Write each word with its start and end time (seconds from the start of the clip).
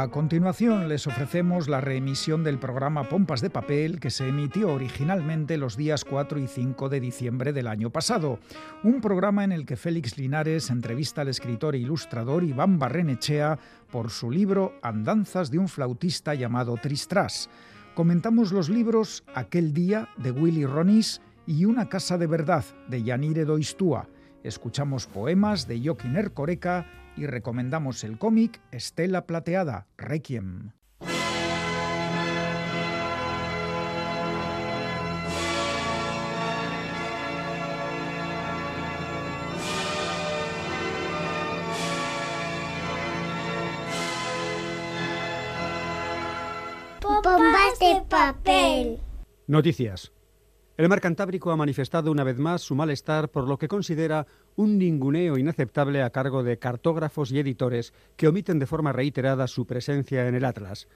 A 0.00 0.08
continuación 0.08 0.88
les 0.88 1.06
ofrecemos 1.06 1.68
la 1.68 1.82
reemisión 1.82 2.42
del 2.42 2.58
programa 2.58 3.10
Pompas 3.10 3.42
de 3.42 3.50
Papel 3.50 4.00
que 4.00 4.08
se 4.08 4.28
emitió 4.28 4.72
originalmente 4.72 5.58
los 5.58 5.76
días 5.76 6.06
4 6.06 6.38
y 6.38 6.46
5 6.46 6.88
de 6.88 7.00
diciembre 7.00 7.52
del 7.52 7.66
año 7.66 7.90
pasado. 7.90 8.38
Un 8.82 9.02
programa 9.02 9.44
en 9.44 9.52
el 9.52 9.66
que 9.66 9.76
Félix 9.76 10.16
Linares 10.16 10.70
entrevista 10.70 11.20
al 11.20 11.28
escritor 11.28 11.74
e 11.74 11.80
ilustrador 11.80 12.44
Iván 12.44 12.78
Barrenechea 12.78 13.58
por 13.90 14.08
su 14.08 14.30
libro 14.30 14.72
Andanzas 14.80 15.50
de 15.50 15.58
un 15.58 15.68
flautista 15.68 16.34
llamado 16.34 16.78
Tristras. 16.78 17.50
Comentamos 17.94 18.52
los 18.52 18.70
libros 18.70 19.22
Aquel 19.34 19.74
día 19.74 20.08
de 20.16 20.30
Willy 20.30 20.64
Ronis 20.64 21.20
y 21.46 21.66
Una 21.66 21.90
casa 21.90 22.16
de 22.16 22.26
verdad 22.26 22.64
de 22.88 23.02
Yanire 23.02 23.44
Doistúa. 23.44 24.08
Escuchamos 24.44 25.06
poemas 25.06 25.68
de 25.68 25.78
Joaquín 25.84 26.16
Ercoreca 26.16 26.86
y 27.16 27.26
recomendamos 27.26 28.04
el 28.04 28.18
cómic 28.18 28.60
Estela 28.70 29.26
Plateada, 29.26 29.86
Requiem. 29.96 30.72
Bombas 47.22 47.78
de 47.78 48.02
papel. 48.08 49.00
Noticias. 49.46 50.12
El 50.80 50.88
mar 50.88 51.02
Cantábrico 51.02 51.50
ha 51.50 51.56
manifestado 51.56 52.10
una 52.10 52.24
vez 52.24 52.38
más 52.38 52.62
su 52.62 52.74
malestar 52.74 53.28
por 53.28 53.46
lo 53.46 53.58
que 53.58 53.68
considera 53.68 54.26
un 54.56 54.78
ninguneo 54.78 55.36
inaceptable 55.36 56.02
a 56.02 56.08
cargo 56.08 56.42
de 56.42 56.58
cartógrafos 56.58 57.30
y 57.32 57.38
editores 57.38 57.92
que 58.16 58.28
omiten 58.28 58.58
de 58.58 58.64
forma 58.64 58.90
reiterada 58.90 59.46
su 59.46 59.66
presencia 59.66 60.26
en 60.26 60.36
el 60.36 60.46
Atlas. 60.46 60.88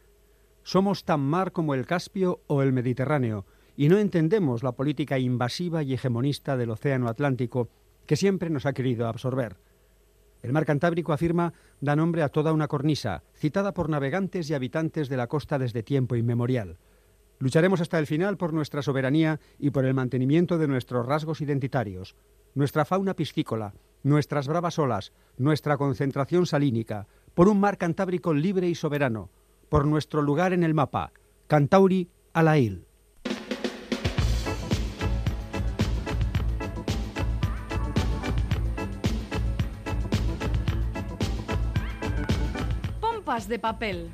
Somos 0.62 1.04
tan 1.04 1.20
mar 1.20 1.52
como 1.52 1.74
el 1.74 1.84
Caspio 1.84 2.40
o 2.46 2.62
el 2.62 2.72
Mediterráneo, 2.72 3.44
y 3.76 3.90
no 3.90 3.98
entendemos 3.98 4.62
la 4.62 4.72
política 4.72 5.18
invasiva 5.18 5.82
y 5.82 5.92
hegemonista 5.92 6.56
del 6.56 6.70
Océano 6.70 7.10
Atlántico 7.10 7.68
que 8.06 8.16
siempre 8.16 8.48
nos 8.48 8.64
ha 8.64 8.72
querido 8.72 9.06
absorber. 9.06 9.58
El 10.42 10.54
mar 10.54 10.64
Cantábrico, 10.64 11.12
afirma, 11.12 11.52
da 11.82 11.94
nombre 11.94 12.22
a 12.22 12.30
toda 12.30 12.54
una 12.54 12.68
cornisa, 12.68 13.22
citada 13.34 13.74
por 13.74 13.90
navegantes 13.90 14.48
y 14.48 14.54
habitantes 14.54 15.10
de 15.10 15.18
la 15.18 15.26
costa 15.26 15.58
desde 15.58 15.82
tiempo 15.82 16.16
inmemorial. 16.16 16.78
Lucharemos 17.38 17.80
hasta 17.80 17.98
el 17.98 18.06
final 18.06 18.36
por 18.36 18.52
nuestra 18.52 18.82
soberanía 18.82 19.40
y 19.58 19.70
por 19.70 19.84
el 19.84 19.94
mantenimiento 19.94 20.58
de 20.58 20.68
nuestros 20.68 21.04
rasgos 21.06 21.40
identitarios, 21.40 22.14
nuestra 22.54 22.84
fauna 22.84 23.14
piscícola, 23.14 23.74
nuestras 24.02 24.46
bravas 24.46 24.78
olas, 24.78 25.12
nuestra 25.36 25.76
concentración 25.76 26.46
salínica, 26.46 27.06
por 27.34 27.48
un 27.48 27.58
mar 27.58 27.78
cantábrico 27.78 28.32
libre 28.32 28.68
y 28.68 28.74
soberano, 28.74 29.30
por 29.68 29.86
nuestro 29.86 30.22
lugar 30.22 30.52
en 30.52 30.62
el 30.62 30.74
mapa, 30.74 31.12
Cantauri 31.46 32.08
a 32.32 32.42
la 32.42 32.58
il. 32.58 32.86
Pompas 43.00 43.48
de 43.48 43.58
papel. 43.58 44.10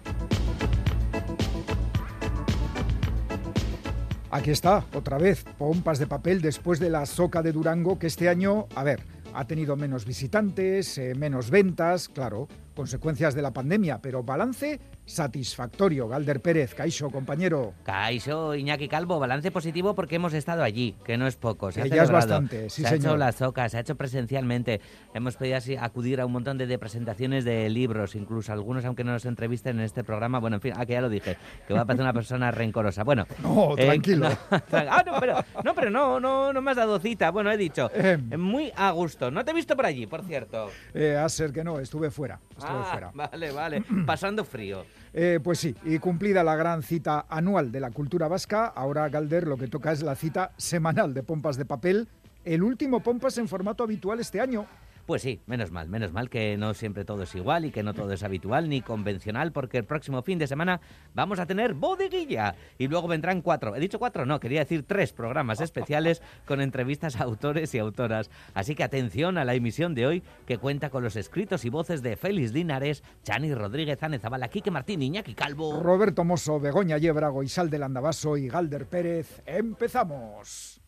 Aquí 4.33 4.53
está, 4.53 4.85
otra 4.95 5.19
vez, 5.19 5.45
pompas 5.59 5.99
de 5.99 6.07
papel 6.07 6.41
después 6.41 6.79
de 6.79 6.89
la 6.89 7.05
soca 7.05 7.43
de 7.43 7.51
Durango, 7.51 7.99
que 7.99 8.07
este 8.07 8.29
año, 8.29 8.69
a 8.77 8.85
ver, 8.85 9.03
ha 9.35 9.45
tenido 9.45 9.75
menos 9.75 10.05
visitantes, 10.05 10.99
eh, 10.99 11.15
menos 11.17 11.51
ventas, 11.51 12.09
claro, 12.09 12.47
consecuencias 12.77 13.35
de 13.35 13.43
la 13.43 13.53
pandemia, 13.53 14.01
pero 14.01 14.23
balance 14.23 14.79
satisfactorio. 15.11 16.09
Galder 16.09 16.41
Pérez, 16.41 16.75
Caixo, 16.75 17.11
compañero. 17.11 17.75
Caixo, 17.85 18.55
Iñaki 18.55 18.89
Calvo, 18.89 19.19
balance 19.19 19.51
positivo 19.51 19.95
porque 19.95 20.17
hemos 20.17 20.33
estado 20.33 20.63
allí, 20.63 20.95
que 21.05 21.17
no 21.17 21.27
es 21.27 21.37
poco. 21.37 21.73
Se 21.73 21.83
ha 21.83 21.87
ya 21.87 22.05
es 22.05 22.11
bastante, 22.11 22.71
sí, 22.71 22.83
se 22.83 22.89
señor. 22.89 22.93
ha 22.93 22.97
hecho 22.97 23.17
la 23.17 23.33
soca, 23.33 23.69
se 23.69 23.77
ha 23.77 23.81
hecho 23.81 23.97
presencialmente. 23.97 24.81
Hemos 25.13 25.37
podido 25.37 25.57
así 25.57 25.77
acudir 25.77 26.21
a 26.21 26.27
un 26.27 26.33
montón 26.33 26.59
de, 26.59 26.79
presentaciones 26.79 27.45
de 27.45 27.69
libros, 27.69 28.15
incluso 28.15 28.53
algunos, 28.53 28.85
aunque 28.85 29.05
no 29.05 29.13
nos 29.13 29.27
entrevisten 29.27 29.79
en 29.79 29.85
este 29.85 30.05
programa. 30.05 30.39
Bueno, 30.39 30.57
en 30.57 30.63
fin, 30.63 30.73
aquí 30.77 30.93
ya 30.93 31.01
lo 31.01 31.09
dije, 31.09 31.37
que 31.67 31.75
va 31.75 31.81
a 31.81 31.85
parecer 31.85 32.05
una 32.05 32.13
persona 32.13 32.51
rencorosa. 32.51 33.03
Bueno, 33.03 33.27
no, 33.43 33.77
eh, 33.77 33.87
tranquilo. 33.87 34.29
ah, 34.51 35.03
no, 35.05 35.21
pero, 35.21 35.45
no, 35.65 35.75
pero 35.75 35.91
no, 35.91 36.21
no, 36.21 36.53
no 36.53 36.63
me 36.63 36.71
has 36.71 36.77
dado 36.77 36.99
cita. 37.01 37.31
Bueno, 37.31 37.51
he 37.51 37.57
dicho, 37.57 37.91
em. 37.95 38.41
muy 38.41 38.73
a 38.77 38.91
gusto. 38.93 39.31
No 39.31 39.45
te 39.45 39.51
he 39.51 39.55
visto 39.55 39.77
por 39.77 39.87
allí, 39.87 40.07
por 40.07 40.23
cierto. 40.23 40.71
Eh, 40.95 41.17
a 41.17 41.29
ser 41.29 41.53
que 41.53 41.65
no, 41.65 41.81
estuve 41.81 42.11
fuera. 42.11 42.41
Estuve 42.51 42.71
ah, 42.71 42.89
fuera. 42.91 43.11
Vale, 43.15 43.53
vale, 43.53 43.85
pasando 44.07 44.45
frío. 44.45 44.85
Eh, 45.13 45.41
pues 45.43 45.59
sí, 45.59 45.75
y 45.85 45.99
cumplida 45.99 46.45
la 46.45 46.55
gran 46.55 46.83
cita 46.83 47.27
anual 47.29 47.73
de 47.73 47.81
la 47.81 47.91
cultura 47.91 48.29
vasca, 48.29 48.67
ahora 48.67 49.09
Galder 49.09 49.47
lo 49.47 49.57
que 49.57 49.67
toca 49.67 49.91
es 49.91 50.03
la 50.03 50.15
cita 50.15 50.53
semanal 50.57 51.15
de 51.15 51.25
Pompas 51.25 51.57
de 51.57 51.65
Papel, 51.65 52.07
el 52.45 52.63
último 52.63 53.01
Pompas 53.01 53.37
en 53.39 53.49
formato 53.49 53.83
habitual 53.83 54.21
este 54.21 54.41
año. 54.41 54.67
Pues 55.11 55.23
sí, 55.23 55.41
menos 55.47 55.73
mal, 55.73 55.89
menos 55.89 56.13
mal 56.13 56.31
que 56.31 56.57
no 56.57 56.73
siempre 56.73 57.05
todo 57.05 57.25
es 57.25 57.35
igual 57.35 57.65
y 57.65 57.73
que 57.73 57.83
no 57.83 57.95
todo 57.95 58.13
es 58.13 58.23
habitual 58.23 58.69
ni 58.69 58.81
convencional, 58.81 59.51
porque 59.51 59.79
el 59.79 59.85
próximo 59.85 60.23
fin 60.23 60.39
de 60.39 60.47
semana 60.47 60.81
vamos 61.15 61.41
a 61.41 61.47
tener 61.47 61.75
bodeguilla 61.75 62.55
y 62.79 62.87
luego 62.87 63.09
vendrán 63.09 63.43
cuatro, 63.43 63.75
he 63.75 63.81
dicho 63.81 63.99
cuatro, 63.99 64.25
no, 64.25 64.39
quería 64.39 64.61
decir 64.61 64.85
tres 64.87 65.13
programas 65.13 65.61
especiales 65.61 66.23
con 66.47 66.61
entrevistas 66.61 67.17
a 67.17 67.25
autores 67.25 67.75
y 67.75 67.81
autoras. 67.81 68.31
Así 68.55 68.77
que 68.77 68.85
atención 68.85 69.37
a 69.37 69.45
la 69.45 69.55
emisión 69.55 69.97
de 69.97 70.07
hoy 70.07 70.23
que 70.47 70.59
cuenta 70.59 70.91
con 70.91 71.03
los 71.03 71.17
escritos 71.17 71.65
y 71.65 71.71
voces 71.71 72.03
de 72.03 72.15
Félix 72.15 72.53
Linares, 72.53 73.03
Chani 73.25 73.53
Rodríguez 73.53 74.01
Anezabala, 74.05 74.47
Quique 74.47 74.71
Martín, 74.71 75.03
Iñaki 75.03 75.35
Calvo, 75.35 75.81
Roberto 75.83 76.23
Mosso, 76.23 76.61
Begoña 76.61 76.99
Yebrago, 76.99 77.43
Isal 77.43 77.69
del 77.69 77.83
Andabaso 77.83 78.37
y 78.37 78.47
Galder 78.47 78.87
Pérez. 78.87 79.43
¡Empezamos! 79.45 80.81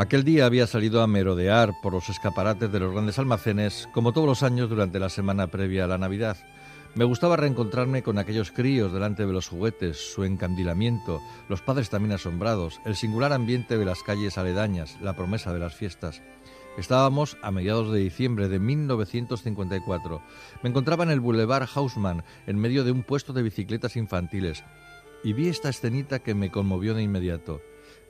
Aquel 0.00 0.24
día 0.24 0.46
había 0.46 0.66
salido 0.66 1.02
a 1.02 1.06
merodear 1.06 1.74
por 1.82 1.92
los 1.92 2.08
escaparates 2.08 2.72
de 2.72 2.80
los 2.80 2.90
grandes 2.90 3.18
almacenes, 3.18 3.86
como 3.92 4.14
todos 4.14 4.26
los 4.26 4.42
años 4.42 4.70
durante 4.70 4.98
la 4.98 5.10
semana 5.10 5.48
previa 5.48 5.84
a 5.84 5.88
la 5.88 5.98
Navidad. 5.98 6.38
Me 6.94 7.04
gustaba 7.04 7.36
reencontrarme 7.36 8.02
con 8.02 8.16
aquellos 8.16 8.50
críos 8.50 8.94
delante 8.94 9.26
de 9.26 9.32
los 9.34 9.48
juguetes, 9.48 9.98
su 10.14 10.24
encandilamiento, 10.24 11.20
los 11.50 11.60
padres 11.60 11.90
también 11.90 12.12
asombrados, 12.12 12.80
el 12.86 12.96
singular 12.96 13.34
ambiente 13.34 13.76
de 13.76 13.84
las 13.84 14.02
calles 14.02 14.38
aledañas, 14.38 14.96
la 15.02 15.14
promesa 15.14 15.52
de 15.52 15.58
las 15.58 15.74
fiestas. 15.74 16.22
Estábamos 16.78 17.36
a 17.42 17.50
mediados 17.50 17.92
de 17.92 17.98
diciembre 17.98 18.48
de 18.48 18.58
1954. 18.58 20.22
Me 20.62 20.70
encontraba 20.70 21.04
en 21.04 21.10
el 21.10 21.20
Boulevard 21.20 21.68
Haussmann, 21.74 22.24
en 22.46 22.56
medio 22.56 22.84
de 22.84 22.92
un 22.92 23.02
puesto 23.02 23.34
de 23.34 23.42
bicicletas 23.42 23.96
infantiles, 23.96 24.64
y 25.22 25.34
vi 25.34 25.50
esta 25.50 25.68
escenita 25.68 26.20
que 26.20 26.34
me 26.34 26.50
conmovió 26.50 26.94
de 26.94 27.02
inmediato. 27.02 27.60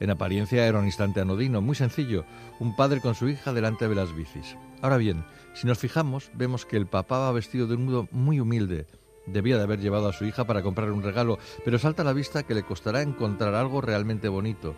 En 0.01 0.09
apariencia 0.09 0.67
era 0.67 0.79
un 0.79 0.87
instante 0.87 1.21
anodino, 1.21 1.61
muy 1.61 1.77
sencillo, 1.77 2.25
un 2.59 2.75
padre 2.75 3.03
con 3.03 3.15
su 3.15 3.29
hija 3.29 3.53
delante 3.53 3.87
de 3.87 3.95
las 3.95 4.17
bicis. 4.17 4.57
Ahora 4.81 4.97
bien, 4.97 5.27
si 5.53 5.67
nos 5.67 5.79
fijamos, 5.79 6.31
vemos 6.35 6.65
que 6.65 6.79
el 6.79 6.87
papá 6.87 7.19
va 7.19 7.33
vestido 7.33 7.67
de 7.67 7.75
un 7.75 7.85
modo 7.85 8.09
muy 8.11 8.41
humilde. 8.41 8.87
Debía 9.27 9.59
de 9.59 9.65
haber 9.65 9.79
llevado 9.79 10.09
a 10.09 10.15
su 10.15 10.25
hija 10.25 10.47
para 10.47 10.63
comprar 10.63 10.91
un 10.91 11.03
regalo, 11.03 11.39
pero 11.67 11.79
salta 11.79 12.01
a 12.01 12.07
la 12.07 12.15
vista 12.15 12.45
que 12.45 12.55
le 12.55 12.63
costará 12.63 13.03
encontrar 13.03 13.55
algo 13.55 13.83
realmente 13.83 14.29
bonito. 14.29 14.75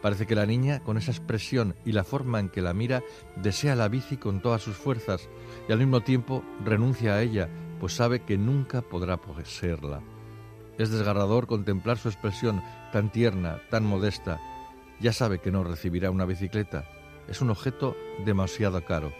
Parece 0.00 0.26
que 0.26 0.34
la 0.34 0.46
niña, 0.46 0.80
con 0.80 0.96
esa 0.96 1.10
expresión 1.10 1.76
y 1.84 1.92
la 1.92 2.02
forma 2.02 2.40
en 2.40 2.48
que 2.48 2.62
la 2.62 2.72
mira, 2.72 3.02
desea 3.36 3.76
la 3.76 3.88
bici 3.88 4.16
con 4.16 4.40
todas 4.40 4.62
sus 4.62 4.74
fuerzas 4.74 5.28
y 5.68 5.72
al 5.72 5.78
mismo 5.78 6.00
tiempo 6.00 6.42
renuncia 6.64 7.12
a 7.12 7.22
ella, 7.22 7.50
pues 7.78 7.92
sabe 7.92 8.22
que 8.22 8.38
nunca 8.38 8.80
podrá 8.80 9.18
poseerla. 9.18 10.00
Es 10.78 10.90
desgarrador 10.90 11.46
contemplar 11.46 11.98
su 11.98 12.08
expresión 12.08 12.62
tan 12.90 13.12
tierna, 13.12 13.60
tan 13.70 13.84
modesta, 13.84 14.40
ya 15.02 15.12
sabe 15.12 15.40
que 15.40 15.50
no 15.50 15.64
recibirá 15.64 16.10
una 16.10 16.24
bicicleta. 16.24 16.84
Es 17.28 17.40
un 17.40 17.50
objeto 17.50 17.96
demasiado 18.24 18.84
caro. 18.84 19.12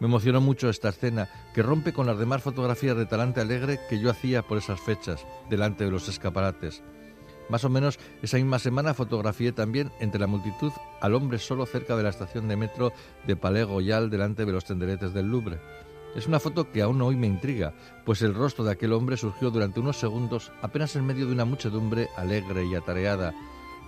Me 0.00 0.06
emocionó 0.06 0.40
mucho 0.40 0.68
esta 0.68 0.88
escena 0.88 1.28
que 1.54 1.62
rompe 1.62 1.92
con 1.92 2.06
las 2.06 2.18
demás 2.18 2.42
fotografías 2.42 2.96
de 2.96 3.06
talante 3.06 3.40
alegre 3.40 3.78
que 3.90 4.00
yo 4.00 4.10
hacía 4.10 4.42
por 4.42 4.58
esas 4.58 4.80
fechas, 4.80 5.26
delante 5.50 5.84
de 5.84 5.90
los 5.90 6.08
escaparates. 6.08 6.82
Más 7.48 7.64
o 7.64 7.68
menos 7.68 7.98
esa 8.22 8.36
misma 8.36 8.58
semana 8.58 8.94
fotografié 8.94 9.52
también 9.52 9.90
entre 10.00 10.20
la 10.20 10.26
multitud 10.26 10.72
al 11.00 11.14
hombre 11.14 11.38
solo 11.38 11.66
cerca 11.66 11.96
de 11.96 12.02
la 12.02 12.10
estación 12.10 12.46
de 12.46 12.56
metro 12.56 12.92
de 13.26 13.36
Palais 13.36 13.66
Royal 13.66 14.10
delante 14.10 14.44
de 14.44 14.52
los 14.52 14.64
tenderetes 14.64 15.12
del 15.12 15.28
Louvre. 15.28 15.58
Es 16.14 16.26
una 16.26 16.40
foto 16.40 16.70
que 16.70 16.82
aún 16.82 17.02
hoy 17.02 17.16
me 17.16 17.26
intriga, 17.26 17.74
pues 18.04 18.22
el 18.22 18.34
rostro 18.34 18.64
de 18.64 18.72
aquel 18.72 18.92
hombre 18.92 19.16
surgió 19.16 19.50
durante 19.50 19.80
unos 19.80 19.98
segundos 19.98 20.52
apenas 20.62 20.94
en 20.96 21.06
medio 21.06 21.26
de 21.26 21.32
una 21.32 21.44
muchedumbre 21.44 22.08
alegre 22.16 22.64
y 22.66 22.74
atareada, 22.74 23.34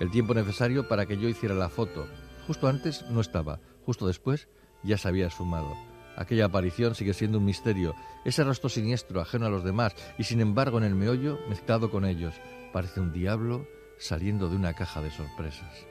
el 0.01 0.11
tiempo 0.11 0.35
necesario 0.35 0.89
para 0.89 1.07
que 1.07 1.19
yo 1.19 1.29
hiciera 1.29 1.55
la 1.55 1.69
foto. 1.69 2.09
Justo 2.47 2.67
antes 2.67 3.05
no 3.11 3.21
estaba, 3.21 3.61
justo 3.85 4.07
después 4.07 4.49
ya 4.83 4.99
se 4.99 5.07
había 5.07 5.31
sumado. 5.31 5.77
Aquella 6.17 6.47
aparición 6.47 6.95
sigue 6.95 7.15
siendo 7.15 7.39
un 7.39 7.45
misterio, 7.45 7.95
ese 8.25 8.43
rostro 8.43 8.69
siniestro, 8.69 9.21
ajeno 9.21 9.47
a 9.47 9.51
los 9.51 9.63
demás, 9.63 9.95
y 10.19 10.25
sin 10.25 10.41
embargo 10.41 10.79
en 10.79 10.85
el 10.85 10.95
meollo, 10.95 11.39
mezclado 11.49 11.91
con 11.91 12.05
ellos, 12.05 12.35
parece 12.73 13.01
un 13.01 13.13
diablo 13.13 13.67
saliendo 13.99 14.49
de 14.49 14.57
una 14.57 14.75
caja 14.75 15.03
de 15.03 15.11
sorpresas. 15.11 15.87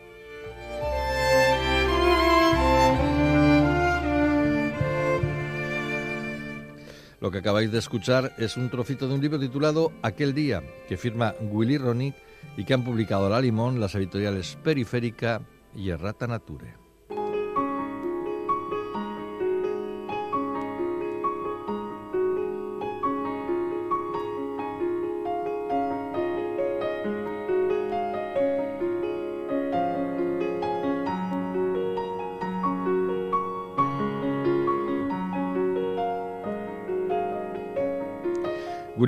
Lo 7.22 7.32
que 7.32 7.40
acabáis 7.40 7.72
de 7.72 7.80
escuchar 7.80 8.34
es 8.38 8.56
un 8.58 8.70
trocito 8.70 9.08
de 9.08 9.14
un 9.14 9.22
libro 9.22 9.40
titulado 9.40 9.92
Aquel 10.02 10.34
día, 10.34 10.64
que 10.88 10.98
firma 10.98 11.36
Willy 11.42 11.78
Ronick 11.78 12.16
y 12.58 12.66
que 12.66 12.74
han 12.74 12.84
publicado 12.84 13.30
La 13.30 13.42
Limón, 13.42 13.80
las 13.80 13.96
editoriales 13.96 14.58
Periférica 14.64 15.42
y 15.76 15.90
Errata 15.90 16.28
Nature. 16.28 16.79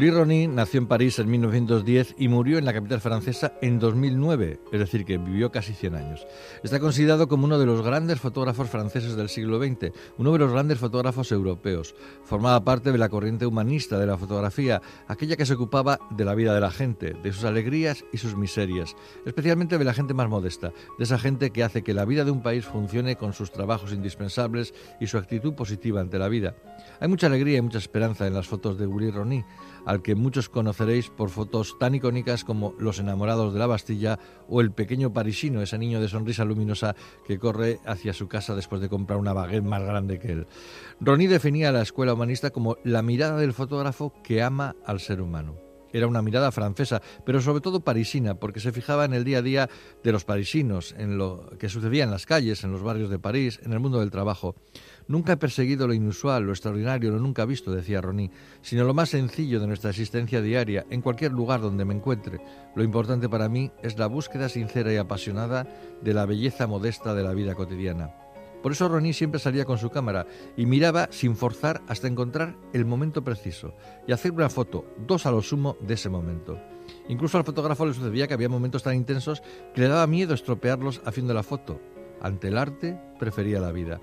Willy 0.01 0.09
Rony 0.09 0.47
nació 0.47 0.79
en 0.79 0.87
París 0.87 1.19
en 1.19 1.29
1910 1.29 2.15
y 2.17 2.27
murió 2.27 2.57
en 2.57 2.65
la 2.65 2.73
capital 2.73 3.01
francesa 3.01 3.53
en 3.61 3.77
2009, 3.77 4.59
es 4.71 4.79
decir, 4.79 5.05
que 5.05 5.19
vivió 5.19 5.51
casi 5.51 5.73
100 5.73 5.93
años. 5.93 6.25
Está 6.63 6.79
considerado 6.79 7.27
como 7.27 7.45
uno 7.45 7.59
de 7.59 7.67
los 7.67 7.83
grandes 7.83 8.19
fotógrafos 8.19 8.67
franceses 8.67 9.15
del 9.15 9.29
siglo 9.29 9.59
XX, 9.59 9.91
uno 10.17 10.33
de 10.33 10.39
los 10.39 10.51
grandes 10.51 10.79
fotógrafos 10.79 11.31
europeos. 11.31 11.93
Formaba 12.23 12.63
parte 12.63 12.91
de 12.91 12.97
la 12.97 13.09
corriente 13.09 13.45
humanista 13.45 13.99
de 13.99 14.07
la 14.07 14.17
fotografía, 14.17 14.81
aquella 15.07 15.37
que 15.37 15.45
se 15.45 15.53
ocupaba 15.53 15.99
de 16.09 16.25
la 16.25 16.33
vida 16.33 16.55
de 16.55 16.61
la 16.61 16.71
gente, 16.71 17.13
de 17.21 17.31
sus 17.31 17.43
alegrías 17.43 18.03
y 18.11 18.17
sus 18.17 18.35
miserias, 18.35 18.95
especialmente 19.27 19.77
de 19.77 19.85
la 19.85 19.93
gente 19.93 20.15
más 20.15 20.29
modesta, 20.29 20.73
de 20.97 21.03
esa 21.03 21.19
gente 21.19 21.51
que 21.51 21.63
hace 21.63 21.83
que 21.83 21.93
la 21.93 22.05
vida 22.05 22.25
de 22.25 22.31
un 22.31 22.41
país 22.41 22.65
funcione 22.65 23.17
con 23.17 23.33
sus 23.33 23.51
trabajos 23.51 23.93
indispensables 23.93 24.73
y 24.99 25.05
su 25.05 25.19
actitud 25.19 25.53
positiva 25.53 26.01
ante 26.01 26.17
la 26.17 26.27
vida. 26.27 26.55
Hay 26.99 27.07
mucha 27.07 27.27
alegría 27.27 27.59
y 27.59 27.61
mucha 27.61 27.77
esperanza 27.77 28.25
en 28.25 28.33
las 28.33 28.47
fotos 28.47 28.79
de 28.79 28.87
Willy 28.87 29.11
Rony 29.11 29.45
al 29.91 30.01
que 30.01 30.15
muchos 30.15 30.47
conoceréis 30.47 31.09
por 31.09 31.29
fotos 31.29 31.77
tan 31.77 31.93
icónicas 31.93 32.45
como 32.45 32.73
Los 32.79 32.99
enamorados 32.99 33.53
de 33.53 33.59
la 33.59 33.67
Bastilla 33.67 34.19
o 34.47 34.61
El 34.61 34.71
pequeño 34.71 35.11
parisino, 35.11 35.61
ese 35.61 35.77
niño 35.77 35.99
de 35.99 36.07
sonrisa 36.07 36.45
luminosa 36.45 36.95
que 37.27 37.37
corre 37.37 37.79
hacia 37.85 38.13
su 38.13 38.29
casa 38.29 38.55
después 38.55 38.79
de 38.79 38.87
comprar 38.87 39.19
una 39.19 39.33
baguette 39.33 39.65
más 39.65 39.83
grande 39.83 40.17
que 40.17 40.31
él. 40.31 40.47
Ronnie 41.01 41.27
definía 41.27 41.69
a 41.69 41.71
la 41.73 41.81
escuela 41.81 42.13
humanista 42.13 42.51
como 42.51 42.77
la 42.85 43.01
mirada 43.01 43.37
del 43.37 43.51
fotógrafo 43.51 44.13
que 44.23 44.41
ama 44.41 44.77
al 44.85 45.01
ser 45.01 45.21
humano. 45.21 45.57
Era 45.91 46.07
una 46.07 46.21
mirada 46.21 46.53
francesa, 46.53 47.01
pero 47.25 47.41
sobre 47.41 47.59
todo 47.59 47.81
parisina, 47.81 48.35
porque 48.35 48.61
se 48.61 48.71
fijaba 48.71 49.03
en 49.03 49.13
el 49.13 49.25
día 49.25 49.39
a 49.39 49.41
día 49.41 49.69
de 50.05 50.11
los 50.13 50.23
parisinos, 50.23 50.95
en 50.97 51.17
lo 51.17 51.49
que 51.59 51.67
sucedía 51.67 52.05
en 52.05 52.11
las 52.11 52.25
calles, 52.25 52.63
en 52.63 52.71
los 52.71 52.81
barrios 52.81 53.09
de 53.09 53.19
París, 53.19 53.59
en 53.61 53.73
el 53.73 53.81
mundo 53.81 53.99
del 53.99 54.09
trabajo. 54.09 54.55
Nunca 55.11 55.33
he 55.33 55.37
perseguido 55.37 55.87
lo 55.87 55.93
inusual, 55.93 56.43
lo 56.45 56.53
extraordinario, 56.53 57.11
lo 57.11 57.19
nunca 57.19 57.43
visto, 57.43 57.73
decía 57.73 57.99
Ronnie, 57.99 58.31
sino 58.61 58.85
lo 58.85 58.93
más 58.93 59.09
sencillo 59.09 59.59
de 59.59 59.67
nuestra 59.67 59.89
existencia 59.89 60.41
diaria, 60.41 60.85
en 60.89 61.01
cualquier 61.01 61.33
lugar 61.33 61.59
donde 61.59 61.83
me 61.83 61.93
encuentre. 61.93 62.39
Lo 62.77 62.81
importante 62.81 63.27
para 63.27 63.49
mí 63.49 63.73
es 63.83 63.99
la 63.99 64.07
búsqueda 64.07 64.47
sincera 64.47 64.93
y 64.93 64.95
apasionada 64.95 65.67
de 66.01 66.13
la 66.13 66.25
belleza 66.25 66.65
modesta 66.65 67.13
de 67.13 67.23
la 67.23 67.33
vida 67.33 67.55
cotidiana. 67.55 68.15
Por 68.63 68.71
eso 68.71 68.87
Ronnie 68.87 69.11
siempre 69.11 69.41
salía 69.41 69.65
con 69.65 69.77
su 69.77 69.89
cámara 69.89 70.27
y 70.55 70.65
miraba 70.65 71.09
sin 71.11 71.35
forzar 71.35 71.81
hasta 71.89 72.07
encontrar 72.07 72.55
el 72.71 72.85
momento 72.85 73.21
preciso 73.21 73.75
y 74.07 74.13
hacer 74.13 74.31
una 74.31 74.47
foto, 74.47 74.85
dos 75.05 75.25
a 75.25 75.31
lo 75.31 75.41
sumo, 75.41 75.75
de 75.81 75.95
ese 75.95 76.07
momento. 76.07 76.57
Incluso 77.09 77.37
al 77.37 77.43
fotógrafo 77.43 77.85
le 77.85 77.93
sucedía 77.93 78.29
que 78.29 78.33
había 78.33 78.47
momentos 78.47 78.83
tan 78.83 78.95
intensos 78.95 79.43
que 79.75 79.81
le 79.81 79.89
daba 79.89 80.07
miedo 80.07 80.33
estropearlos 80.33 81.01
haciendo 81.03 81.33
la 81.33 81.43
foto. 81.43 81.81
Ante 82.21 82.47
el 82.47 82.57
arte 82.57 82.97
prefería 83.19 83.59
la 83.59 83.73
vida. 83.73 83.99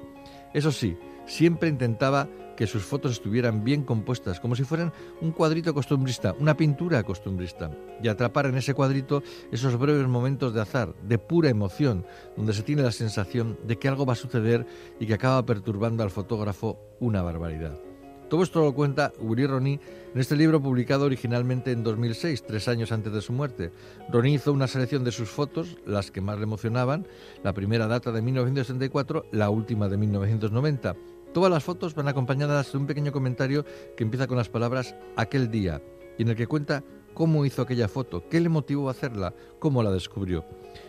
Eso 0.55 0.73
sí, 0.73 0.97
siempre 1.27 1.69
intentaba 1.69 2.29
que 2.56 2.67
sus 2.67 2.83
fotos 2.83 3.12
estuvieran 3.12 3.62
bien 3.62 3.85
compuestas, 3.85 4.41
como 4.41 4.56
si 4.56 4.65
fueran 4.65 4.93
un 5.21 5.31
cuadrito 5.31 5.73
costumbrista, 5.73 6.35
una 6.41 6.56
pintura 6.56 7.05
costumbrista, 7.05 7.71
y 8.03 8.09
atrapar 8.09 8.47
en 8.47 8.56
ese 8.56 8.75
cuadrito 8.75 9.23
esos 9.53 9.79
breves 9.79 10.09
momentos 10.09 10.53
de 10.55 10.62
azar, 10.62 10.93
de 11.03 11.19
pura 11.19 11.50
emoción, 11.50 12.05
donde 12.37 12.53
se 12.53 12.65
tiene 12.65 12.83
la 12.83 12.91
sensación 12.91 13.59
de 13.65 13.79
que 13.79 13.87
algo 13.87 14.06
va 14.06 14.15
a 14.15 14.17
suceder 14.17 14.67
y 14.99 15.06
que 15.06 15.15
acaba 15.15 15.47
perturbando 15.47 16.03
al 16.03 16.11
fotógrafo 16.11 16.81
una 16.99 17.23
barbaridad. 17.23 17.79
Todo 18.28 18.42
esto 18.42 18.60
lo 18.60 18.75
cuenta 18.75 19.14
Uri 19.20 19.46
Roni 19.46 19.80
en 20.12 20.20
este 20.20 20.36
libro 20.36 20.60
publicado 20.60 21.06
originalmente 21.06 21.72
en 21.72 21.82
2006, 21.82 22.44
tres 22.46 22.69
años 22.69 22.92
antes 22.92 23.10
de 23.10 23.22
su 23.22 23.32
muerte. 23.32 23.72
Roni 24.12 24.34
hizo 24.34 24.52
una 24.52 24.66
selección 24.66 25.02
de 25.02 25.12
sus 25.12 25.30
fotos, 25.30 25.78
las 25.86 26.10
que 26.10 26.20
más 26.20 26.36
le 26.36 26.42
emocionaban. 26.42 27.06
La 27.42 27.54
primera 27.54 27.86
data 27.86 28.12
de 28.12 28.20
1964, 28.20 29.25
la 29.32 29.48
última 29.48 29.88
de 29.88 29.96
1990. 29.96 30.94
Todas 31.32 31.50
las 31.50 31.64
fotos 31.64 31.94
van 31.94 32.08
acompañadas 32.08 32.70
de 32.70 32.76
un 32.76 32.86
pequeño 32.86 33.12
comentario 33.12 33.64
que 33.96 34.04
empieza 34.04 34.26
con 34.26 34.36
las 34.36 34.50
palabras 34.50 34.94
aquel 35.16 35.50
día 35.50 35.80
y 36.19 36.22
en 36.22 36.28
el 36.28 36.36
que 36.36 36.46
cuenta 36.46 36.84
cómo 37.14 37.44
hizo 37.44 37.62
aquella 37.62 37.88
foto, 37.88 38.28
qué 38.28 38.40
le 38.40 38.48
motivó 38.48 38.88
a 38.88 38.92
hacerla, 38.92 39.34
cómo 39.58 39.82
la 39.82 39.90
descubrió. 39.90 40.44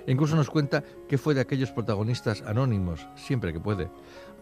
E 0.05 0.11
incluso 0.11 0.35
nos 0.35 0.49
cuenta 0.49 0.83
qué 1.07 1.17
fue 1.17 1.33
de 1.33 1.41
aquellos 1.41 1.71
protagonistas 1.71 2.41
anónimos, 2.43 3.07
siempre 3.15 3.53
que 3.53 3.59
puede. 3.59 3.89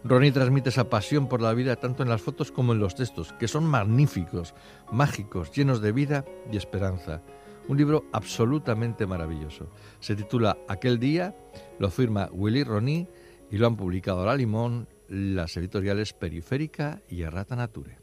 Ronnie 0.04 0.32
transmite 0.32 0.68
esa 0.68 0.88
pasión 0.88 1.28
por 1.28 1.42
la 1.42 1.54
vida 1.54 1.76
tanto 1.76 2.02
en 2.02 2.08
las 2.08 2.22
fotos 2.22 2.52
como 2.52 2.72
en 2.72 2.78
los 2.78 2.94
textos, 2.94 3.32
que 3.34 3.48
son 3.48 3.64
magníficos, 3.64 4.54
mágicos, 4.92 5.50
llenos 5.52 5.80
de 5.80 5.92
vida 5.92 6.24
y 6.52 6.56
esperanza. 6.56 7.22
Un 7.66 7.76
libro 7.76 8.06
absolutamente 8.12 9.06
maravilloso. 9.06 9.70
Se 10.00 10.16
titula 10.16 10.56
Aquel 10.68 10.98
día, 10.98 11.36
lo 11.78 11.90
firma 11.90 12.30
Willy 12.32 12.64
Ronnie 12.64 13.08
y 13.50 13.58
lo 13.58 13.66
han 13.66 13.76
publicado 13.76 14.24
La 14.24 14.36
Limón, 14.36 14.88
las 15.08 15.56
editoriales 15.56 16.12
Periférica 16.12 17.02
y 17.08 17.22
Errata 17.22 17.56
Nature. 17.56 17.97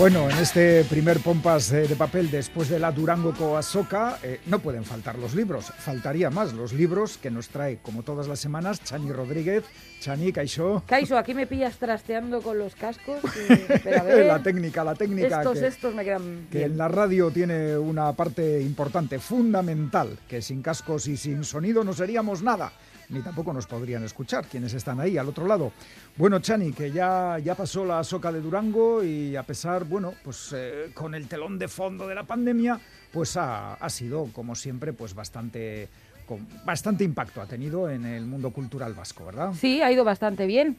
Bueno, 0.00 0.30
en 0.30 0.38
este 0.38 0.82
primer 0.84 1.20
pompas 1.20 1.68
de, 1.68 1.86
de 1.86 1.94
papel 1.94 2.30
después 2.30 2.70
de 2.70 2.78
la 2.78 2.90
Durango 2.90 3.34
Coasoca 3.34 4.16
eh, 4.22 4.40
no 4.46 4.58
pueden 4.60 4.82
faltar 4.82 5.18
los 5.18 5.34
libros. 5.34 5.66
Faltaría 5.76 6.30
más 6.30 6.54
los 6.54 6.72
libros 6.72 7.18
que 7.18 7.30
nos 7.30 7.50
trae, 7.50 7.80
como 7.82 8.02
todas 8.02 8.26
las 8.26 8.40
semanas, 8.40 8.82
Chani 8.82 9.12
Rodríguez. 9.12 9.62
Chani, 10.00 10.32
Caixo. 10.32 10.82
Caixo, 10.86 11.18
aquí 11.18 11.34
me 11.34 11.46
pillas 11.46 11.76
trasteando 11.76 12.40
con 12.40 12.58
los 12.58 12.74
cascos. 12.76 13.18
y- 13.24 13.54
pero 13.84 14.00
a 14.00 14.02
ver, 14.04 14.24
la 14.24 14.42
técnica, 14.42 14.82
la 14.82 14.94
técnica. 14.94 15.42
estos, 15.42 15.58
que, 15.58 15.66
estos 15.66 15.94
me 15.94 16.02
quedan 16.02 16.46
que 16.50 16.58
bien. 16.60 16.70
en 16.70 16.78
la 16.78 16.88
radio 16.88 17.30
tiene 17.30 17.76
una 17.76 18.10
parte 18.14 18.62
importante, 18.62 19.18
fundamental, 19.18 20.16
que 20.26 20.40
sin 20.40 20.62
cascos 20.62 21.08
y 21.08 21.18
sin 21.18 21.44
sonido 21.44 21.84
no 21.84 21.92
seríamos 21.92 22.42
nada. 22.42 22.72
Ni 23.10 23.20
tampoco 23.20 23.52
nos 23.52 23.66
podrían 23.66 24.04
escuchar 24.04 24.46
quienes 24.46 24.72
están 24.74 25.00
ahí 25.00 25.18
al 25.18 25.28
otro 25.28 25.46
lado. 25.46 25.72
Bueno, 26.16 26.38
Chani, 26.38 26.72
que 26.72 26.92
ya, 26.92 27.38
ya 27.38 27.54
pasó 27.54 27.84
la 27.84 28.02
soca 28.04 28.30
de 28.30 28.40
Durango 28.40 29.02
y 29.02 29.34
a 29.36 29.42
pesar, 29.42 29.84
bueno, 29.84 30.14
pues 30.22 30.54
eh, 30.56 30.90
con 30.94 31.14
el 31.14 31.26
telón 31.26 31.58
de 31.58 31.68
fondo 31.68 32.06
de 32.06 32.14
la 32.14 32.24
pandemia, 32.24 32.80
pues 33.12 33.36
ha, 33.36 33.74
ha 33.74 33.90
sido, 33.90 34.28
como 34.32 34.54
siempre, 34.54 34.92
pues 34.92 35.14
bastante, 35.14 35.88
con 36.30 36.46
bastante 36.64 37.02
impacto 37.02 37.42
ha 37.42 37.46
tenido 37.46 37.90
en 37.90 38.04
el 38.04 38.24
mundo 38.24 38.52
cultural 38.52 38.94
vasco, 38.94 39.26
¿verdad? 39.26 39.52
Sí, 39.54 39.82
ha 39.82 39.90
ido 39.90 40.04
bastante 40.04 40.46
bien. 40.46 40.76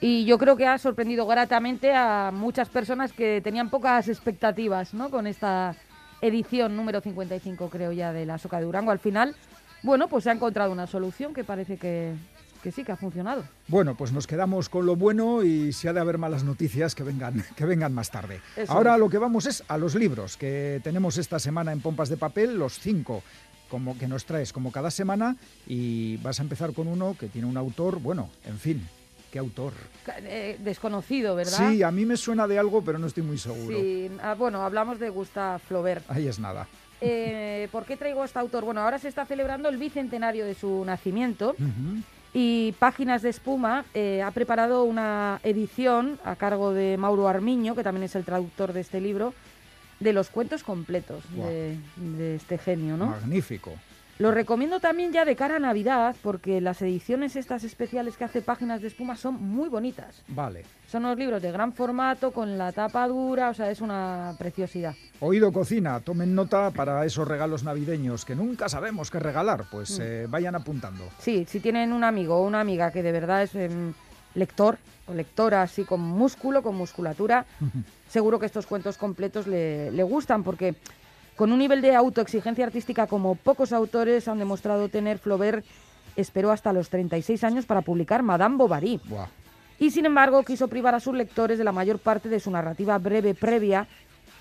Y 0.00 0.24
yo 0.24 0.38
creo 0.38 0.56
que 0.56 0.66
ha 0.66 0.78
sorprendido 0.78 1.26
gratamente 1.26 1.92
a 1.92 2.30
muchas 2.32 2.70
personas 2.70 3.12
que 3.12 3.42
tenían 3.42 3.68
pocas 3.68 4.08
expectativas 4.08 4.94
¿no? 4.94 5.10
con 5.10 5.26
esta 5.26 5.76
edición 6.22 6.74
número 6.74 7.02
55, 7.02 7.68
creo 7.68 7.92
ya, 7.92 8.14
de 8.14 8.24
la 8.24 8.38
Soca 8.38 8.58
de 8.58 8.64
Durango. 8.64 8.90
Al 8.90 8.98
final, 8.98 9.36
bueno, 9.82 10.08
pues 10.08 10.24
se 10.24 10.30
ha 10.30 10.32
encontrado 10.32 10.72
una 10.72 10.86
solución 10.86 11.34
que 11.34 11.44
parece 11.44 11.76
que, 11.76 12.14
que 12.62 12.72
sí, 12.72 12.84
que 12.84 12.92
ha 12.92 12.96
funcionado. 12.96 13.44
Bueno, 13.68 13.94
pues 13.96 14.12
nos 14.12 14.26
quedamos 14.26 14.68
con 14.68 14.86
lo 14.86 14.96
bueno 14.96 15.42
y 15.42 15.72
si 15.72 15.88
ha 15.88 15.92
de 15.92 16.00
haber 16.00 16.18
malas 16.18 16.44
noticias 16.44 16.94
que 16.94 17.02
vengan, 17.02 17.44
que 17.56 17.64
vengan 17.64 17.92
más 17.94 18.10
tarde. 18.10 18.40
Eso 18.56 18.72
Ahora 18.72 18.98
lo 18.98 19.08
que 19.08 19.18
vamos 19.18 19.46
es 19.46 19.62
a 19.68 19.78
los 19.78 19.94
libros 19.94 20.36
que 20.36 20.80
tenemos 20.82 21.18
esta 21.18 21.38
semana 21.38 21.72
en 21.72 21.80
Pompas 21.80 22.08
de 22.08 22.16
Papel, 22.16 22.58
los 22.58 22.78
cinco 22.78 23.22
como 23.68 23.98
que 23.98 24.06
nos 24.06 24.24
traes 24.24 24.52
como 24.52 24.70
cada 24.70 24.90
semana 24.90 25.36
y 25.66 26.16
vas 26.18 26.38
a 26.40 26.42
empezar 26.42 26.72
con 26.72 26.86
uno 26.86 27.16
que 27.18 27.28
tiene 27.28 27.48
un 27.48 27.56
autor, 27.56 27.98
bueno, 27.98 28.30
en 28.44 28.58
fin, 28.58 28.88
¿qué 29.32 29.38
autor? 29.38 29.72
Eh, 30.22 30.56
desconocido, 30.60 31.34
¿verdad? 31.34 31.70
Sí, 31.70 31.82
a 31.82 31.90
mí 31.90 32.04
me 32.04 32.16
suena 32.16 32.46
de 32.46 32.58
algo, 32.58 32.82
pero 32.82 32.98
no 32.98 33.06
estoy 33.06 33.22
muy 33.22 33.38
seguro. 33.38 33.76
Sí, 33.76 34.10
ah, 34.22 34.34
bueno, 34.34 34.62
hablamos 34.62 34.98
de 34.98 35.10
Gustave 35.10 35.58
Flaubert. 35.58 36.08
Ahí 36.10 36.28
es 36.28 36.38
nada. 36.38 36.68
Eh, 37.00 37.68
¿Por 37.72 37.84
qué 37.84 37.96
traigo 37.96 38.22
a 38.22 38.24
este 38.24 38.38
autor? 38.38 38.64
Bueno, 38.64 38.80
ahora 38.80 38.98
se 38.98 39.08
está 39.08 39.26
celebrando 39.26 39.68
el 39.68 39.76
bicentenario 39.76 40.44
de 40.46 40.54
su 40.54 40.84
nacimiento. 40.84 41.54
Y 42.34 42.72
Páginas 42.78 43.22
de 43.22 43.30
Espuma 43.30 43.84
eh, 43.94 44.22
ha 44.22 44.30
preparado 44.30 44.84
una 44.84 45.40
edición 45.42 46.18
a 46.24 46.36
cargo 46.36 46.72
de 46.72 46.96
Mauro 46.98 47.28
Armiño, 47.28 47.74
que 47.74 47.82
también 47.82 48.04
es 48.04 48.14
el 48.14 48.24
traductor 48.24 48.72
de 48.72 48.80
este 48.80 49.00
libro, 49.00 49.32
de 50.00 50.12
los 50.12 50.28
cuentos 50.28 50.62
completos 50.62 51.24
de, 51.34 51.78
de 51.96 52.36
este 52.36 52.58
genio, 52.58 52.98
¿no? 52.98 53.06
Magnífico. 53.06 53.72
Lo 54.18 54.30
recomiendo 54.30 54.80
también 54.80 55.12
ya 55.12 55.26
de 55.26 55.36
cara 55.36 55.56
a 55.56 55.58
Navidad, 55.58 56.16
porque 56.22 56.62
las 56.62 56.80
ediciones 56.80 57.36
estas 57.36 57.64
especiales 57.64 58.16
que 58.16 58.24
hace 58.24 58.40
Páginas 58.40 58.80
de 58.80 58.88
Espuma 58.88 59.14
son 59.14 59.34
muy 59.34 59.68
bonitas. 59.68 60.22
Vale. 60.28 60.64
Son 60.86 61.04
unos 61.04 61.18
libros 61.18 61.42
de 61.42 61.52
gran 61.52 61.74
formato, 61.74 62.30
con 62.30 62.56
la 62.56 62.72
tapa 62.72 63.06
dura, 63.08 63.50
o 63.50 63.54
sea, 63.54 63.70
es 63.70 63.82
una 63.82 64.34
preciosidad. 64.38 64.94
Oído 65.20 65.52
cocina, 65.52 66.00
tomen 66.00 66.34
nota 66.34 66.70
para 66.70 67.04
esos 67.04 67.28
regalos 67.28 67.62
navideños 67.62 68.24
que 68.24 68.34
nunca 68.34 68.70
sabemos 68.70 69.10
qué 69.10 69.18
regalar, 69.18 69.64
pues 69.70 69.98
eh, 69.98 70.26
vayan 70.30 70.54
apuntando. 70.54 71.04
Sí, 71.18 71.44
si 71.46 71.60
tienen 71.60 71.92
un 71.92 72.02
amigo 72.02 72.36
o 72.36 72.46
una 72.46 72.60
amiga 72.60 72.90
que 72.92 73.02
de 73.02 73.12
verdad 73.12 73.42
es 73.42 73.54
em, 73.54 73.92
lector 74.34 74.78
o 75.06 75.12
lectora 75.12 75.60
así 75.60 75.84
con 75.84 76.00
músculo, 76.00 76.62
con 76.62 76.74
musculatura, 76.74 77.44
seguro 78.08 78.38
que 78.38 78.46
estos 78.46 78.66
cuentos 78.66 78.96
completos 78.96 79.46
le, 79.46 79.90
le 79.90 80.02
gustan 80.04 80.42
porque 80.42 80.74
con 81.36 81.52
un 81.52 81.58
nivel 81.58 81.82
de 81.82 81.94
autoexigencia 81.94 82.64
artística 82.64 83.06
como 83.06 83.34
pocos 83.34 83.72
autores 83.72 84.26
han 84.26 84.38
demostrado 84.38 84.88
tener, 84.88 85.18
Flaubert 85.18 85.64
esperó 86.16 86.50
hasta 86.50 86.72
los 86.72 86.88
36 86.88 87.44
años 87.44 87.66
para 87.66 87.82
publicar 87.82 88.22
Madame 88.22 88.56
Bovary. 88.56 89.00
Buah. 89.04 89.28
Y 89.78 89.90
sin 89.90 90.06
embargo 90.06 90.42
quiso 90.42 90.68
privar 90.68 90.94
a 90.94 91.00
sus 91.00 91.14
lectores 91.14 91.58
de 91.58 91.64
la 91.64 91.72
mayor 91.72 91.98
parte 91.98 92.30
de 92.30 92.40
su 92.40 92.50
narrativa 92.50 92.96
breve 92.96 93.34
previa, 93.34 93.86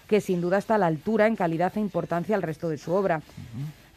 que 0.07 0.21
sin 0.21 0.39
duda 0.39 0.57
está 0.57 0.75
a 0.75 0.77
la 0.77 0.87
altura 0.87 1.27
en 1.27 1.35
calidad 1.35 1.73
e 1.75 1.81
importancia 1.81 2.35
al 2.35 2.41
resto 2.41 2.69
de 2.69 2.77
su 2.77 2.93
obra. 2.93 3.21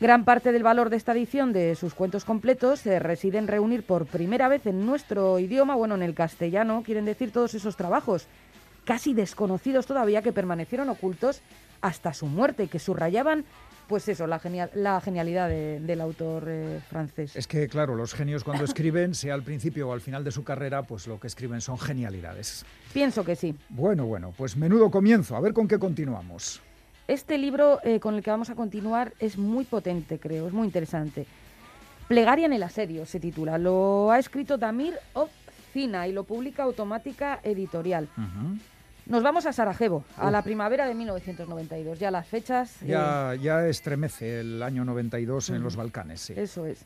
Gran 0.01 0.25
parte 0.25 0.53
del 0.53 0.63
valor 0.63 0.91
de 0.91 0.97
esta 0.97 1.13
edición 1.13 1.53
de 1.53 1.77
sus 1.77 1.95
cuentos 1.95 2.25
completos 2.25 2.81
se 2.81 2.99
reside 2.99 3.39
en 3.39 3.47
reunir 3.47 3.85
por 3.85 4.07
primera 4.07 4.49
vez 4.49 4.67
en 4.67 4.87
nuestro 4.87 5.39
idioma, 5.39 5.75
bueno, 5.75 5.95
en 5.95 6.03
el 6.03 6.15
castellano, 6.15 6.83
quieren 6.85 7.05
decir 7.05 7.31
todos 7.31 7.55
esos 7.55 7.77
trabajos, 7.77 8.27
casi 8.85 9.13
desconocidos 9.13 9.87
todavía, 9.87 10.23
que 10.23 10.33
permanecieron 10.33 10.89
ocultos 10.89 11.43
hasta 11.81 12.13
su 12.15 12.27
muerte, 12.27 12.69
que 12.69 12.79
subrayaban, 12.79 13.45
pues 13.89 14.07
eso, 14.09 14.27
la, 14.27 14.39
genial, 14.39 14.71
la 14.75 15.01
genialidad 15.01 15.49
de- 15.49 15.81
del 15.81 16.01
autor 16.03 16.45
eh, 16.47 16.81
francés. 16.91 17.35
Es 17.37 17.47
que, 17.47 17.69
claro, 17.69 17.95
los 17.95 18.13
genios 18.15 18.45
cuando 18.45 18.65
escriben, 18.71 19.15
sea 19.15 19.35
al 19.35 19.43
principio 19.43 19.89
o 19.89 19.93
al 19.93 20.01
final 20.01 20.25
de 20.25 20.31
su 20.31 20.45
carrera, 20.45 20.83
pues 20.83 21.07
lo 21.07 21.19
que 21.19 21.27
escriben 21.27 21.61
son 21.61 21.79
genialidades. 21.79 22.65
Pienso 22.93 23.25
que 23.25 23.35
sí. 23.37 23.55
Bueno, 23.71 24.05
bueno, 24.07 24.35
pues 24.37 24.57
menudo 24.57 24.91
comienzo. 24.91 25.37
A 25.37 25.41
ver 25.41 25.53
con 25.55 25.67
qué 25.69 25.79
continuamos. 25.79 26.61
Este 27.07 27.39
libro 27.39 27.81
eh, 27.85 27.99
con 28.01 28.15
el 28.15 28.23
que 28.23 28.31
vamos 28.31 28.51
a 28.51 28.55
continuar 28.55 29.15
es 29.19 29.39
muy 29.39 29.65
potente, 29.65 30.19
creo, 30.19 30.47
es 30.49 30.53
muy 30.53 30.67
interesante. 30.67 31.27
Plegaria 32.07 32.45
en 32.47 32.53
el 32.53 32.63
asedio 32.63 33.07
se 33.07 33.19
titula. 33.21 33.57
Lo 33.57 34.11
ha 34.11 34.19
escrito 34.19 34.59
Damir 34.59 34.95
Obcina 35.15 36.07
y 36.07 36.13
lo 36.13 36.25
publica 36.25 36.63
Automática 36.65 37.41
Editorial. 37.43 38.09
Nos 39.09 39.23
vamos 39.23 39.47
a 39.47 39.53
Sarajevo, 39.55 40.05
a 40.19 40.31
la 40.31 40.43
primavera 40.43 40.87
de 40.87 40.95
1992. 40.95 41.99
Ya 41.99 42.11
las 42.11 42.27
fechas. 42.27 42.77
eh, 42.83 43.39
Ya, 43.41 43.67
estremece 43.67 44.41
el 44.41 44.63
año 44.63 44.85
92 44.85 45.49
en 45.51 45.63
los 45.63 45.77
Balcanes, 45.77 46.21
sí. 46.21 46.35
Eso 46.37 46.67
es. 46.67 46.85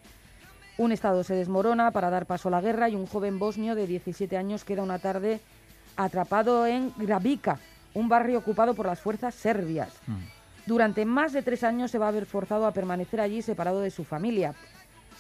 Un 0.79 0.93
estado 0.93 1.25
se 1.25 1.35
desmorona 1.35 1.91
para 1.91 2.11
dar 2.11 2.27
paso 2.27 2.47
a 2.49 2.53
la 2.53 2.61
guerra 2.61 2.89
y 2.89 2.95
un 2.95 3.07
joven 3.07 3.39
bosnio 3.41 3.75
de 3.75 3.87
17 3.89 4.37
años 4.37 4.65
queda 4.65 4.83
una 4.85 5.01
tarde 5.01 5.41
atrapado 5.97 6.67
en 6.67 6.93
Gravica, 6.97 7.59
un 7.93 8.09
barrio 8.09 8.39
ocupado 8.39 8.75
por 8.75 8.87
las 8.87 9.01
fuerzas 9.01 9.35
serbias. 9.35 9.93
Durante 10.65 11.05
más 11.05 11.33
de 11.33 11.43
tres 11.43 11.65
años 11.65 11.91
se 11.91 11.99
va 11.99 12.07
a 12.09 12.13
ver 12.13 12.25
forzado 12.25 12.67
a 12.67 12.73
permanecer 12.73 13.21
allí 13.21 13.43
separado 13.43 13.81
de 13.81 13.91
su 13.91 14.05
familia. 14.05 14.55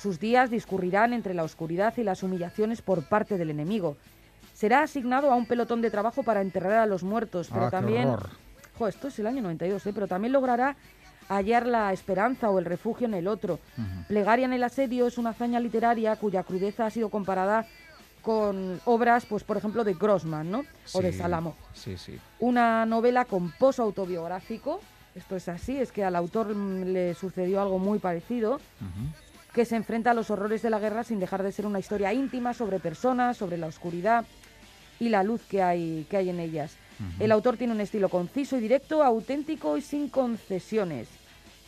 Sus 0.00 0.20
días 0.20 0.50
discurrirán 0.50 1.12
entre 1.12 1.34
la 1.34 1.42
oscuridad 1.42 1.94
y 1.96 2.04
las 2.04 2.22
humillaciones 2.22 2.80
por 2.80 3.02
parte 3.08 3.36
del 3.38 3.50
enemigo. 3.50 3.96
Será 4.62 4.82
asignado 4.84 5.32
a 5.32 5.34
un 5.34 5.44
pelotón 5.46 5.82
de 5.82 5.90
trabajo 5.90 6.22
para 6.22 6.40
enterrar 6.40 6.74
a 6.74 6.86
los 6.86 7.02
muertos, 7.02 7.48
pero 7.52 7.66
Ah, 7.66 7.70
también... 7.70 8.08
Jo, 8.78 8.86
esto 8.86 9.08
es 9.08 9.18
el 9.18 9.26
año 9.26 9.42
92, 9.42 9.84
¿eh? 9.86 9.90
pero 9.92 10.06
también 10.06 10.32
logrará 10.32 10.76
hallar 11.28 11.66
la 11.66 11.92
esperanza 11.92 12.48
o 12.48 12.60
el 12.60 12.64
refugio 12.64 13.08
en 13.08 13.14
el 13.14 13.26
otro. 13.26 13.58
Plegaria 14.06 14.44
en 14.44 14.52
el 14.52 14.62
asedio 14.62 15.08
es 15.08 15.18
una 15.18 15.30
hazaña 15.30 15.58
literaria 15.58 16.14
cuya 16.14 16.44
crudeza 16.44 16.86
ha 16.86 16.90
sido 16.90 17.08
comparada 17.08 17.66
con 18.22 18.80
obras, 18.84 19.26
pues 19.26 19.42
por 19.42 19.56
ejemplo, 19.56 19.82
de 19.82 19.94
Grossman, 19.94 20.48
¿no? 20.48 20.62
O 20.92 21.02
de 21.02 21.12
Salamo. 21.12 21.56
Sí, 21.74 21.96
sí. 21.96 22.16
Una 22.38 22.86
novela 22.86 23.24
con 23.24 23.50
pozo 23.50 23.82
autobiográfico, 23.82 24.80
esto 25.16 25.34
es 25.34 25.48
así, 25.48 25.76
es 25.76 25.90
que 25.90 26.04
al 26.04 26.14
autor 26.14 26.54
mm, 26.54 26.84
le 26.84 27.14
sucedió 27.14 27.60
algo 27.60 27.80
muy 27.80 27.98
parecido, 27.98 28.60
que 29.52 29.64
se 29.64 29.74
enfrenta 29.74 30.12
a 30.12 30.14
los 30.14 30.30
horrores 30.30 30.62
de 30.62 30.70
la 30.70 30.78
guerra 30.78 31.02
sin 31.02 31.18
dejar 31.18 31.42
de 31.42 31.50
ser 31.50 31.66
una 31.66 31.80
historia 31.80 32.12
íntima 32.12 32.54
sobre 32.54 32.78
personas, 32.78 33.36
sobre 33.36 33.56
la 33.58 33.66
oscuridad 33.66 34.24
y 35.02 35.08
la 35.08 35.24
luz 35.24 35.40
que 35.48 35.62
hay, 35.62 36.06
que 36.08 36.16
hay 36.16 36.30
en 36.30 36.38
ellas. 36.38 36.76
El 37.18 37.32
autor 37.32 37.56
tiene 37.56 37.72
un 37.72 37.80
estilo 37.80 38.08
conciso 38.08 38.56
y 38.56 38.60
directo, 38.60 39.02
auténtico 39.02 39.76
y 39.76 39.80
sin 39.80 40.08
concesiones. 40.08 41.08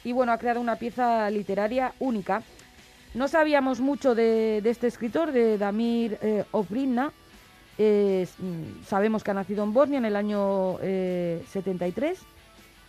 Y 0.05 0.13
bueno, 0.13 0.31
ha 0.31 0.39
creado 0.39 0.61
una 0.61 0.77
pieza 0.77 1.29
literaria 1.31 1.93
única. 1.99 2.43
No 3.15 3.27
sabíamos 3.27 3.81
mucho 3.81 4.15
de, 4.15 4.61
de 4.63 4.71
este 4.71 4.87
escritor, 4.87 5.33
de 5.33 5.59
Damir 5.59 6.19
eh. 6.23 6.45
Eh, 7.77 8.21
s- 8.23 8.41
mm, 8.41 8.85
sabemos 8.87 9.25
que 9.25 9.33
ha 9.33 9.35
nacido 9.35 9.65
en 9.65 9.73
Bosnia 9.73 9.99
en 9.99 10.05
el 10.05 10.15
año 10.15 10.77
eh, 10.81 11.43
73. 11.51 12.17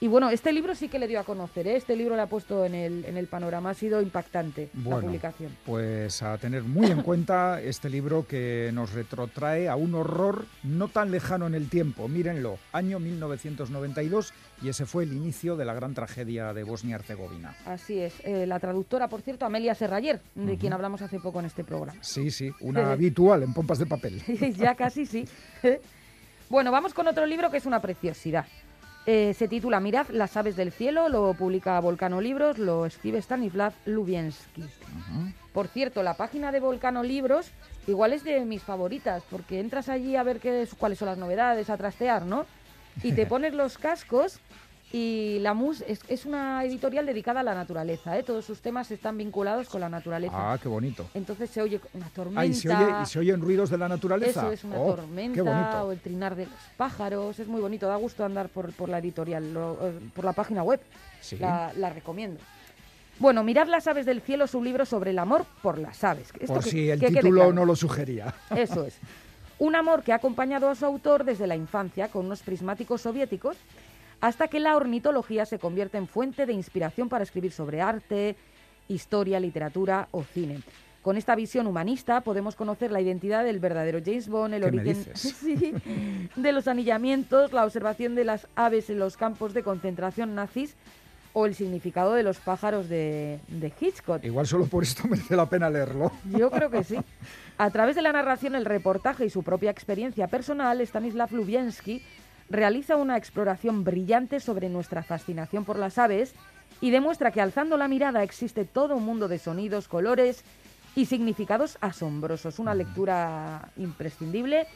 Y 0.05 0.07
bueno, 0.07 0.29
este 0.29 0.53
libro 0.53 0.75
sí 0.75 0.87
que 0.87 0.99
le 0.99 1.07
dio 1.07 1.19
a 1.19 1.23
conocer, 1.23 1.65
¿eh? 1.65 1.77
este 1.77 1.95
libro 1.95 2.15
le 2.15 2.21
ha 2.21 2.27
puesto 2.27 2.63
en 2.63 2.75
el, 2.75 3.05
en 3.05 3.17
el 3.17 3.25
panorama, 3.25 3.71
ha 3.71 3.73
sido 3.73 4.03
impactante 4.03 4.69
la 4.85 4.99
publicación. 4.99 5.57
pues 5.65 6.21
a 6.21 6.37
tener 6.37 6.61
muy 6.61 6.91
en 6.91 7.01
cuenta 7.01 7.59
este 7.59 7.89
libro 7.89 8.27
que 8.27 8.69
nos 8.71 8.93
retrotrae 8.93 9.67
a 9.67 9.75
un 9.75 9.95
horror 9.95 10.45
no 10.61 10.89
tan 10.89 11.09
lejano 11.09 11.47
en 11.47 11.55
el 11.55 11.69
tiempo. 11.69 12.07
Mírenlo, 12.07 12.59
año 12.71 12.99
1992 12.99 14.31
y 14.61 14.69
ese 14.69 14.85
fue 14.85 15.05
el 15.05 15.13
inicio 15.13 15.55
de 15.55 15.65
la 15.65 15.73
gran 15.73 15.95
tragedia 15.95 16.53
de 16.53 16.63
Bosnia-Herzegovina. 16.63 17.55
Así 17.65 17.99
es. 17.99 18.13
Eh, 18.25 18.45
la 18.45 18.59
traductora, 18.59 19.07
por 19.07 19.23
cierto, 19.23 19.47
Amelia 19.47 19.73
Serrayer, 19.73 20.21
de 20.35 20.55
quien 20.59 20.73
hablamos 20.73 21.01
hace 21.01 21.19
poco 21.19 21.39
en 21.39 21.47
este 21.47 21.63
programa. 21.63 21.97
Sí, 22.03 22.29
sí, 22.29 22.51
una 22.59 22.91
habitual 22.91 23.41
en 23.41 23.55
pompas 23.55 23.79
de 23.79 23.87
papel. 23.87 24.21
ya 24.55 24.75
casi 24.75 25.07
sí. 25.07 25.27
bueno, 26.51 26.71
vamos 26.71 26.93
con 26.93 27.07
otro 27.07 27.25
libro 27.25 27.49
que 27.49 27.57
es 27.57 27.65
una 27.65 27.81
preciosidad. 27.81 28.45
Eh, 29.07 29.35
se 29.37 29.47
titula 29.47 29.79
Mirad 29.79 30.07
las 30.09 30.35
aves 30.35 30.55
del 30.55 30.71
cielo, 30.71 31.09
lo 31.09 31.33
publica 31.35 31.79
Volcano 31.79 32.21
Libros, 32.21 32.57
lo 32.57 32.87
escribe 32.87 33.19
Stanislav 33.19 33.71
Lubienski. 33.85 34.63
Por 35.53 35.67
cierto, 35.67 36.01
la 36.01 36.15
página 36.15 36.51
de 36.51 36.59
Volcano 36.59 37.03
Libros 37.03 37.51
igual 37.85 38.13
es 38.13 38.23
de 38.23 38.43
mis 38.45 38.63
favoritas, 38.63 39.21
porque 39.29 39.59
entras 39.59 39.89
allí 39.89 40.15
a 40.15 40.23
ver 40.23 40.39
qué 40.39 40.63
es- 40.63 40.73
cuáles 40.73 40.97
son 40.97 41.07
las 41.07 41.19
novedades, 41.19 41.69
a 41.69 41.77
trastear, 41.77 42.25
¿no? 42.25 42.47
Y 43.03 43.11
te 43.11 43.25
pones 43.27 43.53
los 43.53 43.77
cascos 43.77 44.39
y 44.97 45.39
la 45.39 45.53
mus 45.53 45.81
es, 45.81 45.99
es 46.07 46.25
una 46.25 46.63
editorial 46.63 47.05
dedicada 47.05 47.41
a 47.41 47.43
la 47.43 47.53
naturaleza, 47.53 48.17
¿eh? 48.17 48.23
Todos 48.23 48.45
sus 48.45 48.61
temas 48.61 48.89
están 48.91 49.17
vinculados 49.17 49.67
con 49.67 49.81
la 49.81 49.89
naturaleza. 49.89 50.33
Ah, 50.53 50.57
qué 50.61 50.69
bonito. 50.69 51.05
Entonces 51.13 51.49
se 51.49 51.61
oye 51.61 51.81
una 51.93 52.07
tormenta. 52.09 52.39
Ah, 52.41 52.45
¿y 52.45 52.53
se, 52.53 52.69
oye, 52.69 52.87
y 53.03 53.05
se 53.05 53.19
oyen 53.19 53.41
ruidos 53.41 53.69
de 53.69 53.77
la 53.77 53.89
naturaleza? 53.89 54.41
Eso 54.43 54.51
es 54.53 54.63
una 54.63 54.79
Oh, 54.79 54.95
tormenta 54.95 55.83
o 55.83 55.91
el 55.91 55.99
trinar 55.99 56.35
de 56.35 56.45
los 56.45 56.53
pájaros. 56.77 57.37
Es 57.39 57.47
muy 57.47 57.59
bonito, 57.59 57.87
da 57.87 57.97
gusto 57.97 58.23
andar 58.23 58.47
por, 58.47 58.71
por 58.71 58.87
la 58.87 58.99
editorial, 58.99 59.53
lo- 59.53 59.77
eh, 59.81 59.99
por 60.15 60.23
la 60.23 60.31
página 60.31 60.63
web. 60.63 60.79
Sí. 61.19 61.37
La, 61.39 61.73
la 61.75 61.89
recomiendo. 61.89 62.39
Bueno, 63.19 63.43
Mirad 63.43 63.67
las 63.67 63.87
aves 63.87 64.05
del 64.05 64.21
cielo, 64.21 64.47
su 64.47 64.63
libro 64.63 64.85
sobre 64.85 65.11
el 65.11 65.19
amor 65.19 65.45
por 65.61 65.77
las 65.77 66.03
aves. 66.05 66.29
Esto 66.39 66.53
Por 66.53 66.63
que- 66.63 66.69
si 66.69 66.89
el 66.89 66.99
que 67.01 67.07
título 67.07 67.35
claro. 67.41 67.53
no 67.53 67.65
lo 67.65 67.75
sugería. 67.75 68.33
Eso 68.55 68.85
es. 68.85 68.97
Un 69.59 69.75
amor 69.75 70.03
que 70.03 70.11
ha 70.13 70.15
acompañado 70.15 70.69
a 70.69 70.75
su 70.75 70.85
autor 70.85 71.23
desde 71.25 71.47
la 71.47 71.55
infancia 71.57 72.07
con 72.09 72.25
unos 72.25 72.41
prismáticos 72.43 73.01
soviéticos 73.01 73.57
hasta 74.25 74.47
que 74.47 74.59
la 74.59 74.75
ornitología 74.75 75.45
se 75.45 75.59
convierte 75.59 75.99
en 75.99 76.07
fuente 76.07 76.47
de 76.47 76.53
inspiración 76.53 77.09
para 77.09 77.23
escribir 77.23 77.51
sobre 77.51 77.83
arte, 77.83 78.35
historia, 78.87 79.39
literatura 79.39 80.07
o 80.09 80.23
cine. 80.23 80.61
Con 81.03 81.15
esta 81.15 81.35
visión 81.35 81.67
humanista 81.67 82.21
podemos 82.21 82.55
conocer 82.55 82.91
la 82.91 83.01
identidad 83.01 83.43
del 83.43 83.59
verdadero 83.59 83.99
James 84.03 84.27
Bond, 84.27 84.55
el 84.55 84.63
¿Qué 84.63 84.71
me 84.71 84.81
origen 84.81 85.05
sí, 85.15 85.75
de 86.35 86.51
los 86.51 86.67
anillamientos, 86.67 87.53
la 87.53 87.65
observación 87.65 88.15
de 88.15 88.23
las 88.23 88.47
aves 88.55 88.89
en 88.89 88.97
los 88.97 89.15
campos 89.15 89.53
de 89.53 89.61
concentración 89.61 90.33
nazis 90.33 90.75
o 91.33 91.45
el 91.45 91.53
significado 91.53 92.15
de 92.15 92.23
los 92.23 92.39
pájaros 92.39 92.89
de, 92.89 93.39
de 93.47 93.71
Hitchcock. 93.79 94.23
Igual 94.23 94.47
solo 94.47 94.65
por 94.65 94.81
esto 94.81 95.07
merece 95.07 95.35
la 95.35 95.47
pena 95.47 95.69
leerlo. 95.69 96.11
Yo 96.35 96.49
creo 96.49 96.71
que 96.71 96.83
sí. 96.83 96.97
A 97.59 97.69
través 97.69 97.95
de 97.95 98.01
la 98.01 98.11
narración, 98.11 98.55
el 98.55 98.65
reportaje 98.65 99.25
y 99.25 99.29
su 99.29 99.43
propia 99.43 99.69
experiencia 99.69 100.27
personal, 100.27 100.81
Stanislav 100.81 101.31
Lubienski 101.31 102.01
realiza 102.49 102.95
una 102.95 103.17
exploración 103.17 103.83
brillante 103.83 104.39
sobre 104.39 104.69
nuestra 104.69 105.03
fascinación 105.03 105.65
por 105.65 105.77
las 105.77 105.97
aves 105.97 106.33
y 106.81 106.91
demuestra 106.91 107.31
que 107.31 107.41
alzando 107.41 107.77
la 107.77 107.87
mirada 107.87 108.23
existe 108.23 108.65
todo 108.65 108.95
un 108.95 109.05
mundo 109.05 109.27
de 109.27 109.39
sonidos, 109.39 109.87
colores 109.87 110.43
y 110.95 111.05
significados 111.05 111.77
asombrosos. 111.81 112.59
Una 112.59 112.73
lectura 112.73 113.69
imprescindible 113.77 114.67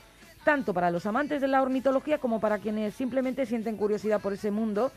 tanto 0.43 0.73
para 0.73 0.91
los 0.91 1.05
amantes 1.05 1.41
de 1.41 1.47
la 1.47 1.61
ornitología 1.61 2.17
como 2.17 2.39
para 2.39 2.59
quienes 2.59 2.95
simplemente 2.95 3.45
sienten 3.45 3.77
curiosidad 3.77 4.21
por 4.21 4.33
ese 4.33 4.51
mundo 4.51 4.91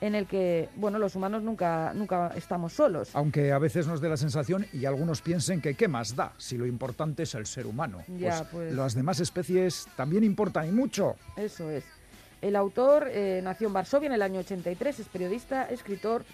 en 0.00 0.14
el 0.14 0.26
que, 0.26 0.68
bueno, 0.76 0.98
los 0.98 1.16
humanos 1.16 1.42
nunca, 1.42 1.92
nunca 1.94 2.32
estamos 2.36 2.74
solos. 2.74 3.10
Aunque 3.14 3.52
a 3.52 3.58
veces 3.58 3.86
nos 3.86 4.00
dé 4.00 4.08
la 4.08 4.16
sensación 4.16 4.66
y 4.72 4.84
algunos 4.84 5.22
piensen 5.22 5.60
que 5.60 5.74
qué 5.74 5.88
más 5.88 6.14
da 6.14 6.32
si 6.36 6.58
lo 6.58 6.66
importante 6.66 7.22
es 7.22 7.34
el 7.34 7.46
ser 7.46 7.66
humano. 7.66 8.02
Ya, 8.18 8.44
pues. 8.50 8.74
Las 8.74 8.94
demás 8.94 9.20
especies 9.20 9.86
también 9.96 10.24
importan 10.24 10.68
y 10.68 10.72
mucho. 10.72 11.16
Eso 11.36 11.70
es. 11.70 11.84
El 12.42 12.56
autor 12.56 13.08
eh, 13.10 13.40
nació 13.42 13.68
en 13.68 13.72
Varsovia 13.72 14.06
en 14.06 14.12
el 14.12 14.22
año 14.22 14.40
83, 14.40 15.00
es 15.00 15.08
periodista, 15.08 15.64
escritor 15.64 16.24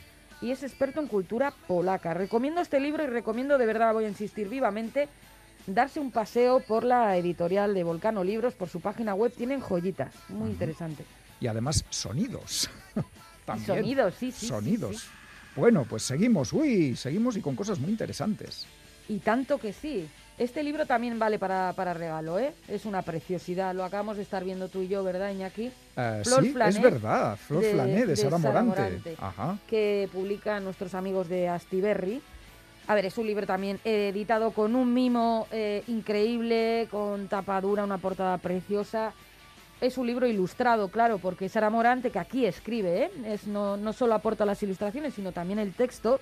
y 0.40 0.50
es 0.50 0.62
experto 0.62 1.00
en 1.00 1.06
cultura 1.06 1.52
polaca. 1.68 2.14
Recomiendo 2.14 2.60
este 2.60 2.80
libro 2.80 3.04
y 3.04 3.06
recomiendo, 3.06 3.58
de 3.58 3.66
verdad, 3.66 3.92
voy 3.92 4.04
a 4.04 4.08
insistir 4.08 4.48
vivamente, 4.48 5.08
darse 5.66 6.00
un 6.00 6.10
paseo 6.10 6.60
por 6.60 6.82
la 6.84 7.16
editorial 7.16 7.74
de 7.74 7.84
Volcano 7.84 8.24
Libros, 8.24 8.54
por 8.54 8.68
su 8.68 8.80
página 8.80 9.14
web. 9.14 9.32
Tienen 9.32 9.60
joyitas, 9.60 10.12
muy 10.28 10.50
interesante. 10.50 11.04
Y 11.40 11.46
además 11.46 11.84
sonidos. 11.90 12.68
También. 13.44 13.66
Sonidos, 13.66 14.14
sí, 14.18 14.32
sí, 14.32 14.40
sí, 14.40 14.46
Sonidos. 14.46 15.00
sí. 15.00 15.08
Bueno, 15.54 15.84
pues 15.88 16.02
seguimos. 16.02 16.52
Uy, 16.52 16.96
seguimos 16.96 17.36
y 17.36 17.40
con 17.40 17.54
cosas 17.54 17.78
muy 17.78 17.90
interesantes. 17.90 18.66
Y 19.08 19.18
tanto 19.18 19.58
que 19.58 19.72
sí. 19.72 20.08
Este 20.42 20.64
libro 20.64 20.86
también 20.86 21.20
vale 21.20 21.38
para, 21.38 21.72
para 21.76 21.94
regalo, 21.94 22.36
¿eh? 22.36 22.52
Es 22.66 22.84
una 22.84 23.02
preciosidad. 23.02 23.76
Lo 23.76 23.84
acabamos 23.84 24.16
de 24.16 24.24
estar 24.24 24.42
viendo 24.42 24.68
tú 24.68 24.82
y 24.82 24.88
yo, 24.88 25.04
¿verdad, 25.04 25.30
Iñaki? 25.30 25.70
Eh, 25.96 26.22
Flor 26.24 26.42
sí, 26.42 26.52
es 26.66 26.82
verdad. 26.82 27.36
Flor 27.36 27.62
de- 27.62 27.70
Flané 27.70 27.92
de, 28.00 28.06
de 28.06 28.16
Sara 28.16 28.38
Sara 28.40 28.62
Morante. 28.64 28.80
Morante. 28.82 29.16
Ajá. 29.20 29.58
que 29.68 30.08
publican 30.12 30.64
nuestros 30.64 30.94
amigos 30.94 31.28
de 31.28 31.48
Astiberri. 31.48 32.20
A 32.88 32.96
ver, 32.96 33.06
es 33.06 33.16
un 33.18 33.28
libro 33.28 33.46
también 33.46 33.78
editado 33.84 34.50
con 34.50 34.74
un 34.74 34.92
mimo 34.92 35.46
eh, 35.52 35.84
increíble, 35.86 36.88
con 36.90 37.28
tapadura, 37.28 37.84
una 37.84 37.98
portada 37.98 38.36
preciosa. 38.38 39.12
Es 39.80 39.96
un 39.96 40.08
libro 40.08 40.26
ilustrado, 40.26 40.88
claro, 40.88 41.18
porque 41.18 41.48
Sara 41.48 41.70
Morante, 41.70 42.10
que 42.10 42.18
aquí 42.18 42.46
escribe, 42.46 43.04
¿eh? 43.04 43.10
es, 43.26 43.46
no, 43.46 43.76
no 43.76 43.92
solo 43.92 44.14
aporta 44.14 44.44
las 44.44 44.60
ilustraciones, 44.64 45.14
sino 45.14 45.30
también 45.30 45.60
el 45.60 45.72
texto, 45.72 46.18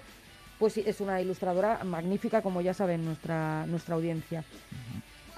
pues 0.60 0.74
sí, 0.74 0.84
es 0.86 1.00
una 1.00 1.20
ilustradora 1.22 1.82
magnífica, 1.84 2.42
como 2.42 2.60
ya 2.60 2.74
saben 2.74 3.02
nuestra, 3.02 3.64
nuestra 3.66 3.94
audiencia. 3.94 4.44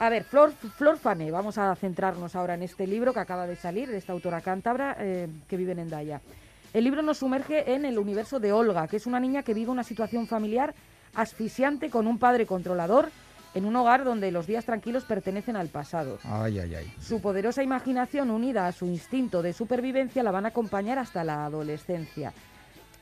A 0.00 0.08
ver, 0.08 0.24
Flor, 0.24 0.52
Flor 0.52 0.98
Fané, 0.98 1.30
vamos 1.30 1.58
a 1.58 1.74
centrarnos 1.76 2.34
ahora 2.34 2.54
en 2.54 2.64
este 2.64 2.88
libro 2.88 3.14
que 3.14 3.20
acaba 3.20 3.46
de 3.46 3.54
salir, 3.54 3.88
de 3.88 3.98
esta 3.98 4.12
autora 4.12 4.40
cántabra 4.40 4.96
eh, 4.98 5.28
que 5.46 5.56
vive 5.56 5.72
en 5.72 5.78
Endaya. 5.78 6.20
El 6.74 6.82
libro 6.82 7.02
nos 7.02 7.18
sumerge 7.18 7.72
en 7.72 7.84
el 7.84 8.00
universo 8.00 8.40
de 8.40 8.52
Olga, 8.52 8.88
que 8.88 8.96
es 8.96 9.06
una 9.06 9.20
niña 9.20 9.44
que 9.44 9.54
vive 9.54 9.70
una 9.70 9.84
situación 9.84 10.26
familiar 10.26 10.74
asfixiante 11.14 11.88
con 11.88 12.08
un 12.08 12.18
padre 12.18 12.44
controlador 12.44 13.10
en 13.54 13.64
un 13.64 13.76
hogar 13.76 14.02
donde 14.02 14.32
los 14.32 14.48
días 14.48 14.64
tranquilos 14.64 15.04
pertenecen 15.04 15.54
al 15.54 15.68
pasado. 15.68 16.18
Ay, 16.24 16.58
ay, 16.58 16.74
ay. 16.74 16.92
Su 17.00 17.20
poderosa 17.20 17.62
imaginación 17.62 18.30
unida 18.30 18.66
a 18.66 18.72
su 18.72 18.86
instinto 18.86 19.40
de 19.40 19.52
supervivencia 19.52 20.24
la 20.24 20.32
van 20.32 20.46
a 20.46 20.48
acompañar 20.48 20.98
hasta 20.98 21.22
la 21.22 21.44
adolescencia. 21.44 22.32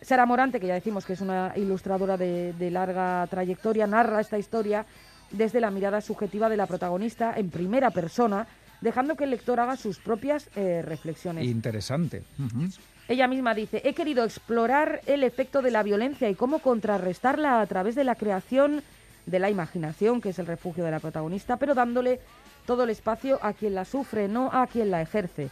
Sara 0.03 0.27
Morante, 0.27 0.61
que 0.61 0.67
ya 0.67 0.75
decimos 0.75 1.05
que 1.05 1.13
es 1.13 1.21
una 1.21 1.53
ilustradora 1.57 2.17
de, 2.17 2.53
de 2.55 2.71
larga 2.71 3.27
trayectoria, 3.29 3.87
narra 3.87 4.21
esta 4.21 4.39
historia 4.39 4.87
desde 5.31 5.61
la 5.61 5.71
mirada 5.71 6.01
subjetiva 6.01 6.49
de 6.49 6.57
la 6.57 6.67
protagonista 6.67 7.35
en 7.37 7.51
primera 7.51 7.91
persona, 7.91 8.47
dejando 8.81 9.17
que 9.17 9.25
el 9.25 9.31
lector 9.31 9.61
haga 9.61 9.77
sus 9.77 9.99
propias 9.99 10.49
eh, 10.57 10.83
reflexiones. 10.83 11.47
Interesante. 11.47 12.25
Ella 13.09 13.29
misma 13.29 13.55
dice, 13.55 13.83
he 13.85 13.95
querido 13.95 14.25
explorar 14.25 15.01
el 15.07 15.25
efecto 15.25 15.63
de 15.63 15.71
la 15.71 15.83
violencia 15.83 16.29
y 16.29 16.35
cómo 16.35 16.61
contrarrestarla 16.61 17.61
a 17.61 17.67
través 17.67 17.95
de 17.95 18.05
la 18.05 18.15
creación 18.15 18.83
de 19.27 19.39
la 19.39 19.51
imaginación, 19.51 20.21
que 20.21 20.31
es 20.31 20.39
el 20.39 20.47
refugio 20.47 20.85
de 20.85 20.91
la 20.91 21.01
protagonista, 21.01 21.57
pero 21.57 21.75
dándole 21.75 22.21
todo 22.67 22.85
el 22.85 22.91
espacio 22.91 23.39
a 23.43 23.53
quien 23.53 23.75
la 23.75 23.85
sufre, 23.85 24.29
no 24.29 24.51
a 24.53 24.67
quien 24.67 24.91
la 24.91 25.03
ejerce. 25.03 25.51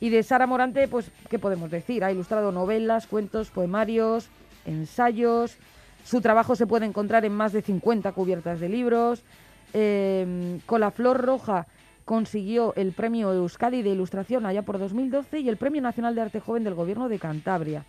Y 0.00 0.10
de 0.10 0.22
Sara 0.22 0.46
Morante, 0.46 0.86
pues, 0.88 1.10
¿qué 1.28 1.38
podemos 1.38 1.70
decir? 1.70 2.04
Ha 2.04 2.12
ilustrado 2.12 2.52
novelas, 2.52 3.06
cuentos, 3.06 3.50
poemarios, 3.50 4.28
ensayos. 4.64 5.56
Su 6.04 6.20
trabajo 6.20 6.54
se 6.54 6.66
puede 6.66 6.86
encontrar 6.86 7.24
en 7.24 7.32
más 7.32 7.52
de 7.52 7.62
50 7.62 8.12
cubiertas 8.12 8.60
de 8.60 8.68
libros. 8.68 9.22
Eh, 9.74 10.60
con 10.66 10.80
la 10.80 10.90
Flor 10.90 11.24
Roja 11.24 11.66
consiguió 12.04 12.72
el 12.76 12.92
premio 12.92 13.32
Euskadi 13.32 13.82
de 13.82 13.90
Ilustración 13.90 14.46
allá 14.46 14.62
por 14.62 14.78
2012 14.78 15.40
y 15.40 15.48
el 15.48 15.58
Premio 15.58 15.82
Nacional 15.82 16.14
de 16.14 16.22
Arte 16.22 16.40
Joven 16.40 16.64
del 16.64 16.74
Gobierno 16.74 17.08
de 17.08 17.18
Cantabria. 17.18 17.84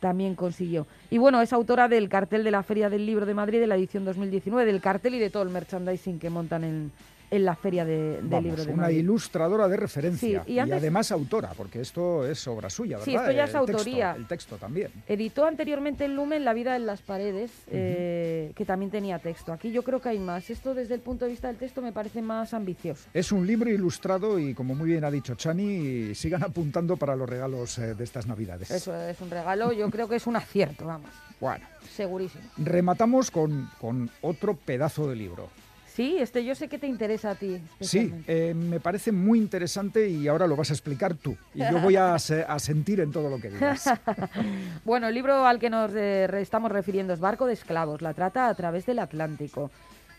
También 0.00 0.34
consiguió. 0.34 0.86
Y 1.10 1.18
bueno, 1.18 1.42
es 1.42 1.52
autora 1.52 1.86
del 1.86 2.08
cartel 2.08 2.44
de 2.44 2.50
la 2.50 2.62
Feria 2.62 2.88
del 2.88 3.04
Libro 3.04 3.26
de 3.26 3.34
Madrid 3.34 3.60
de 3.60 3.66
la 3.66 3.76
edición 3.76 4.04
2019, 4.04 4.64
del 4.64 4.80
cartel 4.80 5.16
y 5.16 5.18
de 5.18 5.28
todo 5.28 5.42
el 5.42 5.50
merchandising 5.50 6.18
que 6.18 6.30
montan 6.30 6.64
en, 6.64 6.92
en 7.32 7.46
la 7.46 7.56
Feria 7.56 7.84
de, 7.86 8.16
del 8.18 8.28
Vamos, 8.28 8.44
Libro 8.44 8.64
de 8.66 8.72
una 8.72 8.82
Madrid. 8.82 8.98
ilustradora 8.98 9.66
de 9.66 9.76
referencia 9.78 10.44
Sí, 10.44 10.52
y 10.52 10.58
antes- 10.58 10.76
además 10.78 11.10
autora, 11.10 11.50
porque 11.56 11.80
esto 11.80 12.26
es 12.26 12.46
obra 12.46 12.68
suya, 12.68 12.98
¿verdad? 12.98 13.04
Sí, 13.06 13.14
esto 13.16 13.30
ya 13.32 13.44
es 13.44 13.54
El 13.54 13.60
texto, 13.64 13.72
autoría. 13.78 14.12
el 14.14 14.26
texto 14.26 14.56
también. 14.58 14.90
Editó 15.08 15.46
anteriormente 15.46 16.04
en 16.04 16.14
Lumen 16.14 16.44
La 16.44 16.52
vida 16.52 16.76
en 16.76 16.84
las 16.84 17.00
paredes, 17.00 17.50
eh, 17.68 18.52
que 18.54 18.64
también 18.66 18.90
tenía 18.90 19.18
texto. 19.18 19.50
Aquí 19.52 19.72
yo 19.72 19.82
creo 19.82 20.00
que 20.02 20.10
hay 20.10 20.18
más. 20.18 20.50
Esto 20.50 20.74
desde 20.74 20.94
el 20.94 21.00
punto 21.00 21.24
de 21.24 21.30
vista 21.30 21.48
del 21.48 21.56
texto 21.56 21.80
me 21.80 21.92
parece 21.92 22.20
más 22.20 22.52
ambicioso. 22.52 23.08
Es 23.14 23.32
un 23.32 23.46
libro 23.46 23.70
ilustrado 23.70 24.38
y, 24.38 24.52
como 24.52 24.74
muy 24.74 24.88
bien 24.90 25.02
ha 25.04 25.10
dicho 25.10 25.34
Chani, 25.34 26.14
sigan 26.14 26.42
apuntando 26.42 26.98
para 26.98 27.16
los 27.16 27.26
regalos 27.28 27.78
eh, 27.78 27.94
de 27.94 28.04
estas 28.04 28.26
Navidades. 28.26 28.70
Eso 28.70 28.94
es 28.94 29.18
un 29.22 29.30
regalo, 29.30 29.72
yo 29.72 29.88
creo 29.90 30.06
que 30.06 30.16
es 30.16 30.26
un 30.26 30.36
acierto, 30.36 30.84
vamos, 30.84 31.08
Bueno, 31.40 31.64
segurísimo. 31.96 32.44
rematamos 32.58 33.30
con, 33.30 33.70
con 33.80 34.10
otro 34.20 34.54
pedazo 34.54 35.08
de 35.08 35.16
libro. 35.16 35.48
Sí, 35.94 36.16
este 36.18 36.42
yo 36.42 36.54
sé 36.54 36.68
que 36.68 36.78
te 36.78 36.86
interesa 36.86 37.32
a 37.32 37.34
ti. 37.34 37.60
Sí, 37.80 38.12
eh, 38.26 38.54
me 38.54 38.80
parece 38.80 39.12
muy 39.12 39.38
interesante 39.38 40.08
y 40.08 40.26
ahora 40.26 40.46
lo 40.46 40.56
vas 40.56 40.70
a 40.70 40.72
explicar 40.72 41.14
tú. 41.14 41.36
Y 41.54 41.58
yo 41.58 41.80
voy 41.80 41.96
a, 41.96 42.14
a 42.14 42.58
sentir 42.58 43.00
en 43.00 43.12
todo 43.12 43.28
lo 43.28 43.38
que 43.38 43.50
digas. 43.50 43.90
Bueno, 44.84 45.08
el 45.08 45.14
libro 45.14 45.46
al 45.46 45.58
que 45.58 45.68
nos 45.68 45.92
eh, 45.94 46.28
estamos 46.40 46.72
refiriendo 46.72 47.12
es 47.12 47.20
Barco 47.20 47.46
de 47.46 47.52
Esclavos, 47.52 48.00
la 48.00 48.14
trata 48.14 48.48
a 48.48 48.54
través 48.54 48.86
del 48.86 48.98
Atlántico. 49.00 49.70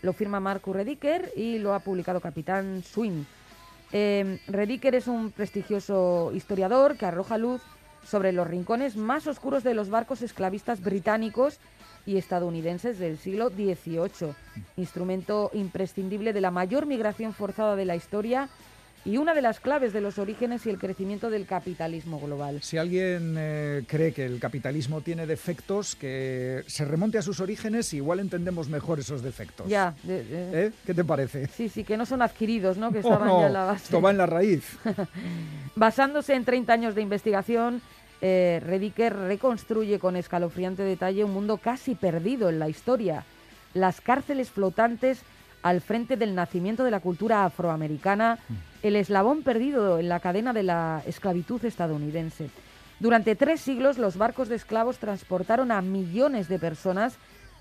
Lo 0.02 0.12
firma 0.12 0.38
Marco 0.38 0.72
Rediker 0.72 1.32
y 1.36 1.58
lo 1.58 1.74
ha 1.74 1.80
publicado 1.80 2.20
Capitán 2.20 2.82
Swing. 2.82 3.24
Eh, 3.92 4.38
Rediker 4.46 4.94
es 4.94 5.08
un 5.08 5.32
prestigioso 5.32 6.30
historiador 6.34 6.96
que 6.96 7.06
arroja 7.06 7.36
luz 7.36 7.62
sobre 8.04 8.32
los 8.32 8.46
rincones 8.46 8.96
más 8.96 9.26
oscuros 9.26 9.64
de 9.64 9.74
los 9.74 9.90
barcos 9.90 10.22
esclavistas 10.22 10.82
británicos 10.82 11.58
y 12.06 12.16
estadounidenses 12.16 12.98
del 12.98 13.18
siglo 13.18 13.48
XVIII, 13.50 14.34
instrumento 14.76 15.50
imprescindible 15.54 16.32
de 16.32 16.40
la 16.40 16.50
mayor 16.50 16.86
migración 16.86 17.32
forzada 17.32 17.76
de 17.76 17.84
la 17.84 17.96
historia 17.96 18.48
y 19.06 19.18
una 19.18 19.34
de 19.34 19.42
las 19.42 19.60
claves 19.60 19.92
de 19.92 20.00
los 20.00 20.18
orígenes 20.18 20.64
y 20.64 20.70
el 20.70 20.78
crecimiento 20.78 21.28
del 21.28 21.44
capitalismo 21.44 22.18
global. 22.18 22.62
Si 22.62 22.78
alguien 22.78 23.34
eh, 23.36 23.84
cree 23.86 24.14
que 24.14 24.24
el 24.24 24.40
capitalismo 24.40 25.02
tiene 25.02 25.26
defectos, 25.26 25.94
que 25.94 26.64
se 26.66 26.86
remonte 26.86 27.18
a 27.18 27.22
sus 27.22 27.38
orígenes, 27.40 27.92
igual 27.92 28.20
entendemos 28.20 28.70
mejor 28.70 29.00
esos 29.00 29.22
defectos. 29.22 29.68
Ya, 29.68 29.94
¿Eh? 30.08 30.72
¿Qué 30.86 30.94
te 30.94 31.04
parece? 31.04 31.48
sí, 31.48 31.68
sí, 31.68 31.84
que 31.84 31.98
no 31.98 32.06
son 32.06 32.22
adquiridos, 32.22 32.78
¿no? 32.78 32.90
Que 32.92 32.98
Oh, 32.98 33.00
estaban 33.12 33.28
no, 33.28 33.40
ya 33.40 33.46
en 33.48 33.52
la 33.52 33.64
base. 33.64 33.84
esto 33.84 34.00
va 34.00 34.10
en 34.10 34.16
la 34.16 34.26
raíz. 34.26 34.64
Basándose 35.76 36.34
en 36.34 36.44
30 36.46 36.72
años 36.72 36.94
de 36.94 37.02
investigación, 37.02 37.82
eh, 38.20 38.60
Rediker 38.64 39.14
reconstruye 39.14 39.98
con 39.98 40.16
escalofriante 40.16 40.82
detalle 40.82 41.24
un 41.24 41.32
mundo 41.32 41.58
casi 41.58 41.94
perdido 41.94 42.48
en 42.48 42.58
la 42.58 42.68
historia. 42.68 43.24
Las 43.74 44.00
cárceles 44.00 44.50
flotantes 44.50 45.22
al 45.62 45.80
frente 45.80 46.18
del 46.18 46.34
nacimiento 46.34 46.84
de 46.84 46.90
la 46.90 47.00
cultura 47.00 47.44
afroamericana, 47.46 48.38
el 48.82 48.96
eslabón 48.96 49.42
perdido 49.42 49.98
en 49.98 50.10
la 50.10 50.20
cadena 50.20 50.52
de 50.52 50.62
la 50.62 51.02
esclavitud 51.06 51.64
estadounidense. 51.64 52.50
Durante 53.00 53.34
tres 53.34 53.62
siglos 53.62 53.96
los 53.96 54.18
barcos 54.18 54.48
de 54.50 54.56
esclavos 54.56 54.98
transportaron 54.98 55.72
a 55.72 55.80
millones 55.80 56.48
de 56.48 56.58
personas 56.58 57.16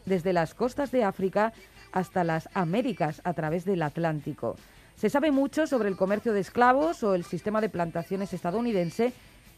desde 0.05 0.33
las 0.33 0.53
costas 0.53 0.91
de 0.91 1.05
África 1.05 1.53
hasta 1.93 2.25
las 2.25 2.49
Américas 2.53 3.21
a 3.23 3.33
través 3.33 3.63
del 3.63 3.81
Atlántico. 3.81 4.57
Se 4.95 5.09
sabe 5.09 5.31
mucho 5.31 5.65
sobre 5.65 5.89
el 5.89 5.95
comercio 5.95 6.33
de 6.33 6.41
esclavos 6.41 7.03
o 7.03 7.15
el 7.15 7.23
sistema 7.23 7.61
de 7.61 7.69
plantaciones 7.69 8.33
estadounidense, 8.33 9.13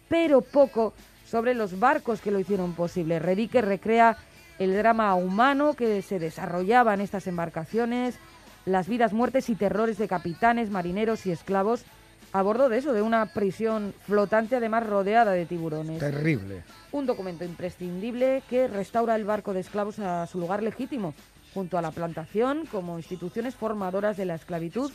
pero 0.08 0.42
poco 0.42 0.94
sobre 1.26 1.54
los 1.54 1.80
barcos 1.80 2.22
que 2.22 2.32
lo 2.32 2.40
hicieron 2.40 2.74
posible. 2.74 3.20
Redique 3.20 3.62
recrea 3.62 4.18
el 4.60 4.76
drama 4.76 5.14
humano 5.16 5.74
que 5.74 6.02
se 6.02 6.20
desarrollaba 6.20 6.94
en 6.94 7.02
estas 7.02 7.28
embarcaciones, 7.28 8.18
las 8.66 8.88
vidas, 8.88 9.14
muertes 9.14 9.50
y 9.50 9.56
terrores 9.56 9.98
de 9.98 10.08
capitanes, 10.08 10.70
marineros 10.70 11.26
y 11.26 11.32
esclavos 11.32 11.86
a 12.32 12.42
bordo 12.42 12.68
de 12.68 12.78
eso, 12.78 12.92
de 12.92 13.02
una 13.02 13.28
prisión 13.28 13.94
flotante 14.06 14.58
además 14.58 14.86
rodeada 14.86 15.32
de 15.32 15.46
tiburones. 15.46 16.00
Terrible. 16.00 16.64
Un 16.92 17.06
documento 17.06 17.46
imprescindible 17.46 18.44
que 18.50 18.68
restaura 18.68 19.16
el 19.16 19.24
barco 19.24 19.54
de 19.54 19.62
esclavos 19.62 20.00
a 20.00 20.28
su 20.28 20.40
lugar 20.40 20.62
legítimo, 20.62 21.14
junto 21.54 21.78
a 21.78 21.82
la 21.82 21.92
plantación 21.92 22.66
como 22.66 22.98
instituciones 22.98 23.56
formadoras 23.56 24.18
de 24.18 24.26
la 24.26 24.36
esclavitud. 24.36 24.92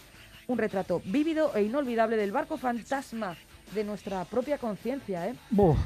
Un 0.48 0.58
retrato 0.58 1.00
vívido 1.06 1.52
e 1.54 1.62
inolvidable 1.62 2.16
del 2.16 2.32
barco 2.32 2.58
fantasma 2.58 3.36
de 3.74 3.84
nuestra 3.84 4.24
propia 4.24 4.58
conciencia. 4.58 5.28
¿eh? 5.28 5.34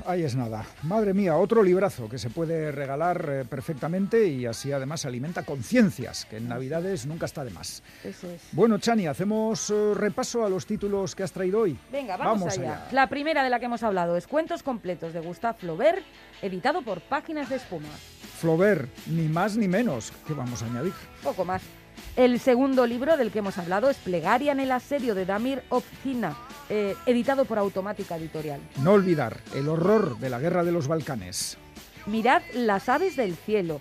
Ahí 0.07 0.23
es 0.23 0.37
nada. 0.37 0.65
Madre 0.83 1.15
mía, 1.15 1.37
otro 1.37 1.63
librazo 1.63 2.09
que 2.09 2.19
se 2.19 2.31
puede 2.31 2.73
regalar 2.73 3.29
eh, 3.29 3.45
perfectamente 3.45 4.27
y 4.27 4.47
así 4.47 4.73
además 4.73 5.05
alimenta 5.05 5.45
conciencias, 5.45 6.25
que 6.25 6.39
en 6.39 6.49
Navidades 6.49 7.07
nunca 7.07 7.27
está 7.27 7.45
de 7.45 7.51
más. 7.51 7.83
Eso 8.03 8.31
es. 8.31 8.43
Bueno, 8.53 8.79
Chani, 8.79 9.07
hacemos 9.07 9.71
eh, 9.71 9.95
repaso 9.95 10.45
a 10.45 10.49
los 10.49 10.67
títulos 10.67 11.15
que 11.15 11.23
has 11.23 11.33
traído 11.33 11.61
hoy. 11.61 11.79
Venga, 11.93 12.17
vamos, 12.17 12.59
allá. 12.59 12.89
La 12.93 13.09
primera 13.09 13.43
de 13.43 13.51
la 13.51 13.59
que 13.59 13.67
hemos 13.67 13.83
hablado 13.83 14.17
es 14.17 14.27
Cuentos 14.27 14.63
completos 14.63 15.13
de 15.13 15.21
Gustave 15.21 15.59
Flaubert, 15.59 16.03
editado 16.43 16.83
por 16.83 17.01
Páginas 17.01 17.49
de 17.49 17.57
Espuma. 17.57 17.89
Flaubert, 18.39 18.89
ni 19.07 19.29
más 19.29 19.57
ni 19.57 19.69
menos. 19.69 20.13
¿Qué 20.27 20.33
vamos 20.35 20.63
a 20.63 20.67
añadir? 20.67 20.93
Poco 21.23 21.45
más. 21.45 21.63
El 22.17 22.39
segundo 22.39 22.87
libro 22.87 23.17
del 23.17 23.33
que 23.33 23.41
hemos 23.41 23.59
hablado 23.59 23.91
es 23.91 23.97
Plegaria 23.97 24.53
en 24.53 24.61
el 24.61 24.71
asedio 24.71 25.17
de 25.17 25.27
Damir 25.27 25.65
Opcina, 25.69 26.37
eh, 26.69 26.95
editado 27.07 27.45
por 27.45 27.59
Automática 27.59 28.17
Editorial. 28.17 28.61
No 28.81 28.93
olvidar 28.93 29.41
el 29.53 29.69
horror 29.69 30.17
de 30.21 30.31
la 30.31 30.39
guerra 30.39 30.63
de 30.63 30.71
los 30.71 30.87
Balcanes. 30.87 31.59
Mirad 32.07 32.43
las 32.55 32.89
aves 32.89 33.17
del 33.17 33.35
cielo, 33.35 33.81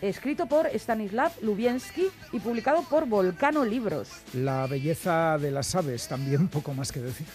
escrito 0.00 0.46
por 0.46 0.66
Stanislav 0.68 1.32
Lubiensky 1.42 2.08
y 2.32 2.40
publicado 2.40 2.84
por 2.84 3.04
Volcano 3.04 3.66
Libros. 3.66 4.08
La 4.32 4.66
belleza 4.66 5.36
de 5.36 5.50
las 5.50 5.74
aves, 5.74 6.08
también 6.08 6.48
poco 6.48 6.72
más 6.72 6.90
que 6.90 7.00
decir. 7.00 7.26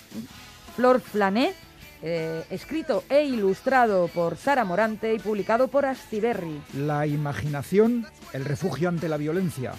Flor 0.75 0.99
Flané, 0.99 1.53
eh, 2.01 2.43
escrito 2.49 3.03
e 3.07 3.23
ilustrado 3.23 4.07
por 4.07 4.35
Sara 4.35 4.65
Morante 4.65 5.13
y 5.13 5.19
publicado 5.19 5.67
por 5.67 5.85
Astiberri. 5.85 6.59
La 6.73 7.05
imaginación, 7.05 8.07
el 8.33 8.45
refugio 8.45 8.89
ante 8.89 9.07
la 9.09 9.17
violencia. 9.17 9.73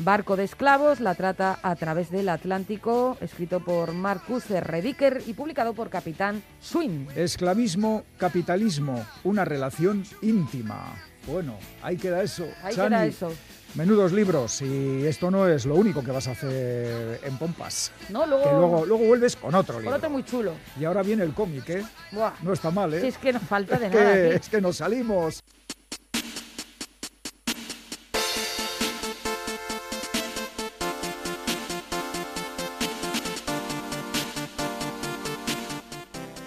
Barco 0.00 0.34
de 0.36 0.44
esclavos, 0.44 0.98
la 0.98 1.14
trata 1.14 1.58
a 1.62 1.76
través 1.76 2.10
del 2.10 2.28
Atlántico, 2.28 3.16
escrito 3.20 3.60
por 3.60 3.92
Marcus 3.92 4.48
Rediker 4.50 5.22
y 5.26 5.34
publicado 5.34 5.72
por 5.72 5.88
Capitán 5.88 6.42
Swing. 6.60 7.06
Esclavismo, 7.14 8.02
capitalismo, 8.18 9.06
una 9.22 9.44
relación 9.44 10.04
íntima. 10.20 10.94
Bueno, 11.28 11.56
ahí 11.80 11.96
queda 11.96 12.22
eso. 12.22 12.44
Ahí 12.64 12.74
Chani. 12.74 12.88
queda 12.88 13.06
eso. 13.06 13.32
Menudos 13.76 14.12
libros 14.12 14.62
y 14.62 15.06
esto 15.06 15.30
no 15.30 15.48
es 15.48 15.64
lo 15.64 15.74
único 15.76 16.02
que 16.04 16.10
vas 16.10 16.28
a 16.28 16.32
hacer 16.32 17.20
en 17.24 17.36
Pompas. 17.38 17.90
No, 18.08 18.26
luego, 18.26 18.44
Que 18.44 18.50
luego, 18.50 18.86
luego 18.86 19.04
vuelves 19.06 19.36
con 19.36 19.54
otro 19.54 19.80
libro. 19.80 19.96
otro 19.96 20.10
muy 20.10 20.24
chulo. 20.24 20.52
Y 20.78 20.84
ahora 20.84 21.02
viene 21.02 21.22
el 21.24 21.32
cómic, 21.34 21.68
¿eh? 21.70 21.84
Buah. 22.12 22.32
No 22.42 22.52
está 22.52 22.70
mal, 22.70 22.92
¿eh? 22.94 23.00
Si 23.00 23.06
es 23.08 23.18
que 23.18 23.32
no 23.32 23.40
falta 23.40 23.78
de 23.78 23.86
Es 23.86 23.92
nada. 23.92 24.12
que, 24.12 24.34
es 24.36 24.48
que 24.48 24.60
nos 24.60 24.76
salimos. 24.76 25.42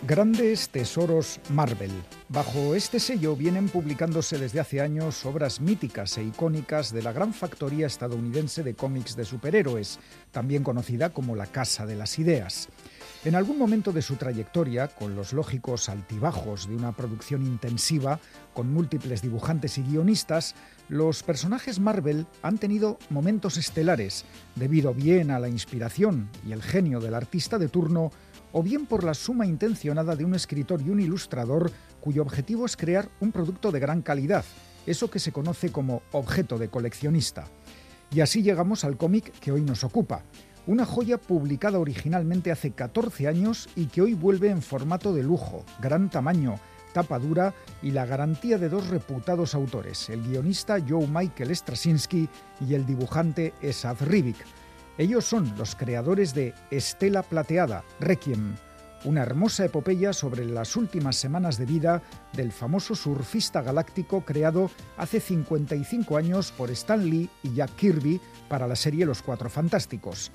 Grandes 0.07 0.69
tesoros 0.69 1.41
Marvel. 1.49 1.91
Bajo 2.29 2.75
este 2.75 2.97
sello 2.97 3.35
vienen 3.35 3.67
publicándose 3.67 4.37
desde 4.37 4.61
hace 4.61 4.79
años 4.79 5.25
obras 5.25 5.59
míticas 5.59 6.17
e 6.17 6.23
icónicas 6.23 6.93
de 6.93 7.01
la 7.01 7.11
gran 7.11 7.33
factoría 7.33 7.87
estadounidense 7.87 8.63
de 8.63 8.73
cómics 8.73 9.17
de 9.17 9.25
superhéroes, 9.25 9.99
también 10.31 10.63
conocida 10.63 11.09
como 11.09 11.35
la 11.35 11.47
Casa 11.47 11.85
de 11.85 11.97
las 11.97 12.19
Ideas. 12.19 12.69
En 13.25 13.35
algún 13.35 13.57
momento 13.57 13.91
de 13.91 14.01
su 14.01 14.15
trayectoria, 14.15 14.87
con 14.87 15.17
los 15.17 15.33
lógicos 15.33 15.89
altibajos 15.89 16.69
de 16.69 16.75
una 16.77 16.93
producción 16.93 17.45
intensiva, 17.45 18.21
con 18.53 18.71
múltiples 18.71 19.21
dibujantes 19.21 19.77
y 19.77 19.83
guionistas, 19.83 20.55
los 20.87 21.21
personajes 21.21 21.81
Marvel 21.81 22.27
han 22.43 22.59
tenido 22.59 22.97
momentos 23.09 23.57
estelares, 23.57 24.23
debido 24.55 24.93
bien 24.93 25.31
a 25.31 25.39
la 25.39 25.49
inspiración 25.49 26.29
y 26.47 26.53
el 26.53 26.63
genio 26.63 27.01
del 27.01 27.13
artista 27.15 27.57
de 27.57 27.67
turno, 27.67 28.11
o 28.51 28.63
bien 28.63 28.85
por 28.85 29.03
la 29.03 29.13
suma 29.13 29.45
intencionada 29.45 30.15
de 30.15 30.25
un 30.25 30.35
escritor 30.35 30.81
y 30.81 30.89
un 30.89 30.99
ilustrador 30.99 31.71
cuyo 32.01 32.21
objetivo 32.21 32.65
es 32.65 32.77
crear 32.77 33.09
un 33.19 33.31
producto 33.31 33.71
de 33.71 33.79
gran 33.79 34.01
calidad, 34.01 34.45
eso 34.85 35.09
que 35.09 35.19
se 35.19 35.31
conoce 35.31 35.71
como 35.71 36.01
objeto 36.11 36.57
de 36.57 36.69
coleccionista. 36.69 37.45
Y 38.11 38.21
así 38.21 38.41
llegamos 38.41 38.83
al 38.83 38.97
cómic 38.97 39.31
que 39.39 39.51
hoy 39.51 39.61
nos 39.61 39.83
ocupa, 39.83 40.23
una 40.65 40.85
joya 40.85 41.17
publicada 41.17 41.79
originalmente 41.79 42.51
hace 42.51 42.71
14 42.71 43.27
años 43.27 43.69
y 43.75 43.85
que 43.85 44.01
hoy 44.01 44.13
vuelve 44.13 44.49
en 44.49 44.61
formato 44.61 45.13
de 45.13 45.23
lujo, 45.23 45.65
gran 45.81 46.09
tamaño, 46.09 46.59
tapa 46.93 47.19
dura 47.19 47.53
y 47.81 47.91
la 47.91 48.05
garantía 48.05 48.57
de 48.57 48.69
dos 48.69 48.87
reputados 48.87 49.55
autores, 49.55 50.09
el 50.09 50.23
guionista 50.23 50.77
Joe 50.85 51.07
Michael 51.07 51.55
Straczynski 51.55 52.27
y 52.59 52.73
el 52.73 52.85
dibujante 52.85 53.53
Esad 53.61 53.97
Rivik. 54.01 54.37
Ellos 54.97 55.25
son 55.25 55.53
los 55.57 55.75
creadores 55.75 56.33
de 56.33 56.55
Estela 56.71 57.21
Plateada, 57.21 57.83
Requiem, 57.99 58.55
una 59.05 59.21
hermosa 59.21 59.63
epopeya 59.63 60.11
sobre 60.11 60.43
las 60.43 60.75
últimas 60.75 61.15
semanas 61.15 61.59
de 61.59 61.67
vida 61.67 62.01
del 62.33 62.51
famoso 62.51 62.95
surfista 62.95 63.61
galáctico 63.61 64.25
creado 64.25 64.71
hace 64.97 65.19
55 65.19 66.17
años 66.17 66.51
por 66.51 66.71
Stan 66.71 67.07
Lee 67.07 67.29
y 67.43 67.53
Jack 67.53 67.75
Kirby 67.75 68.19
para 68.49 68.67
la 68.67 68.75
serie 68.75 69.05
Los 69.05 69.21
Cuatro 69.21 69.51
Fantásticos. 69.51 70.31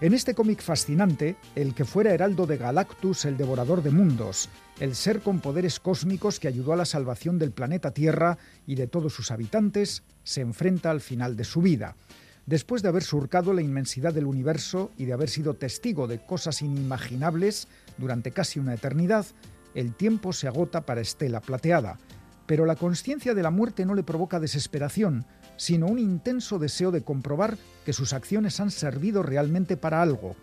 En 0.00 0.14
este 0.14 0.34
cómic 0.34 0.62
fascinante, 0.62 1.36
el 1.56 1.74
que 1.74 1.84
fuera 1.84 2.14
heraldo 2.14 2.46
de 2.46 2.58
Galactus, 2.58 3.24
el 3.24 3.36
devorador 3.36 3.82
de 3.82 3.90
mundos, 3.90 4.50
el 4.78 4.94
ser 4.94 5.20
con 5.20 5.40
poderes 5.40 5.80
cósmicos 5.80 6.38
que 6.38 6.46
ayudó 6.48 6.74
a 6.74 6.76
la 6.76 6.84
salvación 6.84 7.40
del 7.40 7.50
planeta 7.50 7.92
Tierra 7.92 8.38
y 8.68 8.76
de 8.76 8.86
todos 8.86 9.14
sus 9.14 9.32
habitantes, 9.32 10.04
se 10.22 10.42
enfrenta 10.42 10.92
al 10.92 11.00
final 11.00 11.34
de 11.34 11.44
su 11.44 11.60
vida. 11.60 11.96
Después 12.46 12.80
de 12.80 12.88
haber 12.88 13.02
surcado 13.02 13.52
la 13.52 13.60
inmensidad 13.60 14.14
del 14.14 14.24
universo 14.24 14.92
y 14.96 15.04
de 15.04 15.12
haber 15.12 15.28
sido 15.28 15.54
testigo 15.54 16.06
de 16.06 16.24
cosas 16.24 16.62
inimaginables 16.62 17.66
durante 17.98 18.30
casi 18.30 18.60
una 18.60 18.74
eternidad, 18.74 19.26
el 19.74 19.94
tiempo 19.94 20.32
se 20.32 20.46
agota 20.46 20.86
para 20.86 21.00
Estela 21.00 21.40
Plateada. 21.40 21.98
Pero 22.46 22.64
la 22.64 22.76
conciencia 22.76 23.34
de 23.34 23.42
la 23.42 23.50
muerte 23.50 23.84
no 23.84 23.96
le 23.96 24.04
provoca 24.04 24.38
desesperación, 24.38 25.26
sino 25.56 25.86
un 25.86 25.98
intenso 25.98 26.60
deseo 26.60 26.92
de 26.92 27.02
comprobar 27.02 27.58
que 27.84 27.92
sus 27.92 28.12
acciones 28.12 28.60
han 28.60 28.70
servido 28.70 29.24
realmente 29.24 29.76
para 29.76 30.00
algo. 30.00 30.36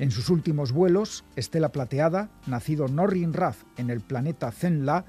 En 0.00 0.10
sus 0.10 0.30
últimos 0.30 0.72
vuelos, 0.72 1.24
Estela 1.36 1.70
Plateada, 1.70 2.28
nacido 2.48 2.88
Norrin 2.88 3.32
Rath 3.32 3.58
en 3.76 3.90
el 3.90 4.00
planeta 4.00 4.50
Zenla, 4.50 5.04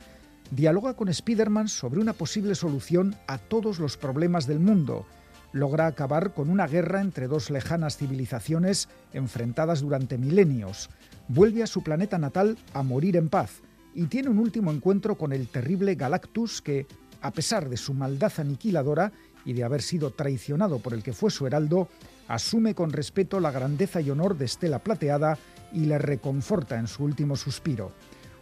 dialoga 0.51 0.93
con 0.93 1.09
Spider-Man 1.09 1.67
sobre 1.67 1.99
una 1.99 2.13
posible 2.13 2.53
solución 2.53 3.15
a 3.25 3.39
todos 3.39 3.79
los 3.79 3.97
problemas 3.97 4.45
del 4.45 4.59
mundo. 4.59 5.07
Logra 5.51 5.87
acabar 5.87 6.33
con 6.33 6.49
una 6.49 6.67
guerra 6.67 7.01
entre 7.01 7.27
dos 7.27 7.49
lejanas 7.49 7.97
civilizaciones 7.97 8.89
enfrentadas 9.13 9.81
durante 9.81 10.17
milenios. 10.17 10.89
Vuelve 11.27 11.63
a 11.63 11.67
su 11.67 11.83
planeta 11.83 12.17
natal 12.17 12.57
a 12.73 12.83
morir 12.83 13.15
en 13.15 13.29
paz 13.29 13.61
y 13.93 14.05
tiene 14.05 14.29
un 14.29 14.39
último 14.39 14.71
encuentro 14.71 15.17
con 15.17 15.33
el 15.33 15.47
terrible 15.47 15.95
Galactus 15.95 16.61
que, 16.61 16.85
a 17.21 17.31
pesar 17.31 17.69
de 17.69 17.77
su 17.77 17.93
maldad 17.93 18.31
aniquiladora 18.37 19.11
y 19.45 19.53
de 19.53 19.63
haber 19.63 19.81
sido 19.81 20.11
traicionado 20.11 20.79
por 20.79 20.93
el 20.93 21.01
que 21.01 21.13
fue 21.13 21.31
su 21.31 21.47
heraldo, 21.47 21.87
asume 22.27 22.75
con 22.75 22.91
respeto 22.91 23.39
la 23.39 23.51
grandeza 23.51 24.01
y 24.01 24.09
honor 24.09 24.37
de 24.37 24.45
Estela 24.45 24.79
Plateada 24.79 25.37
y 25.71 25.85
le 25.85 25.97
reconforta 25.97 26.77
en 26.77 26.87
su 26.87 27.03
último 27.03 27.35
suspiro. 27.35 27.91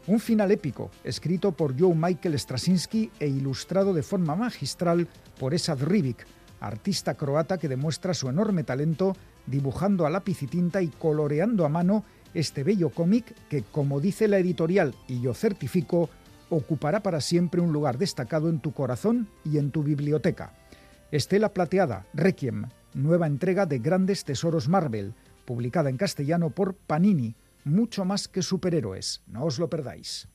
Un 0.07 0.19
final 0.19 0.51
épico, 0.51 0.91
escrito 1.03 1.51
por 1.51 1.79
Joe 1.79 1.95
Michael 1.95 2.37
Straczynski 2.37 3.11
e 3.19 3.27
ilustrado 3.27 3.93
de 3.93 4.03
forma 4.03 4.35
magistral 4.35 5.07
por 5.39 5.53
Esad 5.53 5.81
Rivik, 5.81 6.25
artista 6.59 7.15
croata 7.15 7.57
que 7.57 7.67
demuestra 7.67 8.13
su 8.13 8.29
enorme 8.29 8.63
talento 8.63 9.15
dibujando 9.45 10.05
a 10.05 10.09
lápiz 10.09 10.41
y 10.43 10.47
tinta 10.47 10.81
y 10.81 10.87
coloreando 10.87 11.65
a 11.65 11.69
mano 11.69 12.03
este 12.33 12.63
bello 12.63 12.89
cómic 12.89 13.33
que, 13.49 13.63
como 13.63 13.99
dice 13.99 14.27
la 14.27 14.37
editorial 14.37 14.93
y 15.07 15.21
yo 15.21 15.33
certifico, 15.33 16.09
ocupará 16.49 17.01
para 17.01 17.21
siempre 17.21 17.61
un 17.61 17.73
lugar 17.73 17.97
destacado 17.97 18.49
en 18.49 18.59
tu 18.59 18.73
corazón 18.73 19.27
y 19.43 19.57
en 19.57 19.71
tu 19.71 19.83
biblioteca. 19.83 20.53
Estela 21.11 21.53
Plateada, 21.53 22.05
Requiem, 22.13 22.65
nueva 22.93 23.27
entrega 23.27 23.65
de 23.65 23.79
Grandes 23.79 24.25
Tesoros 24.25 24.67
Marvel, 24.67 25.13
publicada 25.45 25.89
en 25.89 25.97
castellano 25.97 26.49
por 26.49 26.75
Panini, 26.75 27.35
mucho 27.63 28.05
más 28.05 28.27
que 28.27 28.41
superhéroes, 28.41 29.21
no 29.27 29.45
os 29.45 29.59
lo 29.59 29.69
perdáis. 29.69 30.27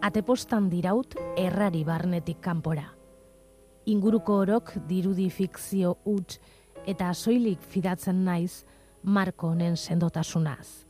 Atepostan 0.00 0.70
diraut 0.72 1.12
errari 1.36 1.82
barnetik 1.84 2.38
kanpora. 2.40 2.86
Inguruko 3.84 4.38
orok 4.40 4.70
dirudi 4.88 5.26
fikzio 5.28 5.98
huts 6.08 6.38
eta 6.88 7.10
soilik 7.12 7.60
fidatzen 7.60 8.22
naiz 8.24 8.64
marko 9.02 9.50
honen 9.52 9.76
sendotasunaz. 9.76 10.86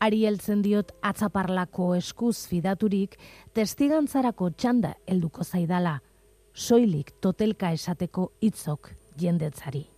Ari 0.00 0.22
heltzen 0.28 0.62
diot 0.62 0.92
atzaparlako 1.02 1.88
eskuz 1.96 2.46
fidaturik 2.46 3.16
testigantzarako 3.52 4.52
txanda 4.54 4.92
helduko 5.10 5.42
zaidala, 5.42 5.96
soilik 6.54 7.10
totelka 7.20 7.72
esateko 7.74 8.28
hitzok 8.40 8.92
jendetzari. 9.18 9.88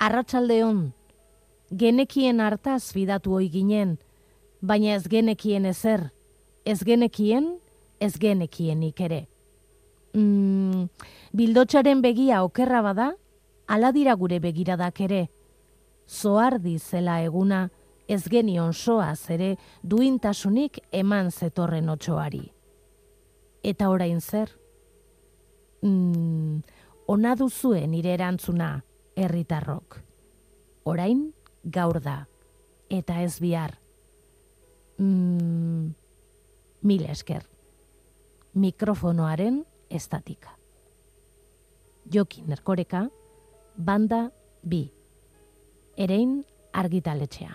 Arratsaldeon, 0.00 0.80
genekien 1.76 2.40
hartaz 2.40 2.94
fidatu 2.96 3.36
ohi 3.36 3.50
ginen, 3.52 3.98
baina 4.62 4.96
ez 4.96 5.04
genekien 5.12 5.68
ezer, 5.68 6.08
ez 6.70 6.84
genekien, 6.86 7.56
ez 7.98 8.14
genekienik 8.18 9.00
ere. 9.02 9.24
Mm, 10.14 10.86
bildotxaren 11.34 12.02
begia 12.02 12.44
okerra 12.46 12.82
bada, 12.86 13.10
ala 13.66 13.90
dira 13.94 14.14
gure 14.14 14.38
begiradak 14.42 15.00
ere. 15.06 15.24
Zoardi 16.06 16.78
zela 16.78 17.20
eguna, 17.26 17.68
ez 18.10 18.22
genion 18.30 18.72
soaz 18.74 19.30
ere 19.30 19.56
duintasunik 19.82 20.80
eman 21.02 21.30
zetorren 21.30 21.90
otxoari. 21.90 22.42
Eta 23.62 23.90
orain 23.90 24.20
zer? 24.20 24.50
Mm, 25.82 26.62
ona 27.06 27.36
duzuen 27.38 27.90
nire 27.90 28.14
erantzuna, 28.14 28.72
herritarrok. 29.16 30.00
Orain, 30.84 31.30
gaur 31.62 32.00
da. 32.02 32.24
Eta 32.90 33.22
ez 33.22 33.38
bihar. 33.42 33.76
Mm, 34.98 35.94
mil 36.82 37.04
esker. 37.04 37.42
Mikrofonoaren 38.54 39.64
estatika. 39.90 40.50
Jokin 42.12 42.52
erkoreka, 42.52 43.08
banda 43.76 44.30
bi. 44.62 44.90
Erein 45.96 46.44
argitaletxea. 46.72 47.54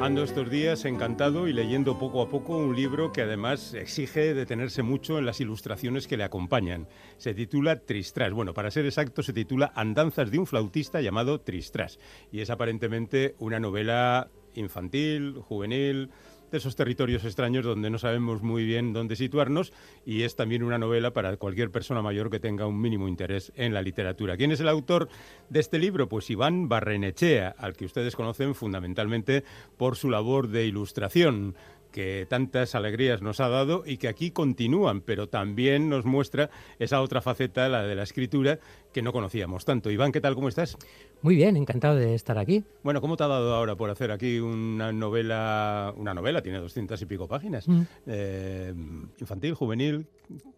Ando 0.00 0.22
estos 0.22 0.48
días 0.48 0.84
encantado 0.84 1.48
y 1.48 1.52
leyendo 1.52 1.98
poco 1.98 2.22
a 2.22 2.28
poco 2.28 2.56
un 2.56 2.76
libro 2.76 3.10
que 3.12 3.22
además 3.22 3.74
exige 3.74 4.32
detenerse 4.32 4.84
mucho 4.84 5.18
en 5.18 5.26
las 5.26 5.40
ilustraciones 5.40 6.06
que 6.06 6.16
le 6.16 6.22
acompañan. 6.22 6.86
Se 7.16 7.34
titula 7.34 7.80
Tristras. 7.80 8.32
Bueno, 8.32 8.54
para 8.54 8.70
ser 8.70 8.86
exacto, 8.86 9.24
se 9.24 9.32
titula 9.32 9.72
Andanzas 9.74 10.30
de 10.30 10.38
un 10.38 10.46
flautista 10.46 11.00
llamado 11.00 11.40
Tristras. 11.40 11.98
Y 12.30 12.40
es 12.40 12.48
aparentemente 12.48 13.34
una 13.40 13.58
novela 13.58 14.30
infantil, 14.54 15.34
juvenil, 15.40 16.10
de 16.50 16.58
esos 16.58 16.76
territorios 16.76 17.24
extraños 17.24 17.64
donde 17.64 17.90
no 17.90 17.98
sabemos 17.98 18.42
muy 18.42 18.64
bien 18.64 18.92
dónde 18.92 19.16
situarnos 19.16 19.72
y 20.04 20.22
es 20.22 20.36
también 20.36 20.62
una 20.62 20.78
novela 20.78 21.12
para 21.12 21.36
cualquier 21.36 21.70
persona 21.70 22.02
mayor 22.02 22.30
que 22.30 22.40
tenga 22.40 22.66
un 22.66 22.80
mínimo 22.80 23.08
interés 23.08 23.52
en 23.56 23.74
la 23.74 23.82
literatura. 23.82 24.36
¿Quién 24.36 24.52
es 24.52 24.60
el 24.60 24.68
autor 24.68 25.08
de 25.48 25.60
este 25.60 25.78
libro? 25.78 26.08
Pues 26.08 26.30
Iván 26.30 26.68
Barrenechea, 26.68 27.54
al 27.58 27.76
que 27.76 27.84
ustedes 27.84 28.16
conocen 28.16 28.54
fundamentalmente 28.54 29.44
por 29.76 29.96
su 29.96 30.10
labor 30.10 30.48
de 30.48 30.66
ilustración 30.66 31.54
que 31.92 32.26
tantas 32.28 32.74
alegrías 32.74 33.22
nos 33.22 33.40
ha 33.40 33.48
dado 33.48 33.82
y 33.86 33.96
que 33.96 34.08
aquí 34.08 34.30
continúan, 34.30 35.00
pero 35.00 35.28
también 35.28 35.88
nos 35.88 36.04
muestra 36.04 36.50
esa 36.78 37.00
otra 37.00 37.20
faceta, 37.20 37.68
la 37.68 37.82
de 37.82 37.94
la 37.94 38.02
escritura, 38.02 38.58
que 38.92 39.02
no 39.02 39.12
conocíamos 39.12 39.64
tanto. 39.64 39.90
Iván, 39.90 40.12
¿qué 40.12 40.20
tal? 40.20 40.34
¿Cómo 40.34 40.48
estás? 40.48 40.76
Muy 41.22 41.34
bien, 41.34 41.56
encantado 41.56 41.96
de 41.96 42.14
estar 42.14 42.38
aquí. 42.38 42.64
Bueno, 42.82 43.00
¿cómo 43.00 43.16
te 43.16 43.24
ha 43.24 43.28
dado 43.28 43.54
ahora 43.54 43.76
por 43.76 43.90
hacer 43.90 44.10
aquí 44.10 44.38
una 44.38 44.92
novela? 44.92 45.92
Una 45.96 46.14
novela, 46.14 46.42
tiene 46.42 46.58
doscientas 46.58 47.02
y 47.02 47.06
pico 47.06 47.28
páginas. 47.28 47.68
Mm. 47.68 47.82
Eh, 48.06 48.74
infantil, 49.18 49.54
juvenil, 49.54 50.06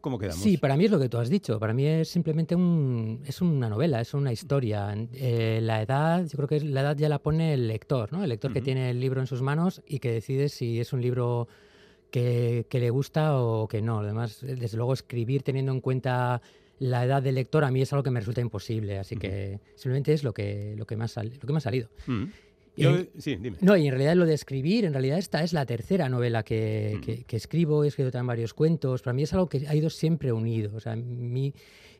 ¿cómo 0.00 0.18
quedamos? 0.18 0.40
Sí, 0.40 0.58
para 0.58 0.76
mí 0.76 0.84
es 0.84 0.90
lo 0.90 0.98
que 0.98 1.08
tú 1.08 1.18
has 1.18 1.28
dicho. 1.28 1.58
Para 1.58 1.72
mí 1.72 1.86
es 1.86 2.08
simplemente 2.08 2.54
un, 2.54 3.20
es 3.26 3.40
una 3.40 3.68
novela, 3.68 4.00
es 4.00 4.14
una 4.14 4.32
historia. 4.32 4.94
Eh, 5.14 5.60
la 5.62 5.82
edad, 5.82 6.24
yo 6.24 6.36
creo 6.36 6.48
que 6.48 6.60
la 6.60 6.82
edad 6.82 6.96
ya 6.96 7.08
la 7.08 7.18
pone 7.18 7.54
el 7.54 7.66
lector, 7.66 8.12
¿no? 8.12 8.22
El 8.22 8.28
lector 8.28 8.52
que 8.52 8.60
tiene 8.60 8.90
el 8.90 9.00
libro 9.00 9.20
en 9.20 9.26
sus 9.26 9.42
manos 9.42 9.82
y 9.86 9.98
que 9.98 10.12
decide 10.12 10.48
si 10.48 10.78
es 10.78 10.92
un 10.92 11.00
libro 11.00 11.48
que, 12.10 12.66
que 12.68 12.80
le 12.80 12.90
gusta 12.90 13.38
o 13.38 13.66
que 13.66 13.82
no. 13.82 14.00
Además, 14.00 14.40
desde 14.40 14.76
luego, 14.76 14.92
escribir 14.92 15.42
teniendo 15.42 15.72
en 15.72 15.80
cuenta 15.80 16.42
la 16.80 17.04
edad 17.04 17.22
del 17.22 17.36
lector 17.36 17.62
a 17.64 17.70
mí 17.70 17.80
es 17.82 17.92
algo 17.92 18.02
que 18.02 18.10
me 18.10 18.18
resulta 18.20 18.40
imposible. 18.40 18.98
Así 18.98 19.16
que 19.16 19.60
simplemente 19.76 20.12
es 20.12 20.24
lo 20.24 20.34
que, 20.34 20.74
lo 20.76 20.84
que, 20.86 20.96
me, 20.96 21.04
ha 21.04 21.08
sal- 21.08 21.30
lo 21.40 21.46
que 21.46 21.52
me 21.52 21.58
ha 21.58 21.60
salido. 21.60 21.88
Mm. 22.08 22.24
Y 22.76 22.82
Yo- 22.82 22.96
sí, 23.18 23.36
dime. 23.36 23.56
No, 23.60 23.76
y 23.76 23.86
en 23.86 23.90
realidad 23.90 24.14
lo 24.16 24.24
de 24.26 24.34
escribir, 24.34 24.84
en 24.84 24.92
realidad 24.92 25.18
esta 25.18 25.42
es 25.44 25.52
la 25.52 25.66
tercera 25.66 26.08
novela 26.08 26.42
que, 26.42 26.94
Mm. 26.96 27.00
que- 27.02 27.24
que 27.24 27.36
escribo, 27.36 27.84
he 27.84 27.88
escrito 27.88 28.10
también 28.10 28.28
varios 28.28 28.54
cuentos, 28.54 29.02
para 29.02 29.12
mí 29.14 29.22
es 29.24 29.32
algo 29.32 29.48
que 29.48 29.66
ha 29.68 29.74
ido 29.74 29.90
siempre 29.90 30.32
unido. 30.32 30.70
O 30.74 30.80
sea, 30.80 30.96
mí, 30.96 31.52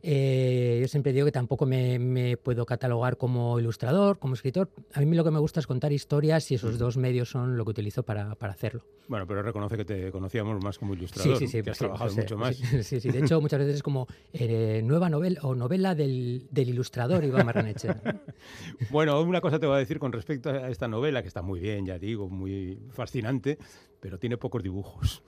eh, 0.03 0.79
yo 0.81 0.89
siempre 0.89 1.13
digo 1.13 1.27
que 1.27 1.33
tampoco 1.33 1.67
me, 1.67 1.99
me 1.99 2.37
puedo 2.37 2.65
catalogar 2.67 3.17
como 3.17 3.59
ilustrador, 3.59 4.19
como 4.19 4.35
escritor. 4.35 4.71
A 4.95 5.01
mí 5.01 5.17
lo 5.17 5.25
que 5.25 5.31
me 5.31 5.39
gusta 5.39 5.61
es 5.61 5.67
contar 5.67 5.93
historias 5.93 6.51
y 6.51 6.55
esos 6.55 6.79
dos 6.79 6.97
medios 6.97 7.31
son 7.31 7.57
lo 7.57 7.65
que 7.65 7.71
utilizo 7.71 8.03
para, 8.03 8.35
para 8.35 8.53
hacerlo. 8.53 8.85
Bueno, 9.09 9.27
pero 9.27 9.43
reconoce 9.43 9.77
que 9.77 9.85
te 9.85 10.13
conocíamos 10.13 10.63
más 10.63 10.79
como 10.79 10.95
ilustrador, 10.95 11.37
Sí, 11.39 11.47
sí, 11.47 11.59
sí. 11.59 11.63
que 11.63 11.71
has 11.71 11.77
sí, 11.79 11.85
trabajado 11.85 12.11
sea, 12.11 12.23
mucho 12.23 12.37
más. 12.39 12.57
Sí, 12.57 12.83
sí, 12.85 13.01
sí. 13.01 13.11
De 13.11 13.19
hecho, 13.19 13.41
muchas 13.41 13.59
veces 13.59 13.77
es 13.77 13.83
como 13.83 14.07
eh, 14.33 14.83
nueva 14.85 15.11
novela 15.11 15.41
o 15.43 15.55
novela 15.55 15.95
del, 15.95 16.47
del 16.51 16.69
ilustrador 16.69 17.25
Iván 17.25 17.47
Marranechea. 17.47 18.01
Bueno, 18.91 19.21
una 19.21 19.41
cosa 19.41 19.59
te 19.59 19.67
voy 19.67 19.77
a 19.77 19.79
decir 19.79 19.99
con 19.99 20.13
respecto 20.13 20.51
a 20.51 20.71
esta 20.71 20.89
novela, 20.89 21.23
que 21.23 21.29
está 21.29 21.43
muy 21.43 21.61
bien, 21.61 21.85
ya 21.87 21.99
digo, 21.99 22.29
muy 22.29 22.79
fascinante, 22.91 23.59
pero 24.01 24.19
tiene 24.19 24.37
pocos 24.39 24.63
dibujos. 24.63 25.23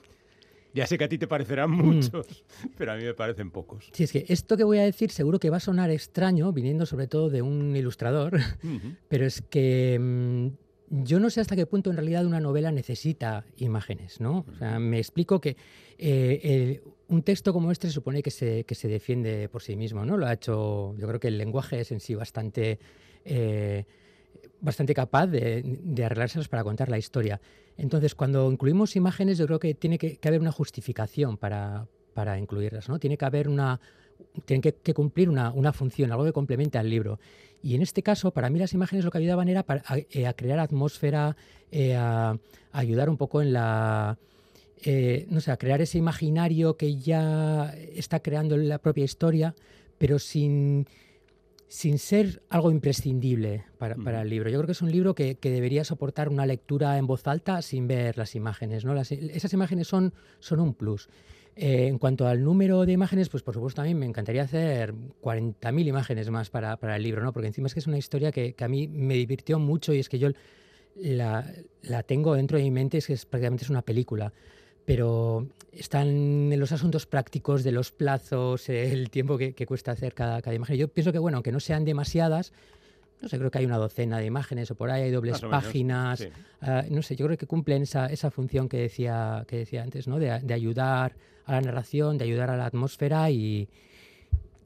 Ya 0.74 0.86
sé 0.86 0.96
que 0.98 1.04
a 1.04 1.08
ti 1.08 1.18
te 1.18 1.26
parecerán 1.26 1.70
Mm. 1.70 1.82
muchos, 1.84 2.44
pero 2.76 2.92
a 2.92 2.96
mí 2.96 3.04
me 3.04 3.14
parecen 3.14 3.50
pocos. 3.50 3.90
Sí, 3.92 4.04
es 4.04 4.12
que 4.12 4.24
esto 4.28 4.56
que 4.56 4.64
voy 4.64 4.78
a 4.78 4.84
decir 4.84 5.10
seguro 5.10 5.38
que 5.38 5.50
va 5.50 5.58
a 5.58 5.60
sonar 5.60 5.90
extraño, 5.90 6.52
viniendo 6.52 6.86
sobre 6.86 7.06
todo 7.08 7.28
de 7.30 7.42
un 7.42 7.76
ilustrador, 7.76 8.32
pero 9.08 9.26
es 9.26 9.42
que 9.42 9.98
mm, 10.00 10.48
yo 11.04 11.20
no 11.20 11.30
sé 11.30 11.40
hasta 11.40 11.56
qué 11.56 11.66
punto 11.66 11.90
en 11.90 11.96
realidad 11.96 12.24
una 12.26 12.40
novela 12.40 12.70
necesita 12.72 13.44
imágenes, 13.56 14.20
¿no? 14.20 14.44
O 14.50 14.54
sea, 14.58 14.78
me 14.78 14.98
explico 14.98 15.40
que 15.40 15.56
eh, 15.98 16.40
el- 16.42 16.82
un 17.08 17.22
texto 17.22 17.52
como 17.52 17.70
este 17.70 17.90
supone 17.90 18.22
que 18.22 18.30
se, 18.30 18.64
que 18.64 18.74
se 18.74 18.88
defiende 18.88 19.48
por 19.50 19.62
sí 19.62 19.76
mismo, 19.76 20.04
¿no? 20.06 20.16
Lo 20.16 20.26
ha 20.26 20.32
hecho, 20.32 20.94
yo 20.96 21.06
creo 21.06 21.20
que 21.20 21.28
el 21.28 21.36
lenguaje 21.38 21.80
es 21.80 21.92
en 21.92 22.00
sí 22.00 22.14
bastante... 22.14 22.78
eh, 23.24 23.84
bastante 24.62 24.94
capaz 24.94 25.26
de, 25.26 25.62
de 25.64 26.04
para 26.48 26.64
contar 26.64 26.88
la 26.88 26.96
historia. 26.96 27.40
Entonces, 27.76 28.14
cuando 28.14 28.50
incluimos 28.50 28.96
imágenes, 28.96 29.36
yo 29.36 29.46
creo 29.46 29.58
que 29.58 29.74
tiene 29.74 29.98
que, 29.98 30.16
que 30.16 30.28
haber 30.28 30.40
una 30.40 30.52
justificación 30.52 31.36
para, 31.36 31.86
para 32.14 32.38
incluirlas, 32.38 32.88
¿no? 32.88 32.98
Tiene 32.98 33.16
que 33.18 33.24
haber 33.26 33.48
una, 33.48 33.80
tienen 34.46 34.62
que, 34.62 34.72
que 34.72 34.94
cumplir 34.94 35.28
una, 35.28 35.50
una 35.52 35.72
función, 35.72 36.10
algo 36.12 36.24
que 36.24 36.32
complemente 36.32 36.78
al 36.78 36.88
libro. 36.88 37.18
Y 37.62 37.74
en 37.74 37.82
este 37.82 38.02
caso, 38.02 38.30
para 38.30 38.48
mí 38.50 38.58
las 38.58 38.72
imágenes 38.72 39.04
lo 39.04 39.10
que 39.10 39.18
ayudaban 39.18 39.48
era 39.48 39.62
para, 39.62 39.82
a, 39.86 39.98
eh, 39.98 40.26
a 40.26 40.32
crear 40.32 40.58
atmósfera, 40.58 41.36
eh, 41.70 41.94
a, 41.94 42.30
a 42.30 42.38
ayudar 42.78 43.10
un 43.10 43.16
poco 43.16 43.42
en 43.42 43.52
la... 43.52 44.16
eh, 44.84 45.26
no 45.28 45.40
sé, 45.40 45.50
a 45.50 45.56
crear 45.56 45.80
ese 45.80 45.98
imaginario 45.98 46.76
que 46.76 46.96
ya 46.96 47.74
está 47.94 48.20
creando 48.20 48.56
la 48.56 48.78
propia 48.78 49.04
historia, 49.04 49.54
pero 49.98 50.18
sin, 50.18 50.86
sin 51.72 51.98
ser 51.98 52.42
algo 52.50 52.70
imprescindible 52.70 53.64
para, 53.78 53.96
para 53.96 54.20
el 54.20 54.28
libro. 54.28 54.50
Yo 54.50 54.58
creo 54.58 54.66
que 54.66 54.72
es 54.72 54.82
un 54.82 54.92
libro 54.92 55.14
que, 55.14 55.36
que 55.36 55.48
debería 55.50 55.84
soportar 55.84 56.28
una 56.28 56.44
lectura 56.44 56.98
en 56.98 57.06
voz 57.06 57.26
alta 57.26 57.62
sin 57.62 57.88
ver 57.88 58.18
las 58.18 58.34
imágenes. 58.34 58.84
¿no? 58.84 58.92
Las- 58.92 59.10
esas 59.10 59.54
imágenes 59.54 59.88
son, 59.88 60.12
son 60.38 60.60
un 60.60 60.74
plus. 60.74 61.08
Eh, 61.56 61.86
en 61.86 61.96
cuanto 61.98 62.26
al 62.26 62.44
número 62.44 62.84
de 62.84 62.92
imágenes, 62.92 63.30
pues 63.30 63.42
por 63.42 63.54
supuesto 63.54 63.80
a 63.80 63.84
mí 63.84 63.94
me 63.94 64.04
encantaría 64.04 64.42
hacer 64.42 64.92
40.000 65.22 65.86
imágenes 65.88 66.28
más 66.28 66.50
para, 66.50 66.76
para 66.76 66.96
el 66.96 67.02
libro, 67.02 67.22
¿no? 67.22 67.32
porque 67.32 67.46
encima 67.46 67.68
es 67.68 67.72
que 67.74 67.80
es 67.80 67.86
una 67.86 67.96
historia 67.96 68.32
que, 68.32 68.52
que 68.52 68.64
a 68.64 68.68
mí 68.68 68.86
me 68.86 69.14
divirtió 69.14 69.58
mucho 69.58 69.94
y 69.94 69.98
es 69.98 70.10
que 70.10 70.18
yo 70.18 70.28
la, 70.94 71.50
la 71.80 72.02
tengo 72.02 72.34
dentro 72.34 72.58
de 72.58 72.64
mi 72.64 72.70
mente, 72.70 72.98
es 72.98 73.06
que 73.06 73.14
es, 73.14 73.24
prácticamente 73.24 73.64
es 73.64 73.70
una 73.70 73.80
película 73.80 74.34
pero 74.84 75.46
están 75.72 76.52
en 76.52 76.60
los 76.60 76.72
asuntos 76.72 77.06
prácticos 77.06 77.64
de 77.64 77.72
los 77.72 77.92
plazos, 77.92 78.68
eh, 78.68 78.92
el 78.92 79.10
tiempo 79.10 79.38
que, 79.38 79.54
que 79.54 79.66
cuesta 79.66 79.92
hacer 79.92 80.14
cada, 80.14 80.42
cada 80.42 80.54
imagen. 80.54 80.76
Yo 80.76 80.88
pienso 80.88 81.12
que, 81.12 81.18
bueno, 81.18 81.38
aunque 81.38 81.52
no 81.52 81.60
sean 81.60 81.84
demasiadas, 81.84 82.52
no 83.20 83.28
sé, 83.28 83.38
creo 83.38 83.50
que 83.50 83.58
hay 83.58 83.66
una 83.66 83.78
docena 83.78 84.18
de 84.18 84.26
imágenes 84.26 84.70
o 84.70 84.74
por 84.74 84.90
ahí, 84.90 85.02
hay 85.02 85.10
dobles 85.10 85.40
páginas, 85.42 86.18
sí. 86.18 86.28
ah, 86.60 86.84
no 86.90 87.02
sé, 87.02 87.14
yo 87.14 87.26
creo 87.26 87.38
que 87.38 87.46
cumplen 87.46 87.82
esa, 87.82 88.06
esa 88.06 88.30
función 88.30 88.68
que 88.68 88.78
decía, 88.78 89.44
que 89.46 89.58
decía 89.58 89.82
antes, 89.82 90.08
¿no? 90.08 90.18
De, 90.18 90.40
de 90.40 90.54
ayudar 90.54 91.14
a 91.44 91.52
la 91.52 91.60
narración, 91.60 92.18
de 92.18 92.24
ayudar 92.24 92.50
a 92.50 92.56
la 92.56 92.66
atmósfera 92.66 93.30
y, 93.30 93.68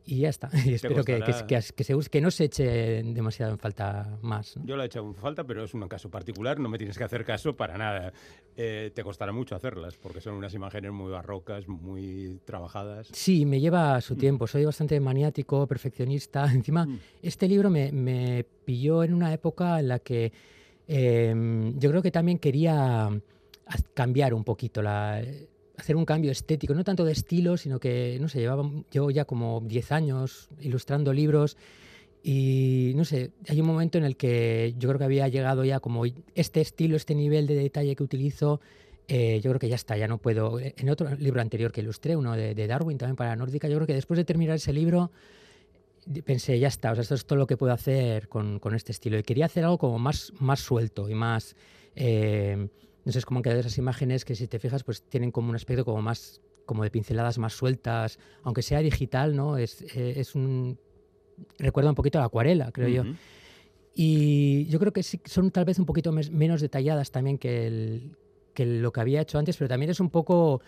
y 0.07 0.21
ya 0.21 0.29
está. 0.29 0.49
Y 0.65 0.75
espero 0.75 1.03
que, 1.05 1.15
que, 1.17 1.21
costará- 1.33 1.47
que, 1.47 1.75
que 1.75 1.85
se 1.85 1.95
use- 1.97 2.09
que 2.09 2.21
no 2.21 2.31
se 2.31 2.45
eche 2.45 3.03
demasiado 3.03 3.53
en 3.53 3.59
falta 3.59 4.19
más. 4.23 4.57
¿no? 4.57 4.65
Yo 4.65 4.77
la 4.77 4.85
he 4.85 4.87
echado 4.87 5.07
en 5.07 5.15
falta, 5.15 5.45
pero 5.45 5.65
es 5.65 5.75
un 5.75 5.87
caso 5.89 6.09
particular, 6.11 6.59
no 6.61 6.69
me 6.69 6.79
tienes 6.79 6.97
que 6.97 7.05
hacer 7.05 7.25
caso 7.25 7.57
para 7.57 7.77
nada. 7.77 8.13
Eh, 8.57 8.91
te 8.95 9.03
costará 9.03 9.33
mucho 9.33 9.55
hacerlas, 9.57 9.97
porque 9.97 10.21
son 10.21 10.35
unas 10.35 10.55
imágenes 10.55 10.93
muy 10.93 11.11
barrocas, 11.11 11.67
muy 11.69 12.41
trabajadas. 12.45 13.09
Sí, 13.13 13.45
me 13.45 13.61
lleva 13.61 13.99
Mm. 13.99 14.01
su 14.03 14.17
tiempo. 14.17 14.47
Soy 14.47 14.65
bastante 14.65 14.99
maniático, 15.01 15.67
perfeccionista. 15.67 16.45
Encima, 16.53 16.87
Mm. 16.87 16.99
este 17.23 17.49
libro 17.49 17.69
me, 17.69 17.91
me 17.93 18.45
pilló 18.65 19.03
en 19.05 19.13
una 19.13 19.33
época 19.35 19.79
en 19.81 19.89
la 19.89 19.99
que 19.99 20.33
eh, 20.89 21.35
yo 21.77 21.91
creo 21.91 22.01
que 22.03 22.11
también 22.13 22.39
quería 22.39 23.09
haz- 23.09 23.85
cambiar 23.93 24.33
un 24.35 24.45
poquito, 24.45 24.81
la, 24.83 25.21
hacer 25.77 25.97
un 25.97 26.05
cambio 26.05 26.31
estético, 26.31 26.75
no 26.75 26.85
tanto 26.85 27.05
de 27.05 27.13
estilo, 27.13 27.57
sino 27.57 27.79
que, 27.79 28.19
no 28.21 28.29
sé, 28.29 28.41
llevaba, 28.41 28.71
llevo 28.91 29.11
ya 29.11 29.25
como 29.25 29.61
10 29.65 29.93
años 29.93 30.49
ilustrando 30.61 31.13
libros 31.13 31.57
y, 32.23 32.93
no 32.97 33.05
sé, 33.05 33.31
hay 33.49 33.61
un 33.61 33.67
momento 33.67 33.99
en 33.99 34.05
el 34.05 34.17
que 34.17 34.75
yo 34.79 34.89
creo 34.89 34.99
que 34.99 35.05
había 35.05 35.29
llegado 35.29 35.65
ya 35.65 35.81
como 35.81 36.05
este 36.35 36.61
estilo, 36.61 36.97
este 36.97 37.15
nivel 37.15 37.47
de 37.47 37.55
detalle 37.55 37.95
que 37.95 38.03
utilizo, 38.03 38.61
eh, 39.09 39.41
yo 39.43 39.51
creo 39.51 39.61
que 39.61 39.69
ya 39.69 39.77
está, 39.77 39.97
ya 39.97 40.09
no 40.09 40.19
puedo. 40.19 40.59
En 40.59 40.91
otro 40.91 41.15
libro 41.15 41.41
anterior 41.41 41.71
que 41.71 41.83
ilustré, 41.83 42.17
uno 42.17 42.35
de, 42.35 42.55
de 42.55 42.67
Darwin 42.67 42.99
también 42.99 43.17
para 43.17 43.37
Nórdica, 43.37 43.69
yo 43.69 43.77
creo 43.77 43.87
que 43.87 43.95
después 43.95 44.19
de 44.19 44.25
terminar 44.25 44.57
ese 44.57 44.73
libro 44.73 45.13
pensé, 46.25 46.59
ya 46.59 46.69
está, 46.69 46.93
o 46.93 46.95
sea, 46.95 47.03
esto 47.03 47.15
es 47.15 47.27
todo 47.27 47.39
lo 47.39 47.47
que 47.47 47.57
puedo 47.57 47.73
hacer 47.73 48.29
con, 48.29 48.59
con 48.59 48.75
este 48.75 48.93
estilo. 48.93 49.19
Y 49.19 49.23
quería 49.23 49.47
hacer 49.47 49.65
algo 49.65 49.79
como 49.79 49.99
más, 49.99 50.33
más 50.39 50.61
suelto 50.61 51.09
y 51.09 51.15
más, 51.15 51.57
eh, 51.95 52.69
Entonces 53.07 53.21
es 53.21 53.25
como 53.25 53.41
que 53.41 53.57
esas 53.57 53.79
imágenes 53.79 54.25
que 54.25 54.35
si 54.35 54.49
te 54.49 54.59
fijas 54.59 54.83
pues 54.83 55.01
tienen 55.05 55.31
como 55.31 55.51
un 55.51 55.55
aspecto 55.55 55.85
como 55.85 56.03
más 56.03 56.41
como 56.65 56.83
de 56.83 56.91
pinceladas 56.91 57.39
más 57.39 57.53
sueltas, 57.53 58.19
aunque 58.43 58.63
sea 58.63 58.81
digital, 58.81 59.37
¿no? 59.37 59.59
Es, 59.59 59.83
eh, 59.95 60.15
es 60.17 60.35
un 60.35 60.77
recuerda 61.57 61.91
un 61.91 61.95
poquito 61.95 62.19
a 62.19 62.23
la 62.23 62.27
acuarela, 62.27 62.73
creo 62.73 62.89
yo. 62.89 63.05
Y 63.95 64.67
yo 64.67 64.81
creo 64.81 64.93
que 64.93 65.05
sí 65.05 65.21
son 65.25 65.53
tal 65.53 65.65
vez 65.65 65.79
un 65.79 65.87
poquito 65.87 66.11
menos 66.11 66.61
detalladas 66.61 67.13
también 67.13 67.39
que, 67.39 67.69
el, 67.69 68.17
que 68.55 68.67
lo 68.67 68.91
que 68.91 69.01
había 69.01 69.21
hecho 69.21 69.39
antes, 69.39 69.57
pero 69.57 69.69
también 69.69 69.91
es 69.91 70.01
un 70.01 70.11
poco 70.11 70.61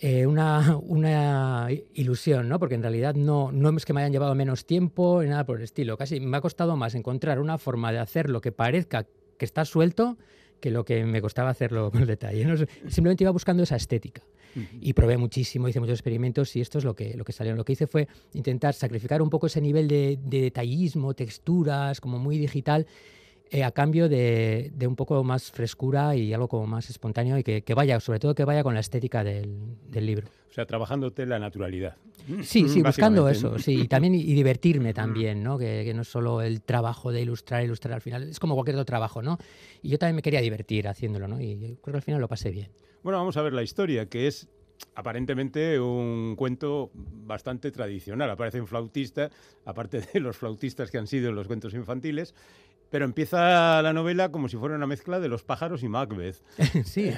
eh, 0.00 0.24
una, 0.24 0.76
una, 0.86 1.66
ilusión, 1.94 2.48
¿no? 2.48 2.60
Porque 2.60 2.76
en 2.76 2.82
realidad 2.82 3.16
no, 3.16 3.50
no 3.50 3.76
es 3.76 3.84
que 3.84 3.92
me 3.92 4.02
hayan 4.02 4.12
llevado 4.12 4.36
menos 4.36 4.66
tiempo 4.66 5.20
ni 5.20 5.30
nada 5.30 5.44
por 5.44 5.56
el 5.56 5.64
estilo. 5.64 5.98
Casi 5.98 6.20
me 6.20 6.36
ha 6.36 6.40
costado 6.40 6.76
más 6.76 6.94
encontrar 6.94 7.40
una 7.40 7.58
forma 7.58 7.90
de 7.90 7.98
hacer 7.98 8.30
lo 8.30 8.40
que 8.40 8.52
parezca 8.52 9.04
que 9.36 9.44
está 9.44 9.64
suelto 9.64 10.16
que 10.60 10.70
lo 10.70 10.84
que 10.84 11.04
me 11.04 11.20
costaba 11.20 11.50
hacerlo 11.50 11.90
con 11.90 12.06
detalle. 12.06 12.44
Simplemente 12.88 13.24
iba 13.24 13.30
buscando 13.30 13.62
esa 13.62 13.76
estética. 13.76 14.22
Y 14.80 14.94
probé 14.94 15.18
muchísimo, 15.18 15.68
hice 15.68 15.80
muchos 15.80 15.98
experimentos 15.98 16.56
y 16.56 16.62
esto 16.62 16.78
es 16.78 16.84
lo 16.84 16.94
que, 16.94 17.14
lo 17.14 17.24
que 17.24 17.32
salió. 17.32 17.54
Lo 17.54 17.64
que 17.64 17.74
hice 17.74 17.86
fue 17.86 18.08
intentar 18.32 18.72
sacrificar 18.72 19.20
un 19.20 19.28
poco 19.28 19.48
ese 19.48 19.60
nivel 19.60 19.86
de, 19.86 20.18
de 20.24 20.40
detallismo, 20.40 21.12
texturas, 21.12 22.00
como 22.00 22.18
muy 22.18 22.38
digital, 22.38 22.86
eh, 23.50 23.62
a 23.62 23.70
cambio 23.70 24.08
de, 24.08 24.72
un 24.86 24.96
poco 24.96 25.22
más 25.22 25.52
frescura 25.52 26.16
y 26.16 26.32
algo 26.32 26.48
como 26.48 26.66
más 26.66 26.90
espontáneo 26.90 27.38
y 27.38 27.44
que, 27.44 27.74
vaya, 27.74 28.00
sobre 28.00 28.18
todo 28.18 28.34
que 28.34 28.44
vaya 28.44 28.64
con 28.64 28.74
la 28.74 28.80
estética 28.80 29.22
del, 29.22 29.56
libro. 29.92 30.26
O 30.50 30.52
sea, 30.52 30.66
trabajándote 30.66 31.26
la 31.26 31.38
naturalidad. 31.38 31.96
Sí, 32.42 32.68
sí, 32.68 32.82
buscando 32.82 33.28
eso, 33.28 33.58
sí, 33.58 33.82
y 33.82 33.88
también 33.88 34.14
y, 34.14 34.34
divertirme 34.34 34.92
también, 34.92 35.44
¿no? 35.44 35.58
Que, 35.58 35.92
no 35.94 36.02
es 36.02 36.08
solo 36.08 36.42
el 36.42 36.62
trabajo 36.62 37.12
de 37.12 37.22
ilustrar, 37.22 37.62
ilustrar 37.62 37.94
al 37.94 38.00
final, 38.00 38.24
es 38.24 38.40
como 38.40 38.54
cualquier 38.54 38.76
otro 38.76 38.84
trabajo, 38.84 39.22
¿no? 39.22 39.38
Y 39.80 39.90
yo 39.90 39.98
también 39.98 40.16
me 40.16 40.22
quería 40.22 40.40
divertir 40.40 40.88
haciéndolo, 40.88 41.28
¿no? 41.28 41.40
Y 41.40 41.78
creo 41.82 41.92
que 41.92 41.96
al 41.98 42.02
final 42.02 42.20
lo 42.20 42.28
pasé 42.28 42.50
bien. 42.50 42.68
Bueno, 43.04 43.18
vamos 43.18 43.36
a 43.36 43.42
ver 43.42 43.52
la 43.52 43.62
historia, 43.62 44.06
que 44.06 44.26
es 44.26 44.48
aparentemente 44.94 45.78
un 45.78 46.34
cuento 46.36 46.90
bastante 46.94 47.70
tradicional. 47.70 48.30
Aparece 48.30 48.60
un 48.60 48.66
flautista, 48.66 49.30
aparte 49.64 50.00
de 50.00 50.20
los 50.20 50.36
flautistas 50.36 50.90
que 50.90 50.98
han 50.98 51.06
sido 51.06 51.28
en 51.28 51.36
los 51.36 51.46
cuentos 51.46 51.74
infantiles, 51.74 52.34
pero 52.90 53.04
empieza 53.04 53.82
la 53.82 53.92
novela 53.92 54.30
como 54.30 54.48
si 54.48 54.56
fuera 54.56 54.74
una 54.74 54.86
mezcla 54.86 55.20
de 55.20 55.28
los 55.28 55.42
pájaros 55.42 55.82
y 55.82 55.88
Macbeth. 55.88 56.36
sí. 56.84 57.10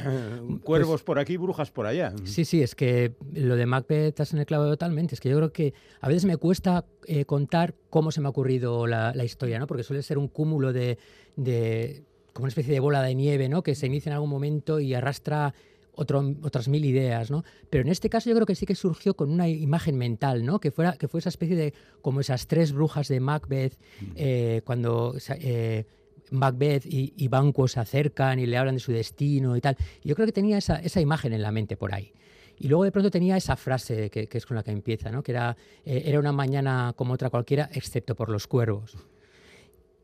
Cuervos 0.65 0.89
pues 0.89 1.03
por 1.03 1.19
aquí, 1.19 1.37
brujas 1.37 1.71
por 1.71 1.87
allá. 1.87 2.13
Sí, 2.25 2.45
sí, 2.45 2.63
es 2.63 2.75
que 2.75 3.15
lo 3.35 3.57
de 3.57 3.67
Macbeth 3.67 4.09
estás 4.09 4.33
en 4.33 4.41
el 4.41 4.47
clavo 4.47 4.65
totalmente. 4.65 5.15
Es 5.15 5.21
que 5.21 5.29
yo 5.29 5.37
creo 5.37 5.53
que 5.53 5.75
a 6.01 6.09
veces 6.09 6.25
me 6.25 6.37
cuesta 6.37 6.85
eh, 7.07 7.25
contar 7.25 7.75
cómo 7.91 8.11
se 8.11 8.21
me 8.21 8.27
ha 8.27 8.31
ocurrido 8.31 8.87
la, 8.87 9.13
historia, 9.25 9.59
¿no? 9.59 9.67
Porque 9.67 9.83
suele 9.83 10.03
ser 10.03 10.19
un 10.19 10.29
cúmulo 10.29 10.73
de, 10.73 10.99
de, 11.37 12.03
como 12.33 12.45
una 12.45 12.49
especie 12.49 12.73
de 12.73 12.81
bola 12.81 13.03
de 13.03 13.15
nieve, 13.15 13.49
¿no? 13.49 13.63
Que 13.63 13.75
se 13.75 13.87
inicia 13.87 14.11
en 14.11 14.15
algún 14.15 14.31
momento 14.31 14.81
y 14.81 14.95
arrastra 14.95 15.55
otras 15.99 16.69
mil 16.69 16.85
ideas, 16.85 17.31
¿no? 17.31 17.45
Pero 17.71 17.83
en 17.83 17.89
este 17.89 18.09
caso 18.09 18.31
yo 18.31 18.37
creo 18.37 18.47
que 18.47 18.55
sí 18.55 18.67
que 18.67 18.75
surgió 18.75 19.15
con 19.15 19.31
una 19.31 19.49
imagen 19.49 19.97
mental, 19.97 20.45
¿no? 20.45 20.61
Que 20.61 20.71
fuera 20.71 20.93
que 20.93 21.09
fue 21.09 21.21
esa 21.21 21.29
especie 21.29 21.57
de 21.57 21.75
como 22.01 22.21
esas 22.21 22.47
tres 22.47 22.73
brujas 22.73 23.09
de 23.09 23.21
Macbeth 23.21 23.79
eh, 24.15 24.63
cuando 24.65 25.17
eh, 25.41 25.85
Macbeth 26.31 26.85
y, 26.87 27.29
Banquo 27.29 27.69
se 27.69 27.81
acercan 27.81 28.39
y 28.39 28.47
le 28.47 28.57
hablan 28.57 28.77
de 28.77 28.81
su 28.81 28.93
destino 28.93 29.57
y 29.57 29.61
tal. 29.61 29.77
yo 30.05 30.15
creo 30.15 30.27
que 30.27 30.33
tenía 30.33 30.59
esa, 30.59 30.77
esa 30.77 31.01
imagen 31.01 31.33
en 31.33 31.43
la 31.43 31.53
mente 31.53 31.77
por 31.77 31.95
ahí. 31.95 32.13
Y 32.61 32.69
luego 32.69 32.85
de 32.85 32.93
pronto 32.93 33.11
tenía 33.11 33.37
esa 33.37 33.57
frase 33.57 34.11
que, 34.11 34.29
es 34.31 34.47
con 34.47 34.57
la 34.57 34.63
que 34.63 34.73
empieza, 34.73 35.11
¿no? 35.11 35.23
que 35.23 35.33
era, 35.33 35.57
eh, 35.85 36.03
era 36.07 36.19
una 36.19 36.33
mañana 36.33 36.93
como 36.97 37.15
otra 37.15 37.31
cualquiera, 37.31 37.71
excepto 37.73 38.17
por 38.17 38.31
los 38.31 38.47
cuervos. 38.47 38.97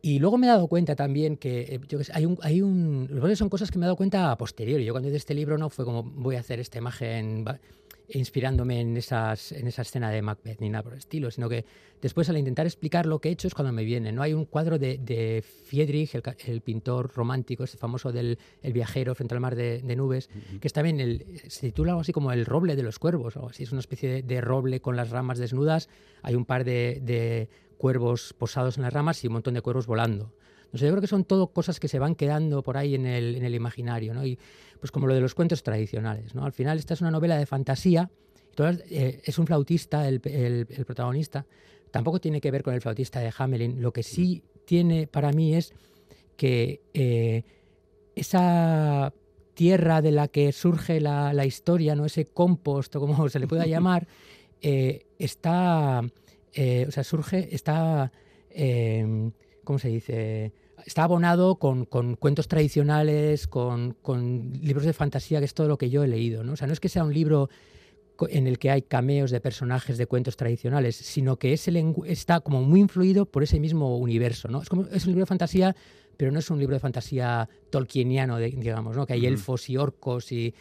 Y 0.04 0.18
luego 0.18 0.36
me 0.36 0.46
he 0.46 0.50
dado 0.50 0.68
cuenta 0.68 0.94
también 0.96 1.38
que, 1.38 1.60
eh, 1.60 1.80
yo 1.88 1.98
que 1.98 2.04
hay 2.12 2.26
un, 2.26 2.36
hay 2.42 2.60
un, 2.60 3.08
son 3.36 3.48
cosas 3.48 3.70
que 3.70 3.78
me 3.78 3.86
he 3.86 3.88
dado 3.88 3.96
cuenta 3.96 4.30
a 4.30 4.36
posteriori. 4.36 4.84
Yo 4.84 4.92
cuando 4.92 5.08
hice 5.08 5.16
este 5.16 5.32
libro 5.32 5.56
no 5.56 5.70
fue 5.70 5.86
como 5.86 6.02
voy 6.02 6.36
a 6.36 6.40
hacer 6.40 6.60
esta 6.60 6.76
imagen 6.76 7.46
inspirándome 8.10 8.82
en, 8.82 8.98
esas, 8.98 9.52
en 9.52 9.66
esa 9.66 9.80
escena 9.80 10.10
de 10.10 10.20
Macbeth 10.20 10.60
ni 10.60 10.68
nada 10.68 10.82
por 10.82 10.92
el 10.92 10.98
estilo, 10.98 11.30
sino 11.30 11.48
que 11.48 11.64
después 12.02 12.28
al 12.28 12.36
intentar 12.36 12.66
explicar 12.66 13.06
lo 13.06 13.18
que 13.18 13.30
he 13.30 13.32
hecho 13.32 13.48
es 13.48 13.54
cuando 13.54 13.72
me 13.72 13.82
viene. 13.82 14.12
¿no? 14.12 14.20
Hay 14.20 14.34
un 14.34 14.44
cuadro 14.44 14.78
de, 14.78 14.98
de 14.98 15.42
Friedrich, 15.42 16.14
el, 16.44 16.60
pintor 16.60 17.10
romántico, 17.14 17.64
este 17.64 17.78
famoso 17.78 18.12
del 18.12 18.38
el 18.60 18.74
viajero 18.74 19.14
frente 19.14 19.32
al 19.34 19.40
mar 19.40 19.56
de, 19.56 19.80
nubes, 19.96 20.28
que 20.60 20.68
está 20.68 20.82
bien, 20.82 21.00
el, 21.00 21.40
se 21.48 21.68
titula 21.68 21.92
algo 21.92 22.02
así 22.02 22.12
como 22.12 22.30
El 22.30 22.44
roble 22.44 22.76
de 22.76 22.82
los 22.82 22.98
cuervos, 22.98 23.38
o 23.38 23.48
así, 23.48 23.62
es 23.62 23.72
una 23.72 23.80
especie 23.80 24.10
de, 24.10 24.22
de 24.22 24.42
roble 24.42 24.80
con 24.80 24.96
las 24.96 25.08
ramas 25.08 25.38
desnudas, 25.38 25.88
hay 26.20 26.34
un 26.34 26.44
par 26.44 26.64
de 26.64 27.48
cuervos 27.76 28.34
posados 28.36 28.76
en 28.76 28.82
las 28.82 28.92
ramas 28.92 29.22
y 29.24 29.26
un 29.26 29.34
montón 29.34 29.54
de 29.54 29.60
cuervos 29.60 29.86
volando. 29.86 30.32
Sé, 30.72 30.86
yo 30.86 30.90
creo 30.90 31.00
que 31.00 31.06
son 31.06 31.24
todo 31.24 31.48
cosas 31.48 31.78
que 31.78 31.86
se 31.86 31.98
van 31.98 32.16
quedando 32.16 32.62
por 32.62 32.76
ahí 32.76 32.94
en 32.94 33.06
el, 33.06 33.36
en 33.36 33.44
el 33.44 33.54
imaginario, 33.54 34.12
¿no? 34.12 34.26
Y 34.26 34.38
pues 34.80 34.90
como 34.90 35.06
lo 35.06 35.14
de 35.14 35.20
los 35.20 35.34
cuentos 35.34 35.62
tradicionales, 35.62 36.34
¿no? 36.34 36.44
Al 36.44 36.52
final 36.52 36.78
esta 36.78 36.94
es 36.94 37.00
una 37.00 37.10
novela 37.10 37.38
de 37.38 37.46
fantasía, 37.46 38.10
eh, 38.58 39.20
es 39.24 39.38
un 39.38 39.46
flautista 39.46 40.08
el, 40.08 40.20
el, 40.24 40.66
protagonista, 40.84 41.46
tampoco 41.90 42.20
tiene 42.20 42.40
que 42.40 42.50
ver 42.50 42.62
con 42.62 42.74
el 42.74 42.80
flautista 42.80 43.20
de 43.20 43.32
Hamelin, 43.36 43.80
lo 43.80 43.92
que 43.92 44.02
sí 44.02 44.42
tiene 44.64 45.06
para 45.06 45.32
mí 45.32 45.54
es 45.54 45.72
que 46.36 46.80
eh, 46.92 47.44
esa 48.16 49.12
tierra 49.54 50.02
de 50.02 50.10
la 50.10 50.28
que 50.28 50.50
surge 50.52 51.00
la, 51.00 51.32
la, 51.32 51.46
historia, 51.46 51.94
¿no? 51.94 52.04
ese 52.04 52.26
compost 52.26 52.96
o 52.96 53.00
como 53.00 53.28
se 53.28 53.38
le 53.38 53.46
pueda 53.46 53.66
llamar, 53.66 54.08
eh, 54.60 55.06
está 55.18 56.02
eh, 56.54 56.86
o 56.88 56.90
sea, 56.90 57.04
surge, 57.04 57.54
está, 57.54 58.12
em, 58.50 59.32
¿cómo 59.64 59.78
se 59.78 59.88
dice? 59.88 60.52
Está 60.86 61.04
abonado 61.04 61.56
con, 61.56 61.86
cuentos 61.86 62.48
tradicionales, 62.48 63.46
con, 63.46 63.96
libros 64.60 64.84
de 64.84 64.92
fantasía, 64.92 65.40
que 65.40 65.46
es 65.46 65.54
todo 65.54 65.68
lo 65.68 65.78
que 65.78 65.90
yo 65.90 66.04
he 66.04 66.08
leído, 66.08 66.44
¿no? 66.44 66.52
O 66.52 66.56
sea, 66.56 66.66
no 66.66 66.72
es 66.72 66.80
que 66.80 66.88
sea 66.88 67.04
un 67.04 67.14
libro 67.14 67.48
en 68.28 68.46
el 68.46 68.58
que 68.58 68.70
hay 68.70 68.82
cameos 68.82 69.32
de 69.32 69.40
personajes 69.40 69.98
de 69.98 70.06
cuentos 70.06 70.36
tradicionales, 70.36 70.94
sino 70.94 71.36
que 71.36 71.52
está 72.06 72.40
como 72.40 72.62
muy 72.62 72.80
influido 72.80 73.26
por 73.26 73.42
ese 73.42 73.58
mismo 73.58 73.96
universo, 73.98 74.48
¿no? 74.48 74.62
Es, 74.62 74.68
como, 74.68 74.86
es 74.86 75.04
un 75.04 75.12
libro 75.12 75.22
de 75.22 75.26
fantasía, 75.26 75.74
pero 76.16 76.30
no 76.30 76.38
es 76.38 76.48
un 76.50 76.60
libro 76.60 76.74
de 76.74 76.80
fantasía 76.80 77.48
tolkieniano, 77.70 78.38
digamos, 78.38 78.96
¿no? 78.96 79.06
Que 79.06 79.14
hay 79.14 79.26
elfos 79.26 79.68
y 79.68 79.76
orcos 79.76 80.30
y 80.30 80.54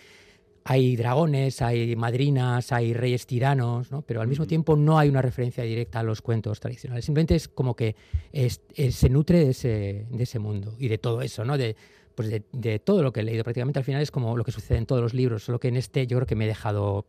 hay 0.66 0.96
dragones, 0.96 1.62
hay 1.62 1.96
madrinas, 1.96 2.72
hay 2.72 2.94
reyes 2.94 3.26
tiranos, 3.26 3.92
¿no? 3.92 4.02
pero 4.02 4.22
al 4.22 4.28
mismo 4.28 4.48
tiempo 4.48 4.76
no 4.76 4.98
hay 4.98 5.10
una 5.10 5.22
referencia 5.22 5.64
directa 5.64 6.00
a 6.00 6.04
los 6.04 6.22
cuentos 6.22 6.60
tradicionales. 6.60 7.06
Simplemente 7.06 7.36
es 7.36 7.48
como 7.48 7.76
que 7.76 7.96
se 8.32 9.10
nutre 9.10 9.40
de 9.40 9.52
ese, 9.52 10.08
de 10.10 10.24
ese, 10.24 10.40
mundo 10.40 10.76
y 10.80 10.88
de 10.88 10.98
todo 10.98 11.22
eso, 11.22 11.44
¿no? 11.44 11.58
De, 11.58 11.76
pues 12.16 12.30
de, 12.52 12.80
todo 12.80 13.04
lo 13.04 13.12
que 13.12 13.22
he 13.22 13.24
leído. 13.24 13.44
Prácticamente 13.44 13.80
al 13.80 13.86
final 13.86 14.02
es 14.02 14.12
como 14.12 14.38
lo 14.38 14.44
que 14.44 14.52
sucede 14.52 14.78
en 14.78 14.86
todos 14.86 15.02
los 15.02 15.14
libros, 15.14 15.44
solo 15.44 15.60
que 15.60 15.68
en 15.68 15.78
este 15.78 16.08
yo 16.08 16.18
creo 16.18 16.28
que 16.28 16.36
me 16.36 16.46
he 16.46 16.48
dejado 16.48 17.06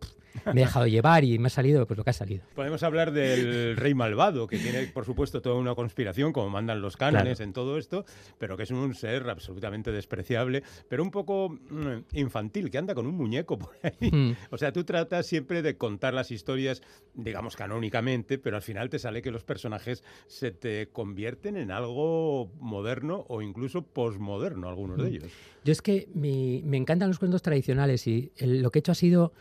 me 0.46 0.62
he 0.62 0.64
dejado 0.64 0.86
llevar 0.86 1.24
y 1.24 1.38
me 1.38 1.46
ha 1.46 1.50
salido 1.50 1.86
pues 1.86 1.96
lo 1.96 2.04
que 2.04 2.10
ha 2.10 2.14
salido. 2.14 2.44
Podemos 2.54 2.82
hablar 2.82 3.12
del 3.12 3.76
rey 3.76 3.94
malvado, 3.94 4.46
que 4.46 4.58
tiene, 4.58 4.86
por 4.88 5.04
supuesto, 5.04 5.40
toda 5.40 5.56
una 5.56 5.74
conspiración, 5.74 6.32
como 6.32 6.50
mandan 6.50 6.80
los 6.80 6.96
cánones 6.96 7.40
en 7.40 7.52
todo 7.52 7.78
esto, 7.78 8.04
pero 8.38 8.56
que 8.56 8.64
es 8.64 8.70
un 8.70 8.94
ser 8.94 9.28
absolutamente 9.28 9.92
despreciable, 9.92 10.62
pero 10.88 11.02
un 11.02 11.10
poco 11.10 11.50
mm, 11.50 12.16
infantil, 12.18 12.70
que 12.70 12.78
anda 12.78 12.94
con 12.94 13.06
un 13.06 13.16
muñeco 13.16 13.58
por 13.58 13.76
ahí. 13.82 14.10
Hmm. 14.10 14.36
O 14.50 14.58
sea, 14.58 14.72
tú 14.72 14.84
tratas 14.84 15.26
siempre 15.26 15.62
de 15.62 15.76
contar 15.76 16.14
las 16.14 16.30
historias, 16.30 16.82
digamos, 17.14 17.56
canónicamente, 17.56 18.38
pero 18.38 18.56
al 18.56 18.62
final 18.62 18.90
te 18.90 18.98
sale 18.98 19.22
que 19.22 19.30
los 19.30 19.44
personajes 19.44 20.02
se 20.26 20.50
te 20.50 20.88
convierten 20.88 21.56
en 21.56 21.70
algo 21.70 22.52
moderno 22.60 23.24
o 23.28 23.42
incluso 23.42 23.82
posmoderno, 23.82 24.68
algunos 24.68 24.98
de 24.98 25.04
hmm. 25.04 25.14
ellos. 25.14 25.32
Yo 25.64 25.72
es 25.72 25.80
que 25.80 26.08
me 26.14 26.76
encantan 26.76 27.08
los 27.08 27.18
cuentos 27.18 27.42
tradicionales 27.42 28.06
y 28.06 28.32
lo 28.40 28.70
que 28.70 28.78
he 28.78 28.80
hecho 28.80 28.92
ha 28.92 28.96
sido 28.96 29.32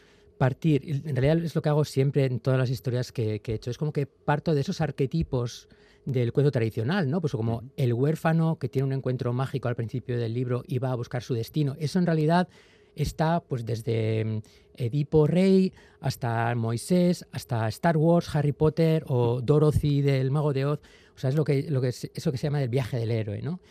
partir, 0.44 0.82
en 1.06 1.16
realidad 1.16 1.38
es 1.46 1.56
lo 1.56 1.62
que 1.62 1.70
hago 1.70 1.86
siempre 1.86 2.26
en 2.26 2.42
todas 2.42 2.60
las 2.60 2.70
historias 2.70 3.14
que, 3.14 3.42
he 3.42 3.54
hecho, 3.54 3.72
es 3.72 3.78
como 3.78 3.94
que 3.94 4.08
parto 4.08 4.54
de 4.54 4.60
esos 4.60 4.82
arquetipos 4.82 5.70
del 6.04 6.34
cuento 6.34 6.52
tradicional, 6.52 7.10
¿no? 7.10 7.22
Pues 7.22 7.32
como 7.32 7.64
el 7.78 7.94
huérfano 7.94 8.60
que 8.60 8.68
tiene 8.68 8.88
un 8.88 8.92
encuentro 8.92 9.32
mágico 9.32 9.70
al 9.70 9.78
principio 9.78 10.18
del 10.18 10.34
libro 10.34 10.62
y 10.68 10.80
va 10.80 10.92
a 10.92 10.96
buscar 10.96 11.24
su 11.24 11.34
destino. 11.34 11.78
Eso 11.80 11.98
en 11.98 12.06
realidad 12.06 12.50
está 12.94 13.40
pues 13.40 13.66
desde 13.66 14.26
mm, 14.26 14.42
Edipo 14.76 15.28
Rey 15.28 15.72
hasta 16.02 16.54
Moisés, 16.56 17.26
hasta 17.32 17.66
Star 17.70 17.96
Wars, 17.96 18.36
Harry 18.36 18.52
Potter 18.52 19.06
o 19.08 19.40
Dorothy 19.40 20.02
del 20.02 20.30
Mago 20.30 20.52
de 20.52 20.66
Oz. 20.66 20.82
O 21.16 21.20
sea, 21.20 21.30
es 21.30 21.38
lo 21.38 21.46
que, 21.46 21.72
lo 21.72 21.80
que 21.80 21.88
eso 21.88 22.32
que 22.34 22.38
se 22.38 22.48
llama 22.48 22.62
el 22.62 22.68
viaje 22.68 22.98
del 22.98 23.12
héroe, 23.12 23.42
¿no? 23.42 23.62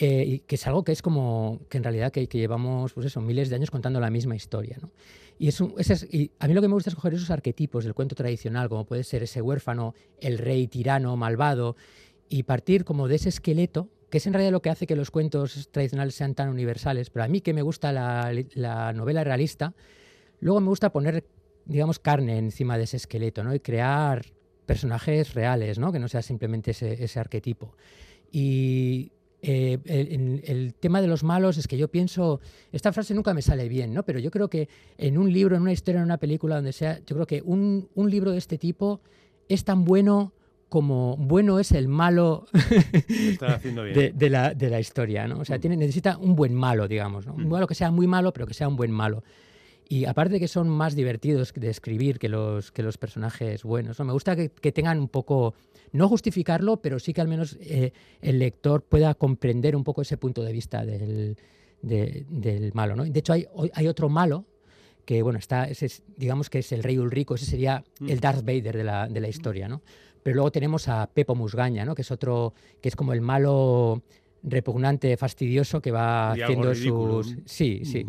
Eh, 0.00 0.24
y 0.26 0.38
que 0.40 0.54
es 0.56 0.66
algo 0.66 0.82
que 0.82 0.92
es 0.92 1.02
como 1.02 1.60
que 1.68 1.78
en 1.78 1.84
realidad 1.84 2.12
que, 2.12 2.28
que, 2.28 2.38
llevamos 2.38 2.92
pues 2.92 3.06
eso, 3.06 3.20
miles 3.20 3.50
de 3.50 3.56
años 3.56 3.70
contando 3.70 3.98
la 3.98 4.10
misma 4.10 4.36
historia. 4.36 4.78
¿no? 4.80 4.90
Y, 5.38 5.48
es 5.48 5.60
a 5.60 6.48
mí 6.48 6.54
lo 6.54 6.60
que 6.60 6.68
me 6.68 6.74
gusta 6.74 6.90
es 6.90 6.96
coger 6.96 7.14
esos 7.14 7.30
arquetipos 7.30 7.84
del 7.84 7.94
cuento 7.94 8.14
tradicional, 8.14 8.68
como 8.68 8.84
puede 8.84 9.04
ser 9.04 9.22
ese 9.22 9.40
huérfano, 9.40 9.94
el 10.20 10.38
rey 10.38 10.66
tirano, 10.66 11.16
malvado, 11.16 11.76
y 12.28 12.42
partir 12.42 12.84
como 12.84 13.08
de 13.08 13.16
ese 13.16 13.28
esqueleto, 13.28 13.88
que 14.10 14.18
es 14.18 14.26
en 14.26 14.32
realidad 14.32 14.52
lo 14.52 14.62
que 14.62 14.70
hace 14.70 14.86
que 14.86 14.96
los 14.96 15.10
cuentos 15.10 15.68
tradicionales 15.70 16.14
sean 16.14 16.34
tan 16.34 16.48
universales. 16.48 17.10
Pero 17.10 17.24
a 17.24 17.28
mí 17.28 17.40
que 17.40 17.54
me 17.54 17.62
gusta 17.62 17.92
la, 17.92 18.32
la 18.54 18.92
novela 18.92 19.22
realista, 19.22 19.74
luego 20.40 20.60
me 20.60 20.68
gusta 20.68 20.90
poner, 20.90 21.24
digamos, 21.66 21.98
carne 21.98 22.38
encima 22.38 22.76
de 22.76 22.84
ese 22.84 22.96
esqueleto 22.96 23.44
¿no? 23.44 23.54
y 23.54 23.60
crear 23.60 24.24
personajes 24.66 25.34
reales, 25.34 25.78
¿no? 25.78 25.92
que 25.92 25.98
no 25.98 26.08
sea 26.08 26.22
simplemente 26.22 26.72
ese, 26.72 27.02
ese 27.02 27.20
arquetipo. 27.20 27.74
Y 28.30 29.12
eh, 29.40 29.78
el, 29.84 30.42
el, 30.44 30.74
tema 30.74 31.00
de 31.00 31.06
los 31.06 31.22
malos 31.22 31.58
es 31.58 31.68
que 31.68 31.76
yo 31.76 31.88
pienso, 31.88 32.40
esta 32.72 32.92
frase 32.92 33.14
nunca 33.14 33.34
me 33.34 33.42
sale 33.42 33.68
bien, 33.68 33.94
¿no? 33.94 34.02
Pero 34.02 34.18
yo 34.18 34.30
creo 34.30 34.50
que 34.50 34.68
en 34.96 35.16
un 35.16 35.32
libro, 35.32 35.54
en 35.54 35.62
una 35.62 35.72
historia, 35.72 36.00
en 36.00 36.04
una 36.04 36.18
película, 36.18 36.56
donde 36.56 36.72
sea, 36.72 36.98
yo 37.06 37.14
creo 37.14 37.26
que 37.26 37.42
un, 37.44 37.88
un 37.94 38.10
libro 38.10 38.32
de 38.32 38.38
este 38.38 38.58
tipo 38.58 39.00
es 39.48 39.64
tan 39.64 39.84
bueno 39.84 40.32
como 40.68 41.16
bueno 41.16 41.58
es 41.58 41.72
el 41.72 41.88
malo 41.88 42.46
de, 42.52 44.12
de, 44.14 44.30
la, 44.30 44.54
de, 44.54 44.70
la, 44.70 44.80
historia, 44.80 45.26
¿no? 45.26 45.38
O 45.38 45.44
sea, 45.44 45.56
mm. 45.56 45.60
tiene, 45.60 45.76
necesita 45.76 46.18
un 46.18 46.34
buen 46.34 46.52
malo, 46.54 46.88
digamos, 46.88 47.26
¿no? 47.26 47.34
Un 47.34 47.44
mm. 47.44 47.48
malo 47.48 47.66
que 47.66 47.74
sea 47.74 47.90
muy 47.90 48.06
malo, 48.06 48.32
pero 48.32 48.46
que 48.46 48.54
sea 48.54 48.68
un 48.68 48.76
buen 48.76 48.90
malo. 48.90 49.22
Y 49.88 50.04
aparte 50.04 50.34
de 50.34 50.40
que 50.40 50.48
son 50.48 50.68
más 50.68 50.94
divertidos 50.94 51.54
de 51.54 51.70
escribir 51.70 52.18
que 52.18 52.28
los, 52.28 52.70
que 52.70 52.82
los 52.82 52.98
personajes 52.98 53.62
buenos, 53.62 53.98
¿no? 53.98 54.04
Me 54.04 54.12
gusta 54.12 54.36
que, 54.36 54.50
que 54.50 54.72
tengan 54.72 54.98
un 54.98 55.08
poco 55.08 55.54
no 55.92 56.08
justificarlo, 56.08 56.78
pero 56.78 56.98
sí 56.98 57.12
que 57.12 57.20
al 57.20 57.28
menos 57.28 57.56
eh, 57.60 57.92
el 58.20 58.38
lector 58.38 58.82
pueda 58.82 59.14
comprender 59.14 59.76
un 59.76 59.84
poco 59.84 60.02
ese 60.02 60.16
punto 60.16 60.42
de 60.42 60.52
vista 60.52 60.84
del, 60.84 61.36
del 61.82 62.70
malo. 62.74 62.96
¿no? 62.96 63.04
De 63.04 63.18
hecho, 63.18 63.32
hay, 63.32 63.46
hay 63.74 63.86
otro 63.86 64.08
malo 64.08 64.44
que, 65.04 65.22
bueno, 65.22 65.38
está, 65.38 65.64
ese 65.64 65.88
digamos 66.16 66.50
que 66.50 66.58
es 66.58 66.70
el 66.72 66.82
rey 66.82 66.98
Ulrico, 66.98 67.34
ese 67.34 67.46
sería 67.46 67.82
el 68.06 68.18
mm. 68.18 68.20
Darth 68.20 68.44
Vader 68.44 68.76
de 68.76 68.84
la, 68.84 69.08
de 69.08 69.20
la 69.20 69.28
historia, 69.28 69.66
¿no? 69.66 69.80
Pero 70.22 70.34
luego 70.34 70.52
tenemos 70.52 70.88
a 70.88 71.06
Pepo 71.06 71.34
Musgaña, 71.34 71.86
¿no? 71.86 71.94
Que 71.94 72.02
es 72.02 72.10
otro, 72.10 72.52
que 72.82 72.90
es 72.90 72.96
como 72.96 73.14
el 73.14 73.22
malo 73.22 74.02
repugnante, 74.42 75.16
fastidioso 75.16 75.80
que 75.80 75.90
va 75.90 76.32
haciendo 76.32 76.74
sus... 76.74 77.36
Sí, 77.46 77.82
sí. 77.84 78.04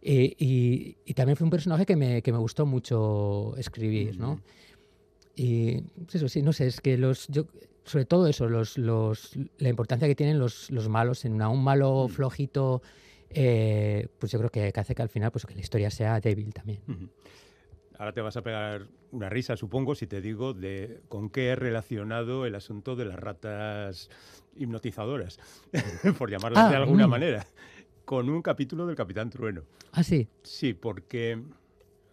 y, 0.00 0.96
y, 1.04 1.14
también 1.14 1.36
fue 1.36 1.44
un 1.44 1.50
personaje 1.50 1.84
que 1.84 1.96
me, 1.96 2.22
que 2.22 2.30
me 2.30 2.38
gustó 2.38 2.66
mucho 2.66 3.56
escribir, 3.56 4.18
¿no? 4.18 4.36
Mm. 4.36 4.40
Y 5.34 5.80
pues 5.80 6.16
eso 6.16 6.28
sí, 6.28 6.42
no 6.42 6.52
sé, 6.52 6.66
es 6.66 6.80
que 6.80 6.96
los, 6.96 7.26
yo, 7.28 7.46
sobre 7.84 8.04
todo 8.04 8.26
eso, 8.26 8.48
los, 8.48 8.78
los, 8.78 9.36
la 9.58 9.68
importancia 9.68 10.08
que 10.08 10.14
tienen 10.14 10.38
los, 10.38 10.70
los 10.70 10.88
malos 10.88 11.24
en 11.24 11.34
una, 11.34 11.48
un 11.48 11.62
malo 11.62 12.06
mm. 12.08 12.12
flojito, 12.12 12.82
eh, 13.30 14.08
pues 14.18 14.32
yo 14.32 14.38
creo 14.38 14.50
que, 14.50 14.72
hace 14.74 14.94
que 14.94 15.02
al 15.02 15.08
final 15.08 15.30
pues 15.30 15.44
que 15.44 15.54
la 15.54 15.60
historia 15.60 15.90
sea 15.90 16.20
débil 16.20 16.52
también. 16.54 16.80
Ahora 17.98 18.12
te 18.12 18.20
vas 18.20 18.36
a 18.36 18.42
pegar 18.42 18.86
una 19.12 19.28
risa, 19.28 19.56
supongo, 19.56 19.94
si 19.94 20.06
te 20.06 20.20
digo 20.20 20.54
de 20.54 21.00
con 21.08 21.30
qué 21.30 21.48
he 21.48 21.56
relacionado 21.56 22.46
el 22.46 22.54
asunto 22.54 22.96
de 22.96 23.04
las 23.04 23.18
ratas 23.18 24.10
hipnotizadoras, 24.56 25.38
por 26.18 26.30
llamarlas 26.30 26.70
de 26.70 26.76
ah, 26.76 26.80
alguna 26.80 27.06
mm. 27.06 27.10
manera, 27.10 27.46
con 28.04 28.28
un 28.28 28.42
capítulo 28.42 28.86
del 28.86 28.96
Capitán 28.96 29.30
Trueno. 29.30 29.62
Ah, 29.92 30.02
sí. 30.02 30.28
Sí, 30.42 30.74
porque 30.74 31.40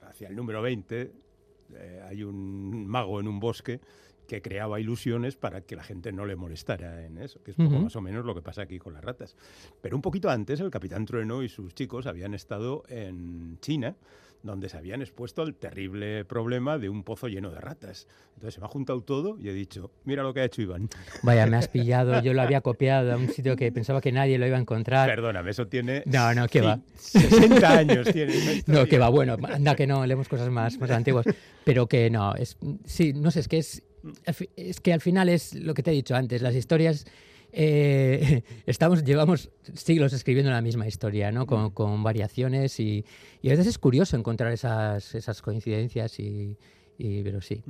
hacia 0.01 0.27
el 0.27 0.35
número 0.35 0.61
20 0.61 1.11
eh, 1.77 2.01
hay 2.07 2.23
un 2.23 2.87
mago 2.87 3.19
en 3.19 3.27
un 3.27 3.39
bosque 3.39 3.79
que 4.27 4.41
creaba 4.41 4.79
ilusiones 4.79 5.35
para 5.35 5.61
que 5.61 5.75
la 5.75 5.83
gente 5.83 6.13
no 6.13 6.25
le 6.25 6.37
molestara 6.37 7.05
en 7.05 7.17
eso, 7.17 7.43
que 7.43 7.51
es 7.51 7.57
poco 7.57 7.79
más 7.79 7.95
o 7.97 8.01
menos 8.01 8.23
lo 8.23 8.33
que 8.33 8.41
pasa 8.41 8.61
aquí 8.61 8.79
con 8.79 8.93
las 8.93 9.03
ratas. 9.03 9.35
Pero 9.81 9.97
un 9.97 10.01
poquito 10.01 10.29
antes, 10.29 10.61
el 10.61 10.71
Capitán 10.71 11.05
Trueno 11.05 11.43
y 11.43 11.49
sus 11.49 11.73
chicos 11.75 12.05
habían 12.05 12.33
estado 12.33 12.83
en 12.87 13.57
China, 13.59 13.97
donde 14.43 14.69
se 14.69 14.77
habían 14.77 15.01
expuesto 15.01 15.41
al 15.41 15.55
terrible 15.55 16.25
problema 16.25 16.77
de 16.77 16.89
un 16.89 17.03
pozo 17.03 17.27
lleno 17.27 17.51
de 17.51 17.59
ratas. 17.59 18.07
Entonces 18.33 18.55
se 18.55 18.59
me 18.59 18.65
ha 18.65 18.69
juntado 18.69 19.01
todo 19.01 19.37
y 19.39 19.49
he 19.49 19.53
dicho, 19.53 19.91
mira 20.03 20.23
lo 20.23 20.33
que 20.33 20.41
ha 20.41 20.45
hecho 20.45 20.61
Iván. 20.61 20.89
Vaya, 21.23 21.45
me 21.45 21.57
has 21.57 21.67
pillado, 21.67 22.21
yo 22.21 22.33
lo 22.33 22.41
había 22.41 22.61
copiado 22.61 23.13
a 23.13 23.17
un 23.17 23.29
sitio 23.29 23.55
que 23.55 23.71
pensaba 23.71 24.01
que 24.01 24.11
nadie 24.11 24.37
lo 24.37 24.47
iba 24.47 24.57
a 24.57 24.61
encontrar. 24.61 25.07
Perdóname, 25.07 25.51
eso 25.51 25.67
tiene... 25.67 26.03
No, 26.05 26.33
no, 26.33 26.47
¿qué 26.47 26.61
va? 26.61 26.79
60 26.95 27.77
años 27.77 28.07
tiene. 28.11 28.31
No, 28.67 28.85
que 28.85 28.97
va, 28.97 29.09
bueno, 29.09 29.37
anda 29.43 29.75
que 29.75 29.87
no, 29.87 30.05
leemos 30.05 30.27
cosas 30.27 30.49
más, 30.49 30.77
más 30.79 30.91
antiguas, 30.91 31.25
pero 31.63 31.87
que 31.87 32.09
no, 32.09 32.35
es, 32.35 32.57
sí, 32.85 33.13
no 33.13 33.31
sé, 33.31 33.41
es 33.41 33.47
que 33.47 33.57
es 33.57 33.83
es 34.55 34.79
que 34.81 34.93
al 34.93 35.01
final 35.01 35.29
es 35.29 35.53
lo 35.53 35.73
que 35.73 35.83
te 35.83 35.91
he 35.91 35.93
dicho 35.93 36.15
antes, 36.15 36.41
las 36.41 36.55
historias... 36.55 37.05
Eh, 37.53 38.43
estamos, 38.65 39.03
llevamos 39.03 39.49
siglos 39.73 40.13
escribiendo 40.13 40.51
la 40.51 40.61
misma 40.61 40.87
historia, 40.87 41.31
¿no? 41.31 41.45
Con, 41.45 41.71
con 41.71 42.03
variaciones 42.03 42.79
y, 42.79 43.05
y, 43.41 43.49
a 43.49 43.51
veces 43.51 43.67
es 43.67 43.77
curioso 43.77 44.17
encontrar 44.17 44.51
esas, 44.51 45.15
esas 45.15 45.41
coincidencias 45.41 46.19
y, 46.19 46.57
y 46.97 47.23
pero 47.23 47.41
sí. 47.41 47.63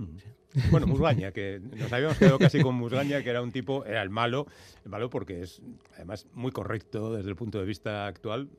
Bueno, 0.70 0.88
Musgaña, 0.88 1.32
que 1.32 1.62
nos 1.78 1.92
habíamos 1.92 2.18
quedado 2.18 2.40
casi 2.40 2.62
con 2.62 2.76
Musgaña, 2.76 3.24
que 3.24 3.30
era 3.30 3.42
un 3.42 3.52
tipo, 3.52 3.86
era 3.86 4.02
el 4.02 4.10
malo, 4.10 4.48
el 4.84 4.92
malo 4.92 5.10
porque 5.10 5.42
es 5.42 5.62
además 5.96 6.28
muy 6.34 6.52
correcto 6.52 7.16
desde 7.16 7.30
el 7.30 7.36
punto 7.36 7.60
de 7.60 7.66
vista 7.66 8.08
actual, 8.08 8.50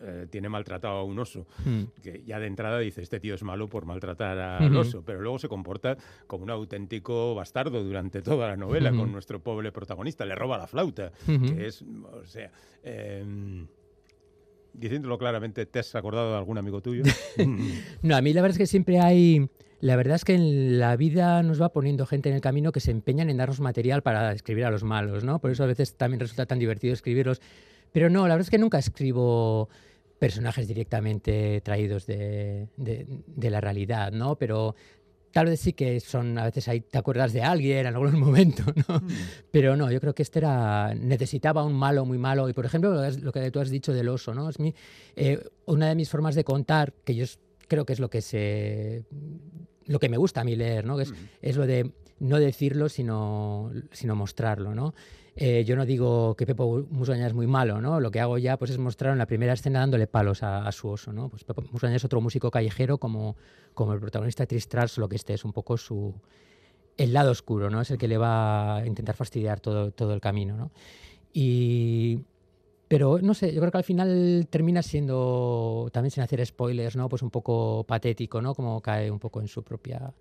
eh, 0.00 0.26
tiene 0.30 0.48
maltratado 0.48 0.98
a 0.98 1.04
un 1.04 1.18
oso, 1.18 1.46
hmm. 1.64 1.82
que 2.02 2.22
ya 2.26 2.38
de 2.38 2.46
entrada 2.46 2.78
dice, 2.78 3.02
este 3.02 3.20
tío 3.20 3.34
es 3.34 3.42
malo 3.42 3.68
por 3.68 3.86
maltratar 3.86 4.38
al 4.38 4.76
oso, 4.76 5.02
pero 5.04 5.20
luego 5.20 5.38
se 5.38 5.48
comporta 5.48 5.96
como 6.26 6.44
un 6.44 6.50
auténtico 6.50 7.34
bastardo 7.34 7.82
durante 7.82 8.22
toda 8.22 8.48
la 8.48 8.56
novela 8.56 8.90
con 8.92 9.12
nuestro 9.12 9.40
pobre 9.40 9.72
protagonista, 9.72 10.24
le 10.24 10.34
roba 10.34 10.58
la 10.58 10.66
flauta, 10.66 11.12
que 11.26 11.66
es, 11.66 11.82
o 11.82 12.26
sea... 12.26 12.50
Em, 12.82 13.66
diciéndolo 14.78 15.18
claramente, 15.18 15.66
¿te 15.66 15.78
has 15.78 15.94
acordado 15.94 16.32
de 16.32 16.38
algún 16.38 16.58
amigo 16.58 16.80
tuyo? 16.80 17.02
no, 18.02 18.16
a 18.16 18.22
mí 18.22 18.32
la 18.32 18.42
verdad 18.42 18.54
es 18.54 18.58
que 18.58 18.66
siempre 18.66 19.00
hay... 19.00 19.48
La 19.80 19.94
verdad 19.94 20.16
es 20.16 20.24
que 20.24 20.34
en 20.34 20.80
la 20.80 20.96
vida 20.96 21.40
nos 21.44 21.62
va 21.62 21.68
poniendo 21.68 22.04
gente 22.04 22.28
en 22.28 22.34
el 22.34 22.40
camino 22.40 22.72
que 22.72 22.80
se 22.80 22.90
empeñan 22.90 23.30
en 23.30 23.36
darnos 23.36 23.60
material 23.60 24.02
para 24.02 24.32
escribir 24.32 24.64
a 24.64 24.72
los 24.72 24.82
malos, 24.82 25.22
¿no? 25.22 25.38
Por 25.38 25.52
eso 25.52 25.62
a 25.62 25.66
veces 25.66 25.94
también 25.94 26.18
resulta 26.18 26.46
tan 26.46 26.58
divertido 26.58 26.92
escribirlos 26.92 27.40
pero 27.92 28.10
no, 28.10 28.22
la 28.28 28.34
verdad 28.34 28.46
es 28.46 28.50
que 28.50 28.58
nunca 28.58 28.78
escribo 28.78 29.68
personajes 30.18 30.66
directamente 30.66 31.60
traídos 31.62 32.06
de, 32.06 32.68
de, 32.76 33.50
la 33.50 33.60
realidad, 33.60 34.12
¿no? 34.12 34.36
Pero 34.36 34.74
tal 35.32 35.46
vez 35.46 35.60
sí 35.60 35.72
que 35.72 36.00
son, 36.00 36.36
a 36.38 36.44
veces 36.44 36.66
ahí 36.68 36.80
te 36.80 36.98
acuerdas 36.98 37.32
de 37.32 37.42
alguien 37.42 37.86
en 37.86 37.94
algún 37.94 38.18
momento, 38.18 38.64
¿no? 38.88 38.98
Hmm. 38.98 39.08
Pero 39.50 39.76
no, 39.76 39.90
yo 39.90 40.00
creo 40.00 40.14
que 40.14 40.22
este 40.22 40.40
era, 40.40 40.94
necesitaba 40.94 41.64
un 41.64 41.74
malo 41.74 42.04
muy 42.04 42.18
malo. 42.18 42.48
Y 42.48 42.52
por 42.52 42.66
ejemplo, 42.66 43.08
lo 43.10 43.32
que 43.32 43.50
tú 43.50 43.60
has 43.60 43.70
dicho 43.70 43.92
del 43.92 44.08
oso, 44.08 44.34
¿no? 44.34 44.48
Es 44.48 44.58
mi, 44.58 44.74
eh, 45.16 45.42
una 45.66 45.88
de 45.88 45.94
mis 45.94 46.10
formas 46.10 46.34
de 46.34 46.44
contar, 46.44 46.92
que 47.04 47.14
yo 47.14 47.24
creo 47.68 47.84
que 47.86 47.92
es 47.92 48.00
lo 48.00 48.10
que 48.10 48.22
se 48.22 49.04
lo 49.86 49.98
que 49.98 50.10
me 50.10 50.18
gusta 50.18 50.42
a 50.42 50.44
mí 50.44 50.54
leer, 50.54 50.84
¿no? 50.84 51.00
Es, 51.00 51.12
hmm. 51.12 51.14
es 51.40 51.56
lo 51.56 51.66
de 51.66 51.92
no 52.20 52.38
decirlo, 52.38 52.88
sino, 52.88 53.70
sino 53.92 54.16
mostrarlo, 54.16 54.74
¿no? 54.74 54.94
Eh, 55.40 55.64
yo 55.64 55.76
no 55.76 55.86
digo 55.86 56.34
que 56.34 56.46
Pepo 56.46 56.84
Musaña 56.90 57.28
es 57.28 57.32
muy 57.32 57.46
malo, 57.46 57.80
¿no? 57.80 58.00
Lo 58.00 58.10
que 58.10 58.18
hago 58.18 58.38
ya 58.38 58.56
pues, 58.56 58.72
es 58.72 58.78
mostrar 58.78 59.12
en 59.12 59.18
la 59.18 59.26
primera 59.26 59.52
escena 59.52 59.78
dándole 59.78 60.08
palos 60.08 60.42
a, 60.42 60.70
su 60.72 60.88
oso, 60.88 61.12
¿no? 61.12 61.28
Pues 61.28 61.44
Pepo 61.44 61.62
Musaña 61.70 61.94
es 61.94 62.04
otro 62.04 62.20
músico 62.20 62.50
callejero 62.50 62.98
como, 62.98 63.36
como 63.72 63.92
el 63.92 64.00
protagonista 64.00 64.42
de 64.42 64.48
Tristras, 64.48 64.98
lo 64.98 65.08
que 65.08 65.14
este 65.14 65.34
es 65.34 65.44
un 65.44 65.52
poco 65.52 65.76
su... 65.76 66.12
el 66.96 67.12
lado 67.12 67.30
oscuro, 67.30 67.70
¿no? 67.70 67.80
Es 67.80 67.92
el 67.92 67.98
que 67.98 68.08
le 68.08 68.18
va 68.18 68.78
a 68.78 68.86
intentar 68.86 69.14
fastidiar 69.14 69.60
todo, 69.60 69.92
todo 69.92 70.12
el 70.12 70.20
camino, 70.20 70.56
¿no? 70.56 70.72
Y... 71.32 72.18
Pero 72.88 73.20
no 73.20 73.34
sé, 73.34 73.52
yo 73.52 73.60
creo 73.60 73.70
que 73.70 73.78
al 73.78 73.84
final 73.84 74.48
termina 74.50 74.82
siendo, 74.82 75.88
también 75.92 76.10
sin 76.10 76.24
hacer 76.24 76.44
spoilers, 76.44 76.96
¿no? 76.96 77.08
Pues 77.08 77.22
un 77.22 77.30
poco 77.30 77.84
patético, 77.86 78.42
¿no? 78.42 78.56
Como 78.56 78.80
cae 78.80 79.08
un 79.08 79.20
poco 79.20 79.40
en 79.40 79.46
su 79.46 79.62
propia... 79.62 80.12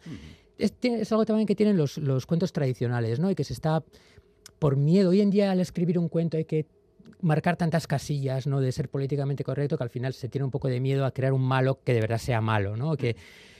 es, 0.59 0.73
es, 0.83 1.11
algo 1.11 1.25
también 1.25 1.47
que 1.47 1.55
tienen 1.55 1.75
los, 1.75 1.97
los 1.97 2.27
cuentos 2.27 2.51
tradicionales, 2.51 3.19
¿no? 3.19 3.31
Y 3.31 3.35
que 3.35 3.45
se 3.45 3.53
está 3.53 3.83
por 4.59 4.75
miedo. 4.75 5.11
Hoy 5.11 5.21
en 5.21 5.29
día 5.29 5.51
al 5.51 5.59
escribir 5.59 5.99
un 5.99 6.09
cuento 6.09 6.37
hay 6.37 6.45
que 6.45 6.65
marcar 7.21 7.57
tantas 7.57 7.87
casillas, 7.87 8.47
¿no? 8.47 8.61
De 8.61 8.71
ser 8.71 8.89
políticamente 8.89 9.43
correcto 9.43 9.77
que 9.77 9.83
al 9.83 9.89
final 9.89 10.13
se 10.13 10.29
tiene 10.29 10.45
un 10.45 10.51
poco 10.51 10.67
de 10.67 10.79
miedo 10.79 11.05
a 11.05 11.11
crear 11.11 11.33
un 11.33 11.41
malo 11.41 11.79
que 11.83 11.93
de 11.93 12.01
verdad 12.01 12.17
sea 12.17 12.41
malo, 12.41 12.75
¿no? 12.75 12.95
Que, 12.95 13.15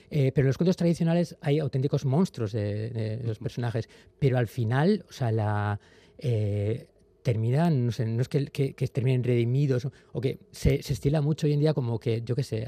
eh, 0.10 0.32
pero 0.34 0.46
en 0.46 0.48
los 0.48 0.58
cuentos 0.58 0.78
tradicionales 0.78 1.38
hay 1.42 1.60
auténticos 1.60 2.06
monstruos 2.06 2.52
de, 2.52 3.20
los 3.24 3.40
personajes, 3.40 3.90
pero 4.20 4.38
al 4.38 4.48
final, 4.48 5.06
o 5.10 5.12
sea, 5.12 5.32
la 5.32 5.80
eh, 6.18 6.88
terminan, 7.24 7.88
no 7.88 7.92
sé, 7.92 8.06
no 8.06 8.22
es 8.22 8.30
que, 8.30 8.74
terminen 8.92 9.24
redimidos 9.24 9.88
o, 10.14 10.22
que 10.22 10.40
se, 10.52 10.82
se, 10.82 10.94
estila 10.94 11.22
mucho 11.22 11.48
hoy 11.48 11.54
en 11.54 11.60
día 11.60 11.74
como 11.74 12.00
que, 12.00 12.22
yo 12.22 12.36
qué 12.36 12.44
sé, 12.44 12.66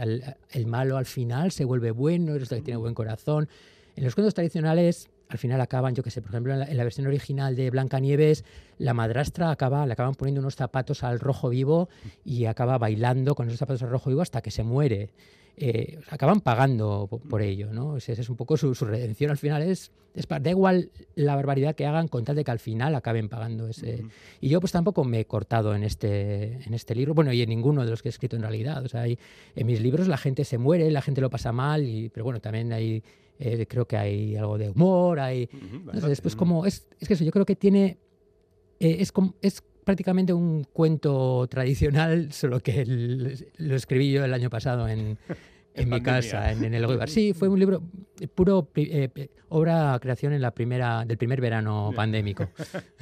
el 0.51 0.65
malo 0.65 0.97
al 0.97 1.05
final 1.05 1.51
se 1.51 1.65
vuelve 1.65 1.91
bueno, 1.91 2.35
es 2.35 2.49
que 2.49 2.61
tiene 2.61 2.77
buen 2.77 2.93
corazón. 2.93 3.47
En 3.95 4.03
los 4.03 4.15
cuentos 4.15 4.33
tradicionales 4.33 5.09
al 5.29 5.37
final 5.37 5.61
acaban, 5.61 5.93
yo 5.93 6.01
qué 6.01 6.09
sé, 6.09 6.21
por 6.21 6.31
ejemplo, 6.31 6.53
en 6.53 6.75
la, 6.75 6.83
versión 6.83 7.05
original 7.05 7.55
de 7.55 7.69
Blancanieves, 7.69 8.43
la 8.79 8.95
madrastra 8.95 9.51
acaba, 9.51 9.85
le 9.85 9.93
acaban 9.93 10.15
poniendo 10.15 10.41
unos 10.41 10.55
zapatos 10.55 11.03
al 11.03 11.19
rojo 11.19 11.49
vivo 11.49 11.87
y 12.25 12.45
acaba 12.45 12.79
bailando 12.79 13.35
con 13.35 13.47
esos 13.47 13.59
zapatos 13.59 13.83
al 13.83 13.91
rojo 13.91 14.09
vivo 14.09 14.23
hasta 14.23 14.41
que 14.41 14.49
se 14.49 14.63
muere. 14.63 15.11
Eh, 15.61 15.99
acaban 16.09 16.39
pagando 16.39 17.07
por, 17.29 17.41
ello, 17.41 17.71
¿no? 17.73 17.97
Esa 17.97 18.13
es 18.13 18.29
un 18.29 18.37
poco 18.37 18.57
su, 18.57 18.73
redención 18.73 19.29
al 19.29 19.37
final. 19.37 19.61
Es, 19.61 19.91
es, 20.15 20.25
da 20.27 20.49
igual 20.49 20.89
la 21.15 21.35
barbaridad 21.35 21.75
que 21.75 21.85
hagan 21.85 22.07
con 22.07 22.23
tal 22.23 22.37
de 22.37 22.43
que 22.43 22.51
al 22.51 22.59
final 22.59 22.95
acaben 22.95 23.29
pagando 23.29 23.67
ese. 23.67 24.05
Y 24.41 24.49
yo 24.49 24.61
pues 24.61 24.71
tampoco 24.71 25.03
me 25.03 25.19
he 25.19 25.25
cortado 25.25 25.75
en 25.75 25.83
este, 25.83 26.63
en 26.65 26.73
este 26.73 26.95
libro, 26.95 27.13
bueno, 27.13 27.33
y 27.33 27.41
en 27.41 27.49
ninguno 27.49 27.83
de 27.83 27.91
los 27.91 28.01
que 28.01 28.07
he 28.07 28.11
escrito 28.11 28.35
en 28.35 28.41
realidad. 28.41 28.83
O 28.83 28.87
sea, 28.87 29.01
hay, 29.01 29.19
en 29.55 29.67
mis 29.67 29.81
libros 29.81 30.07
la 30.07 30.17
gente 30.17 30.43
se 30.45 30.57
muere, 30.57 30.89
la 30.89 31.01
gente 31.01 31.21
lo 31.21 31.29
pasa 31.29 31.51
mal, 31.51 31.83
y, 31.83 32.09
pero 32.09 32.23
bueno, 32.23 32.39
también 32.39 32.71
hay 32.71 33.03
eh, 33.39 33.65
creo 33.67 33.87
que 33.87 33.95
hay 33.95 34.35
algo 34.35 34.57
de 34.57 34.69
humor, 34.69 35.19
hay... 35.19 35.49
después 35.93 36.35
como, 36.35 36.65
es, 36.65 36.87
es 36.99 37.07
que 37.07 37.13
eso, 37.13 37.23
yo 37.23 37.31
creo 37.31 37.45
que 37.45 37.55
tiene... 37.55 37.97
Eh, 38.81 38.97
es, 38.99 39.13
es 39.41 39.63
prácticamente 39.85 40.33
un 40.33 40.65
cuento 40.65 41.47
tradicional, 41.47 42.33
solo 42.33 42.59
que 42.59 42.85
lo 43.57 43.75
escribí 43.75 44.11
yo 44.11 44.25
el 44.25 44.33
año 44.33 44.49
pasado 44.49 44.89
en, 44.89 45.17
en, 45.73 45.89
mi 45.89 46.01
casa, 46.01 46.51
en, 46.51 46.73
el 46.73 46.85
Goibar. 46.85 47.09
Sí, 47.09 47.33
fue 47.33 47.47
un 47.47 47.59
libro 47.59 47.81
puro 48.35 48.69
eh, 48.75 49.29
obra 49.47 49.97
creación 50.01 50.33
en 50.33 50.41
la 50.41 50.51
primera 50.51 51.05
del 51.05 51.17
primer 51.17 51.39
verano 51.39 51.91
pandémico. 51.95 52.49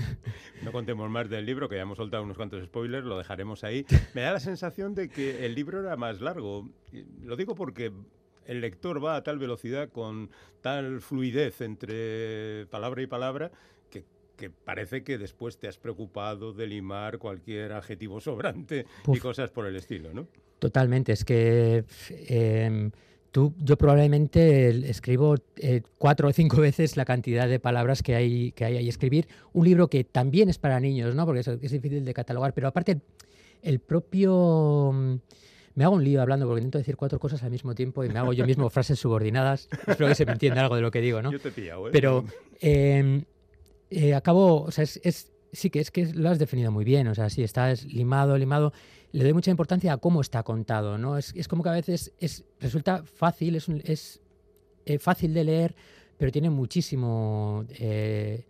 no 0.64 0.72
contemos 0.72 1.10
más 1.10 1.30
del 1.30 1.48
libro, 1.48 1.68
que 1.68 1.78
ya 1.78 1.82
hemos 1.82 1.98
soltado 1.98 2.24
unos 2.24 2.38
cuantos 2.38 2.64
spoilers, 2.64 3.06
lo 3.06 3.18
dejaremos 3.18 3.64
ahí. 3.64 3.88
Me 4.14 4.22
da 4.22 4.34
la 4.34 4.40
sensación 4.40 4.94
de 4.94 5.10
que 5.10 5.48
el 5.48 5.56
libro 5.56 5.80
era 5.80 5.96
más 5.98 6.22
largo. 6.22 6.70
Lo 7.24 7.36
digo 7.36 7.56
porque 7.56 7.92
el 8.48 8.62
lector 8.62 9.04
va 9.04 9.16
a 9.16 9.24
tal 9.24 9.38
velocidad, 9.38 9.90
con 9.90 10.32
tal 10.62 11.02
fluidez 11.02 11.62
entre 11.62 12.66
palabra 12.72 13.04
y 13.04 13.08
palabra, 13.08 13.52
que 14.38 14.50
parece 14.50 15.04
que 15.04 15.18
después 15.18 15.58
te 15.58 15.68
has 15.68 15.78
preocupado 15.78 16.54
de 16.54 16.68
limar 16.68 17.18
cualquier 17.18 17.74
adjetivo 17.74 18.22
sobrante 18.22 18.86
y 19.08 19.20
cosas 19.20 19.50
por 19.50 19.66
el 19.66 19.76
estilo, 19.76 20.14
¿no? 20.14 20.28
Totalmente, 20.60 21.12
es 21.12 21.26
que 21.26 21.84
em, 22.28 22.92
tú, 23.32 23.54
yo 23.60 23.78
probablemente 23.78 24.90
escribo 24.90 25.36
eh, 25.58 25.82
cuatro 25.98 26.30
o 26.30 26.34
cinco 26.34 26.62
veces 26.62 26.96
la 26.98 27.06
cantidad 27.06 27.50
de 27.50 27.60
palabras 27.60 28.02
que 28.02 28.16
hay 28.16 28.52
que 28.54 28.64
hay 28.66 28.78
ahí 28.78 28.88
escribir. 28.88 29.28
Un 29.54 29.66
libro 29.66 29.90
que 29.90 30.04
también 30.04 30.50
es 30.50 30.58
para 30.58 30.80
niños, 30.80 31.14
¿no? 31.14 31.26
Porque 31.26 31.42
es, 31.42 31.72
difícil 31.72 32.06
de 32.06 32.14
catalogar, 32.14 32.54
pero 32.54 32.68
aparte 32.68 33.02
el 33.62 33.80
propio 33.80 35.20
me 35.78 35.84
hago 35.84 35.94
un 35.94 36.04
lío 36.04 36.24
hablando 36.24 36.48
porque 36.48 36.62
intento 36.62 36.80
decir 36.80 36.98
cuatro 36.98 37.20
cosas 37.20 37.44
al 37.44 37.52
mismo 37.52 37.76
tiempo 37.76 38.04
y 38.04 38.10
me 38.10 38.18
hago 38.18 38.34
yo 38.34 38.48
mismo 38.48 38.68
frases 38.72 38.98
subordinadas. 38.98 39.70
Espero 39.86 40.08
que 40.08 40.16
se 40.16 40.26
me 40.26 40.32
entienda 40.32 40.62
algo 40.62 40.76
de 40.76 40.82
lo 40.82 40.90
que 40.90 41.02
digo, 41.02 41.22
¿no? 41.22 41.32
Yo 41.32 41.40
te 41.40 41.52
pillado, 41.52 41.88
¿eh? 41.88 41.92
Pero 41.94 42.26
eh, 42.62 43.24
eh, 43.92 44.16
acabo, 44.16 44.64
o 44.64 44.72
sea, 44.72 44.84
es, 44.84 45.32
sí 45.52 45.70
que 45.70 45.80
es 45.80 45.92
que 45.92 46.08
lo 46.16 46.30
has 46.30 46.40
definido 46.40 46.72
muy 46.72 46.84
bien, 46.84 47.08
o 47.08 47.14
sea, 47.14 47.30
sí, 47.30 47.44
está 47.44 47.72
limado, 47.86 48.40
limado. 48.40 48.74
Le 49.12 49.24
doy 49.24 49.34
mucha 49.34 49.52
importancia 49.52 49.94
a 49.94 49.98
cómo 49.98 50.22
está 50.22 50.42
contado, 50.42 50.98
¿no? 50.98 51.16
Es, 51.16 51.32
es 51.36 51.48
como 51.48 51.62
que 51.62 51.70
a 51.70 51.74
veces 51.74 52.12
es, 52.18 52.44
resulta 52.60 53.04
fácil, 53.04 53.56
es, 53.56 53.70
es 53.84 54.20
eh, 54.88 54.98
fácil 54.98 55.32
de 55.32 55.44
leer, 55.44 55.76
pero 56.18 56.32
tiene 56.32 56.50
muchísimo 56.50 57.66
eh, 57.78 58.46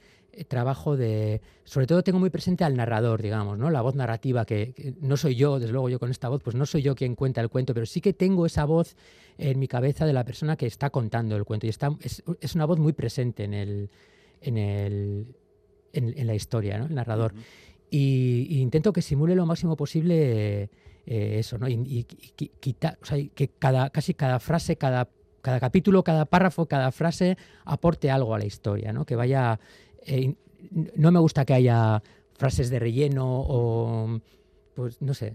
trabajo 0.45 0.97
de... 0.97 1.41
Sobre 1.63 1.87
todo 1.87 2.03
tengo 2.03 2.19
muy 2.19 2.29
presente 2.29 2.63
al 2.63 2.75
narrador, 2.75 3.21
digamos, 3.21 3.57
¿no? 3.57 3.69
La 3.69 3.81
voz 3.81 3.95
narrativa, 3.95 4.45
que, 4.45 4.95
no 5.01 5.17
soy 5.17 5.35
yo, 5.35 5.59
desde 5.59 5.71
luego 5.71 5.89
yo 5.89 5.99
con 5.99 6.11
esta 6.11 6.29
voz, 6.29 6.41
pues 6.43 6.55
no 6.55 6.65
soy 6.65 6.81
yo 6.81 6.95
quien 6.95 7.15
cuenta 7.15 7.41
el 7.41 7.49
cuento, 7.49 7.73
pero 7.73 7.85
sí 7.85 8.01
que 8.01 8.13
tengo 8.13 8.45
esa 8.45 8.65
voz 8.65 8.95
en 9.37 9.59
mi 9.59 9.67
cabeza 9.67 10.05
de 10.05 10.13
la 10.13 10.23
persona 10.23 10.55
que 10.55 10.65
está 10.67 10.89
contando 10.89 11.35
el 11.35 11.45
cuento. 11.45 11.65
Y 11.65 11.69
está, 11.69 11.95
es, 12.01 12.23
es 12.41 12.55
una 12.55 12.65
voz 12.65 12.79
muy 12.79 12.93
presente 12.93 13.43
en 13.43 13.53
el, 13.53 13.89
en, 14.41 14.57
el, 14.57 15.35
en, 15.93 16.27
la 16.27 16.35
historia, 16.35 16.77
¿no? 16.77 16.85
el 16.85 16.95
narrador. 16.95 17.33
y, 17.89 18.59
intento 18.59 18.93
que 18.93 19.01
simule 19.01 19.35
lo 19.35 19.45
máximo 19.45 19.75
posible 19.75 20.69
eh, 21.09 21.39
eso, 21.39 21.57
¿no? 21.57 21.69
Y, 21.69 22.03
quitar, 22.59 22.99
o 23.01 23.05
sea, 23.05 23.17
que 23.33 23.47
cada, 23.47 23.89
casi 23.91 24.13
cada 24.13 24.41
frase, 24.41 24.75
cada, 24.75 25.07
cada 25.41 25.61
capítulo, 25.61 26.03
cada 26.03 26.25
párrafo, 26.25 26.65
cada 26.65 26.91
frase 26.91 27.37
aporte 27.63 28.11
algo 28.11 28.35
a 28.35 28.39
la 28.39 28.45
historia, 28.45 28.91
¿no? 28.91 29.05
Que 29.05 29.15
vaya... 29.15 29.59
Eh, 30.05 30.35
no 30.95 31.11
me 31.11 31.19
gusta 31.19 31.45
que 31.45 31.53
haya 31.53 32.01
frases 32.37 32.69
de 32.69 32.79
relleno 32.79 33.25
o, 33.27 34.19
pues, 34.75 35.01
no 35.01 35.13
sé, 35.13 35.33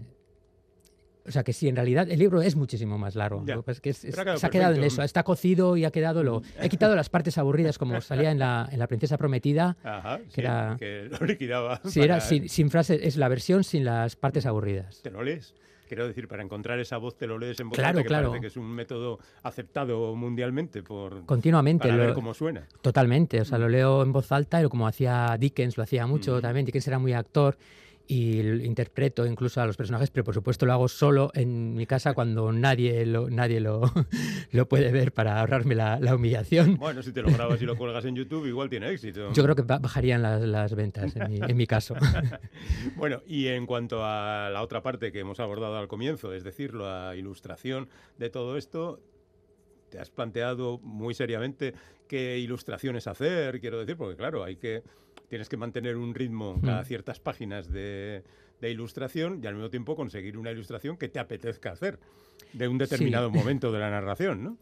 o 1.25 1.31
sea 1.31 1.43
que 1.43 1.53
sí, 1.53 1.69
en 1.69 1.75
realidad 1.75 2.09
el 2.09 2.19
libro 2.19 2.41
es 2.41 2.55
muchísimo 2.55 2.97
más 2.97 3.15
largo. 3.15 3.45
Pues 3.63 3.79
que 3.79 3.93
se 3.93 4.09
ha 4.19 4.49
quedado 4.49 4.75
en 4.75 4.83
eso, 4.83 5.01
está 5.03 5.23
cocido 5.23 5.77
y 5.77 5.85
ha 5.85 5.91
quedado 5.91 6.23
lo. 6.23 6.41
He 6.59 6.69
quitado 6.69 6.95
las 6.95 7.09
partes 7.09 7.37
aburridas 7.37 7.77
como 7.77 8.01
salía 8.01 8.31
en 8.31 8.39
la, 8.39 8.67
en 8.71 8.79
la 8.79 8.87
Princesa 8.87 9.17
Prometida. 9.17 9.77
que 10.33 10.41
era. 10.41 10.75
Que 10.77 11.09
lo 11.19 11.25
liquidaba. 11.25 11.81
Sí, 11.85 12.01
era 12.01 12.19
sin, 12.19 12.49
sin 12.49 12.69
frases, 12.69 12.99
es 13.01 13.15
la 13.15 13.29
versión 13.29 13.63
sin 13.63 13.85
las 13.85 14.15
partes 14.15 14.45
aburridas. 14.45 15.01
¿Te 15.01 15.11
lo 15.11 15.23
lees? 15.23 15.53
Quiero 15.93 16.07
decir, 16.07 16.27
para 16.27 16.43
encontrar 16.43 16.79
esa 16.79 16.97
voz 16.97 17.15
te 17.15 17.27
lo 17.27 17.37
lees 17.37 17.59
en 17.59 17.69
voz 17.69 17.77
claro, 17.77 17.99
alta, 17.99 18.01
que 18.01 18.07
claro. 18.07 18.29
parece 18.29 18.41
que 18.41 18.47
es 18.47 18.57
un 18.57 18.69
método 18.69 19.19
aceptado 19.43 20.15
mundialmente 20.15 20.81
por 20.81 21.25
continuamente 21.25 21.87
para 21.87 21.97
ver 21.97 22.13
cómo 22.13 22.33
suena. 22.33 22.67
Totalmente, 22.81 23.41
o 23.41 23.45
sea, 23.45 23.57
lo 23.57 23.69
leo 23.69 24.01
en 24.01 24.11
voz 24.11 24.31
alta 24.31 24.61
y 24.61 24.67
como 24.67 24.87
hacía 24.87 25.35
Dickens, 25.39 25.77
lo 25.77 25.83
hacía 25.83 26.07
mucho 26.07 26.41
también. 26.41 26.65
Dickens 26.65 26.87
era 26.87 26.99
muy 26.99 27.13
actor 27.13 27.57
y 28.07 28.39
interpreto 28.65 29.25
incluso 29.25 29.61
a 29.61 29.65
los 29.65 29.77
personajes, 29.77 30.09
pero 30.11 30.23
por 30.23 30.33
supuesto 30.33 30.65
lo 30.65 30.73
hago 30.73 30.87
solo 30.87 31.31
en 31.33 31.73
mi 31.73 31.85
casa 31.85 32.13
cuando 32.13 32.51
nadie 32.51 33.05
lo, 33.05 33.29
nadie 33.29 33.59
lo, 33.59 33.81
lo 34.51 34.67
puede 34.67 34.91
ver 34.91 35.13
para 35.13 35.39
ahorrarme 35.39 35.75
la, 35.75 35.99
humillación. 36.13 36.77
Bueno, 36.77 37.01
si 37.01 37.11
te 37.11 37.21
lo 37.21 37.31
grabas 37.31 37.61
y 37.61 37.65
lo 37.65 37.77
cuelgas 37.77 38.05
en 38.05 38.15
YouTube, 38.15 38.45
igual 38.45 38.69
tiene 38.69 38.89
éxito. 38.89 39.31
Yo 39.33 39.43
creo 39.43 39.55
que 39.55 39.61
bajarían 39.61 40.21
las, 40.21 40.41
las 40.41 40.75
ventas 40.75 41.15
en 41.15 41.29
mi, 41.29 41.39
en 41.39 41.57
mi 41.57 41.65
caso. 41.65 41.95
bueno, 42.95 43.21
y 43.25 43.47
en 43.47 43.65
cuanto 43.65 44.03
a 44.03 44.49
la 44.51 44.61
otra 44.61 44.83
parte 44.83 45.11
que 45.11 45.19
hemos 45.19 45.39
abordado 45.39 45.77
al 45.77 45.87
comienzo, 45.87 46.33
es 46.33 46.43
decir, 46.43 46.73
la 46.73 47.15
ilustración 47.15 47.89
de 48.17 48.29
todo 48.29 48.57
esto, 48.57 48.99
¿te 49.89 49.99
has 49.99 50.09
planteado 50.09 50.79
muy 50.79 51.13
seriamente 51.13 51.73
qué 52.07 52.37
ilustraciones 52.37 53.07
hacer? 53.07 53.61
Quiero 53.61 53.79
decir, 53.79 53.95
porque 53.95 54.17
claro, 54.17 54.43
hay 54.43 54.57
que 54.57 54.83
tienes 55.33 55.49
que 55.49 55.57
mantener 55.57 55.97
un 55.97 56.13
ritmo 56.13 56.61
cada 56.63 56.83
mm. 56.83 56.85
ciertas 56.85 57.19
páginas 57.19 57.67
de, 57.71 58.21
ilustración 58.61 59.39
y 59.43 59.47
al 59.47 59.55
mismo 59.55 59.71
tiempo 59.71 59.95
conseguir 59.95 60.37
una 60.37 60.51
ilustración 60.51 60.95
que 60.95 61.09
te 61.09 61.17
apetezca 61.17 61.71
hacer 61.71 61.97
de 62.53 62.67
un 62.67 62.77
determinado 62.77 63.31
momento 63.31 63.71
de 63.71 63.79
la 63.79 63.89
narración, 63.89 64.43
¿no? 64.43 64.57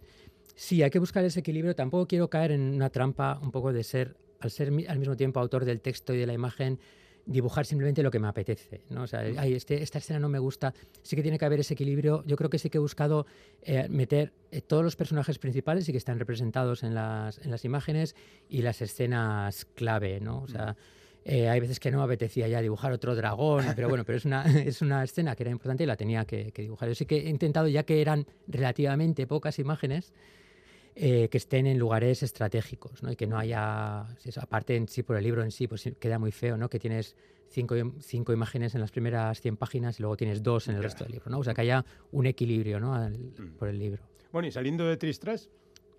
Sí, 0.56 0.82
hay 0.82 0.90
que 0.90 1.00
buscar 1.00 1.26
ese 1.26 1.42
equilibrio. 1.42 1.76
Tampoco 1.76 2.08
quiero 2.08 2.30
caer 2.30 2.52
en 2.52 2.62
una 2.74 2.90
trampa 2.90 3.38
un 3.44 3.52
poco 3.52 3.74
de 3.74 3.84
ser, 3.84 4.16
al 4.40 4.50
ser 4.50 4.70
al 4.88 4.98
mismo 4.98 5.18
tiempo 5.18 5.42
autor 5.42 5.66
del 5.66 5.82
texto 5.82 6.14
y 6.14 6.20
de 6.20 6.26
la 6.26 6.32
imagen, 6.32 6.80
dibujar 7.26 7.66
simplemente 7.66 8.04
lo 8.04 8.12
que 8.12 8.20
me 8.20 8.28
apetece. 8.28 8.82
¿no? 8.90 9.04
O 9.04 9.08
sea, 9.08 9.26
este, 9.26 9.82
esta 9.84 10.00
escena 10.00 10.20
no 10.20 10.30
me 10.30 10.40
gusta. 10.40 10.74
Sí 11.04 11.16
que 11.16 11.22
tiene 11.22 11.38
que 11.38 11.46
haber 11.46 11.60
ese 11.60 11.74
equilibrio. 11.74 12.24
Yo 12.26 12.36
creo 12.36 12.50
que 12.50 12.60
sí 12.60 12.70
que 12.70 12.78
he 12.78 12.82
buscado 12.82 13.26
eh, 13.62 13.88
meter 13.90 14.34
eh, 14.52 14.62
todos 14.62 14.84
los 14.84 14.96
personajes 14.96 15.40
principales 15.40 15.88
y 15.90 15.92
que 15.92 15.98
están 15.98 16.20
representados 16.20 16.84
en 16.84 16.96
las, 16.96 17.38
en 17.40 17.52
las 17.52 17.66
imágenes 17.66 18.16
y 18.50 18.62
las 18.62 18.82
escenas 18.82 19.66
clave. 19.76 20.20
¿no? 20.20 20.42
O 20.42 20.48
sea, 20.48 20.76
eh, 21.24 21.50
hay 21.50 21.60
veces 21.60 21.80
que 21.80 21.92
no 21.92 22.00
me 22.00 22.04
apetecía 22.06 22.48
ya 22.48 22.62
dibujar 22.62 22.92
otro 22.92 23.16
dragón, 23.16 23.66
pero 23.76 23.90
bueno, 23.90 24.04
pero 24.04 24.18
es 24.18 24.26
una, 24.26 24.44
es 24.66 24.82
una 24.82 25.04
escena 25.04 25.36
que 25.36 25.44
era 25.44 25.52
importante 25.52 25.84
y 25.84 25.88
la 25.88 25.98
tenía 25.98 26.26
que, 26.26 26.52
que 26.52 26.64
dibujar. 26.64 26.90
Yo 26.90 26.96
sí 26.96 27.06
que 27.06 27.18
he 27.18 27.30
intentado, 27.30 27.68
ya 27.68 27.84
que 27.84 28.02
eran 28.02 28.26
relativamente 28.48 29.28
pocas 29.28 29.60
imágenes, 29.60 30.14
eh, 30.96 31.30
que 31.30 31.38
estén 31.38 31.68
en 31.68 31.80
lugares 31.80 32.22
estratégicos, 32.22 33.02
¿no? 33.02 33.12
Y 33.12 33.16
que 33.16 33.28
no 33.28 33.38
haya, 33.38 34.08
aparte 34.40 34.76
en 34.76 34.88
sí 34.88 35.04
por 35.04 35.16
el 35.16 35.24
libro 35.24 35.44
en 35.44 35.52
sí, 35.52 35.68
pues 35.68 35.90
queda 36.00 36.20
muy 36.20 36.32
feo, 36.32 36.58
¿no? 36.58 36.70
Que 36.70 36.80
tienes 36.80 37.16
cinco, 37.48 37.76
cinco 38.00 38.34
imágenes 38.34 38.76
en 38.76 38.82
las 38.82 38.92
primeras 38.92 39.40
100 39.40 39.58
páginas 39.58 40.00
y 40.00 40.04
luego 40.04 40.18
tienes 40.18 40.44
dos 40.44 40.68
en 40.68 40.76
el 40.76 40.84
resto 40.84 41.04
del 41.04 41.14
libro, 41.14 41.32
¿no? 41.32 41.40
O 41.40 41.44
sea, 41.44 41.54
que 41.54 41.62
haya 41.62 41.86
un 42.12 42.26
equilibrio, 42.26 42.80
¿no? 42.80 42.94
Mm. 42.94 43.58
por 43.58 43.70
el 43.70 43.80
libro. 43.80 44.04
Bueno, 44.32 44.48
y 44.48 44.52
saliendo 44.52 44.86
de 44.86 44.98
Tristras, 44.98 45.50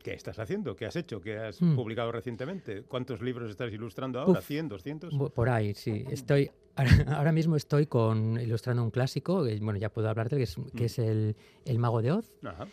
¿Qué 0.02 0.14
estás 0.14 0.40
haciendo? 0.40 0.74
¿Qué 0.74 0.86
has 0.86 0.96
hecho? 0.96 1.20
¿Qué 1.20 1.38
has 1.38 1.62
mm. 1.62 1.76
publicado 1.76 2.10
recientemente? 2.10 2.82
¿Cuántos 2.82 3.22
libros 3.22 3.48
estás 3.48 3.72
ilustrando 3.72 4.18
ahora? 4.18 4.40
¿100, 4.40 4.66
200? 4.66 5.14
Por 5.30 5.48
ahí, 5.48 5.74
sí. 5.74 6.04
Estoy, 6.10 6.50
ahora 7.06 7.30
mismo 7.30 7.54
estoy 7.54 7.86
con, 7.86 8.40
ilustrando 8.40 8.82
un 8.82 8.90
clásico, 8.90 9.44
bueno, 9.60 9.76
ya 9.76 9.90
puedo 9.90 10.08
hablarte, 10.08 10.36
que 10.36 10.42
es, 10.42 10.56
que 10.74 10.82
mm. 10.82 10.86
es 10.86 10.98
el, 10.98 11.36
el, 11.64 11.78
Mago 11.78 12.02
de 12.02 12.10
Oz. 12.10 12.32
Ajá. 12.42 12.66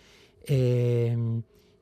Eh, 0.48 1.16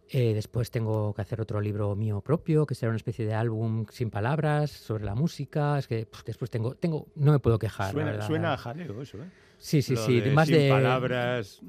eh, 0.10 0.34
después 0.34 0.72
tengo 0.72 1.14
que 1.14 1.22
hacer 1.22 1.42
otro 1.42 1.60
libro 1.60 1.96
mío 1.96 2.22
propio, 2.22 2.66
que 2.66 2.76
será 2.76 2.90
una 2.90 2.98
especie 2.98 3.26
de 3.26 3.34
álbum 3.34 3.86
sin 3.92 4.10
palabras 4.10 4.72
sobre 4.72 5.04
la 5.04 5.16
música. 5.16 5.78
Es 5.78 5.88
que 5.88 6.06
pues, 6.06 6.24
después 6.24 6.50
tengo, 6.50 6.76
tengo, 6.76 7.08
no 7.16 7.32
me 7.32 7.40
puedo 7.40 7.60
quejar. 7.60 7.92
Suena, 8.26 8.54
a 8.54 8.58
jaleo 8.58 9.02
eso, 9.02 9.18
¿eh? 9.18 9.30
Sí, 9.60 9.82
sí, 9.82 9.96
sí. 9.96 10.22
más 10.34 10.48
sin 10.48 10.58
de 10.58 10.70
palabras. 10.70 11.62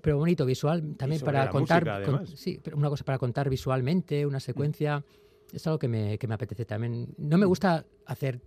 pero 0.00 0.16
bonito 0.16 0.46
visual 0.46 0.96
también 0.96 1.20
para 1.20 1.48
contar. 1.50 2.24
sí, 2.34 2.58
pero 2.62 2.76
una 2.76 2.88
cosa 2.88 3.04
para 3.04 3.18
contar 3.18 3.48
visualmente, 3.48 4.26
una 4.26 4.40
secuencia. 4.40 5.04
Es 5.52 5.64
algo 5.66 5.78
que 5.78 5.86
me, 5.86 6.18
que 6.18 6.26
me 6.26 6.34
apetece 6.34 6.64
también. 6.64 7.14
No 7.18 7.38
me 7.38 7.46
gusta 7.46 7.84
hacer 8.06 8.40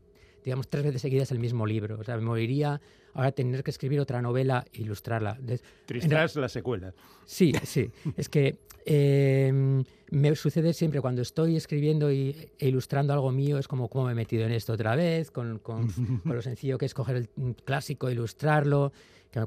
digamos, 0.43 0.68
tres 0.68 0.84
veces 0.84 1.02
seguidas 1.02 1.32
el 1.32 1.39
mismo 1.39 1.66
libro. 1.66 2.00
O 2.00 2.04
sea, 2.04 2.16
me 2.16 2.24
moriría 2.24 2.82
ahora 3.14 3.32
tener 3.32 3.64
que 3.64 3.72
escribir 3.72 3.99
otra 3.99 4.22
novela 4.22 4.66
e 4.74 4.82
ilustrarla. 4.82 5.38
Tristras 5.86 6.36
la 6.36 6.49
secuela. 6.49 6.93
Sí, 7.26 7.53
sí. 7.64 7.89
es 8.18 8.30
que 8.30 8.57
em, 8.86 9.84
me 10.12 10.36
sucede 10.36 10.74
siempre 10.74 11.01
cuando 11.01 11.22
estoy 11.22 11.55
escribiendo 11.55 12.12
y, 12.12 12.36
e 12.57 12.68
ilustrando 12.68 13.14
algo 13.14 13.32
mío, 13.32 13.57
es 13.57 13.68
como 13.68 13.88
cómo 13.88 14.05
me 14.05 14.14
he 14.14 14.16
metido 14.16 14.45
en 14.45 14.51
esto 14.51 14.74
otra 14.74 14.95
vez, 14.95 15.32
con, 15.32 15.60
con, 15.60 15.88
con 16.24 16.36
lo 16.36 16.41
sencillo 16.41 16.78
que 16.78 16.86
es 16.86 16.93
coger 16.93 17.16
el 17.18 17.30
clásico, 17.66 18.10
ilustrarlo 18.10 18.91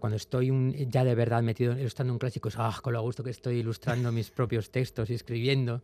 cuando 0.01 0.17
estoy 0.17 0.51
ya 0.89 1.05
de 1.05 1.15
verdad 1.15 1.43
metido 1.43 1.77
ilustrando 1.79 2.13
un 2.13 2.19
clásico, 2.19 2.49
es 2.49 2.55
ah, 2.59 2.79
con 2.83 2.93
lo 2.93 3.03
gusto 3.03 3.23
que 3.25 3.31
estoy 3.31 3.59
ilustrando 3.59 4.13
mis 4.13 4.31
propios 4.31 4.71
textos 4.71 5.11
y 5.11 5.15
escribiendo. 5.15 5.83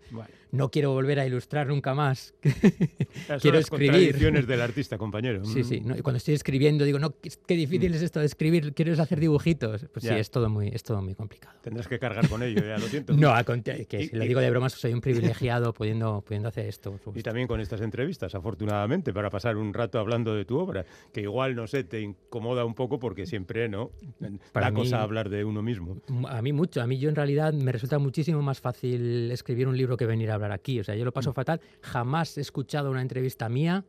No 0.53 0.71
quiero 0.71 0.93
volver 0.93 1.21
a 1.21 1.27
ilustrar 1.27 1.67
nunca 1.67 1.95
más. 1.95 2.35
quiero 3.41 3.59
escribir. 3.59 4.21
Las 4.33 4.47
del 4.47 4.61
artista, 4.61 4.99
compañero. 4.99 5.45
Sí, 5.45 5.65
sí. 5.65 5.83
Y 5.85 6.01
cuando 6.03 6.19
estoy 6.19 6.35
escribiendo 6.35 6.85
digo, 6.85 6.99
no, 6.99 7.15
qué 7.21 7.55
difícil 7.55 7.93
mm. 7.93 7.95
es 7.95 8.03
esto 8.03 8.21
de 8.21 8.27
escribir, 8.27 8.73
¿quieres 8.73 8.99
hacer 8.99 9.21
dibujitos? 9.21 9.87
Pues 9.93 10.05
sí, 10.05 10.15
es 10.15 10.31
todo, 10.31 10.49
muy, 10.49 10.69
es 10.69 10.83
todo 10.83 11.03
muy 11.03 11.15
complicado. 11.15 11.57
Tendrás 11.63 11.89
que 11.89 11.99
cargar 11.99 12.29
con 12.29 12.43
ello, 12.43 12.63
ya 12.65 12.79
lo 12.79 12.87
siento. 12.87 13.13
no, 13.17 13.35
que 13.63 14.09
si 14.09 14.17
lo 14.17 14.25
digo 14.25 14.41
de 14.41 14.51
bromas, 14.51 14.73
soy 14.75 14.93
un 14.93 15.01
privilegiado 15.01 15.73
pudiendo, 15.73 16.23
pudiendo 16.23 16.49
hacer 16.49 16.67
esto. 16.67 16.99
Y 17.15 17.23
también 17.23 17.49
con 17.49 17.61
estas 17.61 17.81
entrevistas, 17.81 18.35
afortunadamente, 18.35 19.13
para 19.13 19.31
pasar 19.31 19.57
un 19.57 19.75
rato 19.75 19.99
hablando 19.99 20.35
de 20.35 20.45
tu 20.45 20.59
obra, 20.59 20.85
que 21.13 21.23
igual, 21.23 21.55
no 21.55 21.67
sé, 21.67 21.85
te 21.85 22.01
incomoda 22.01 22.65
un 22.65 22.75
poco 22.75 22.99
porque 22.99 23.27
siempre, 23.27 23.69
¿no? 23.69 23.88
¿No? 24.21 24.39
Para 24.53 24.67
da 24.67 24.71
mí- 24.73 24.77
cosa 24.81 25.03
hablar 25.03 25.29
de 25.29 25.45
uno 25.45 25.63
mismo. 25.63 25.97
A 26.29 26.41
mí 26.43 26.53
mucho. 26.53 26.81
A 26.83 26.87
mí 26.87 26.99
yo 26.99 27.09
en 27.09 27.17
realidad 27.17 27.53
me 27.53 27.73
resulta 27.73 27.99
muchísimo 27.99 28.43
más 28.43 28.61
fácil 28.61 29.31
escribir 29.31 29.69
un 29.69 29.77
libro 29.77 29.97
que 29.97 30.07
venir 30.07 30.31
a 30.31 30.35
hablar 30.35 30.53
aquí. 30.53 30.81
O 30.81 30.85
sea, 30.85 30.95
yo 30.95 31.05
lo 31.05 31.11
Mm. 31.11 31.15
paso 31.15 31.33
fatal. 31.33 31.61
Jamás 31.83 32.37
he 32.39 32.41
escuchado 32.41 32.91
una 32.91 33.03
entrevista 33.03 33.49
mía 33.49 33.85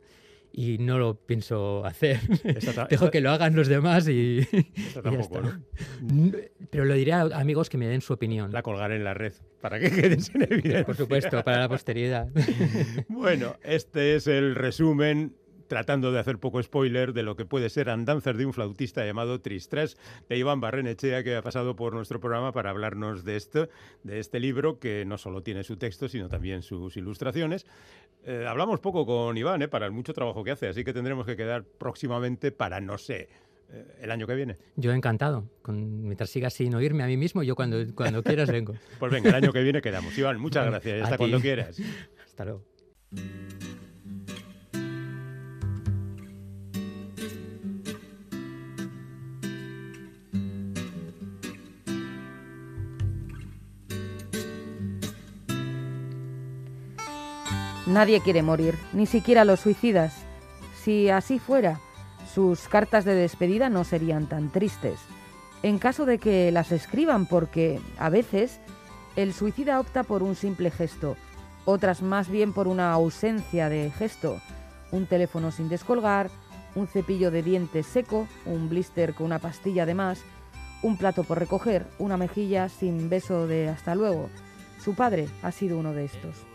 y 0.52 0.80
no 0.80 0.98
lo 0.98 1.14
pienso 1.16 1.86
hacer. 1.86 2.20
Esta 2.44 2.86
Dejo 2.90 3.06
esta- 3.06 3.12
que 3.12 3.22
lo 3.22 3.30
hagan 3.30 3.56
los 3.56 3.68
demás 3.68 4.08
y, 4.08 4.40
Esta 4.40 4.58
y 4.58 4.66
ya 4.96 5.02
tampoco, 5.04 5.40
está. 5.42 5.60
¿no? 6.02 6.32
Pero 6.72 6.86
lo 6.86 6.94
diré 6.96 7.14
a 7.14 7.22
amigos 7.22 7.70
que 7.70 7.78
me 7.78 7.88
den 7.88 8.02
su 8.02 8.14
opinión. 8.14 8.52
La 8.52 8.64
colgaré 8.64 8.96
en 8.96 9.04
la 9.04 9.14
red 9.14 9.34
para 9.62 9.80
que 9.80 9.92
quedes 9.92 10.30
en 10.34 10.42
evidencia. 10.44 10.86
Por 10.86 10.96
supuesto, 10.96 11.44
para 11.44 11.60
la 11.60 11.70
posteridad. 11.70 12.30
Bueno, 13.10 13.58
este 13.64 14.16
es 14.16 14.26
el 14.28 14.56
resumen, 14.56 15.36
tratando 15.70 16.12
de 16.12 16.20
hacer 16.20 16.40
poco 16.40 16.62
spoiler, 16.62 17.14
de 17.14 17.24
lo 17.24 17.38
que 17.38 17.46
puede 17.46 17.70
ser 17.70 17.90
Andanzas 17.90 18.36
de 18.36 18.46
un 18.46 18.52
flautista 18.52 19.06
llamado 19.06 19.40
Tristres, 19.40 19.98
de 20.28 20.38
Iván 20.38 20.60
Barrenechea, 20.60 21.24
que 21.24 21.38
ha 21.38 21.42
pasado 21.42 21.78
por 21.78 21.94
nuestro 21.94 22.20
programa 22.20 22.52
para 22.52 22.72
hablarnos 22.72 23.24
de 23.24 23.38
esto, 23.38 23.70
de 24.04 24.20
este 24.20 24.42
libro, 24.42 24.80
que 24.80 25.06
no 25.06 25.18
solo 25.18 25.42
tiene 25.44 25.64
su 25.64 25.78
texto, 25.78 26.10
sino 26.10 26.28
también 26.28 26.64
sus 26.64 26.98
ilustraciones. 26.98 27.66
Eh, 28.26 28.46
hablamos 28.46 28.82
poco 28.82 29.06
con 29.06 29.38
Iván, 29.38 29.62
¿eh? 29.62 29.70
para 29.70 29.86
el 29.86 29.94
mucho 29.94 30.12
trabajo 30.12 30.44
que 30.44 30.52
hace, 30.52 30.68
así 30.68 30.84
que 30.84 30.92
tendremos 30.92 31.26
que 31.26 31.38
quedar 31.38 31.64
próximamente 31.64 32.52
para, 32.52 32.82
no 32.82 32.98
sé, 32.98 33.30
eh, 33.72 33.86
el 34.02 34.12
año 34.12 34.26
que 34.26 34.34
viene. 34.34 34.58
Yo 34.76 34.92
encantado. 34.92 35.50
Con, 35.62 36.02
mientras 36.02 36.32
siga 36.32 36.50
sin 36.50 36.74
oírme 36.74 37.04
a 37.04 37.08
mí 37.08 37.16
mismo, 37.16 37.44
yo 37.44 37.56
cuando, 37.56 37.78
cuando 37.96 38.24
quieras 38.24 38.52
vengo. 38.52 38.74
Pues 39.00 39.12
venga, 39.12 39.30
el 39.30 39.36
año 39.36 39.54
que 39.54 39.62
viene 39.62 39.82
quedamos. 39.82 40.18
Iván, 40.18 40.40
muchas 40.40 40.66
gracias. 40.66 41.04
Hasta 41.04 41.18
cuando 41.18 41.40
quieras. 41.40 41.80
Hasta 42.26 42.46
luego. 42.46 42.66
Nadie 57.90 58.22
quiere 58.22 58.44
morir, 58.44 58.78
ni 58.94 59.08
siquiera 59.08 59.46
los 59.46 59.62
suicidas. 59.62 60.14
Si 60.84 61.10
así 61.10 61.40
fuera, 61.40 61.80
sus 62.36 62.68
cartas 62.68 63.04
de 63.04 63.16
despedida 63.16 63.68
no 63.70 63.84
serían 63.84 64.28
tan 64.28 64.52
tristes. 64.52 65.00
En 65.64 65.80
caso 65.80 66.06
de 66.06 66.20
que 66.20 66.52
las 66.52 66.72
escriban, 66.72 67.26
porque 67.26 67.82
a 67.98 68.12
veces 68.12 68.60
el 69.16 69.34
suicida 69.34 69.80
opta 69.80 70.04
por 70.04 70.22
un 70.22 70.36
simple 70.36 70.70
gesto, 70.70 71.18
otras 71.66 72.04
más 72.04 72.30
bien 72.30 72.54
por 72.54 72.68
una 72.68 72.92
ausencia 72.94 73.70
de 73.70 73.90
gesto, 73.90 74.40
un 74.92 75.08
teléfono 75.08 75.50
sin 75.50 75.68
descolgar, 75.68 76.30
un 76.76 76.86
cepillo 76.86 77.32
de 77.32 77.42
dientes 77.42 77.88
seco, 77.88 78.28
un 78.46 78.70
blister 78.70 79.16
con 79.16 79.26
una 79.26 79.40
pastilla 79.40 79.88
de 79.88 79.96
más, 79.96 80.22
un 80.84 80.96
plato 80.96 81.24
por 81.24 81.40
recoger, 81.40 81.88
una 81.98 82.18
mejilla 82.18 82.70
sin 82.70 83.10
beso 83.10 83.48
de 83.48 83.68
hasta 83.68 83.96
luego. 83.96 84.30
Su 84.80 84.94
padre 84.94 85.28
ha 85.42 85.52
sido 85.52 85.80
uno 85.80 85.94
de 85.94 86.06
estos. 86.06 86.49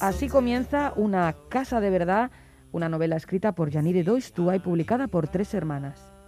Así 0.00 0.28
comienza 0.28 0.92
Una 0.96 1.34
casa 1.48 1.80
de 1.80 1.90
verdad, 1.90 2.30
una 2.72 2.88
novela 2.88 3.16
escrita 3.16 3.52
por 3.52 3.70
Yanire 3.70 4.04
Doistua 4.04 4.56
y 4.56 4.58
publicada 4.58 5.08
por 5.08 5.28
Tres 5.28 5.54
Hermanas. 5.54 6.18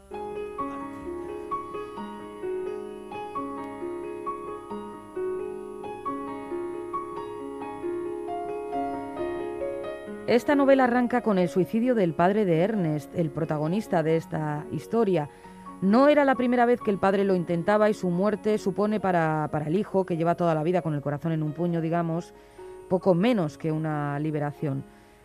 Esta 10.31 10.55
novela 10.55 10.85
arranca 10.85 11.23
con 11.23 11.39
el 11.39 11.49
suicidio 11.49 11.97
del 11.97 12.15
padre 12.15 12.45
de 12.45 12.61
Ernest, 12.61 13.13
el 13.17 13.31
protagonista 13.31 14.05
de 14.05 14.17
esta 14.17 14.65
historia. 14.71 15.29
No 15.83 16.09
era 16.09 16.27
la 16.27 16.35
primera 16.35 16.67
vez 16.67 16.81
que 16.83 16.91
el 16.91 16.99
padre 16.99 17.25
lo 17.25 17.35
intentaba 17.35 17.89
y 17.89 17.95
su 17.95 18.11
muerte 18.11 18.59
supone 18.59 19.01
para, 19.01 19.49
para 19.51 19.69
el 19.69 19.77
hijo, 19.77 20.05
que 20.05 20.17
lleva 20.17 20.35
toda 20.35 20.55
la 20.55 20.63
vida 20.63 20.83
con 20.83 20.95
el 20.95 21.01
corazón 21.01 21.33
en 21.33 21.43
un 21.43 21.53
puño, 21.53 21.81
digamos, 21.81 22.35
poco 22.89 23.15
menos 23.15 23.57
que 23.57 23.73
una 23.73 24.19
liberación. 24.19 24.85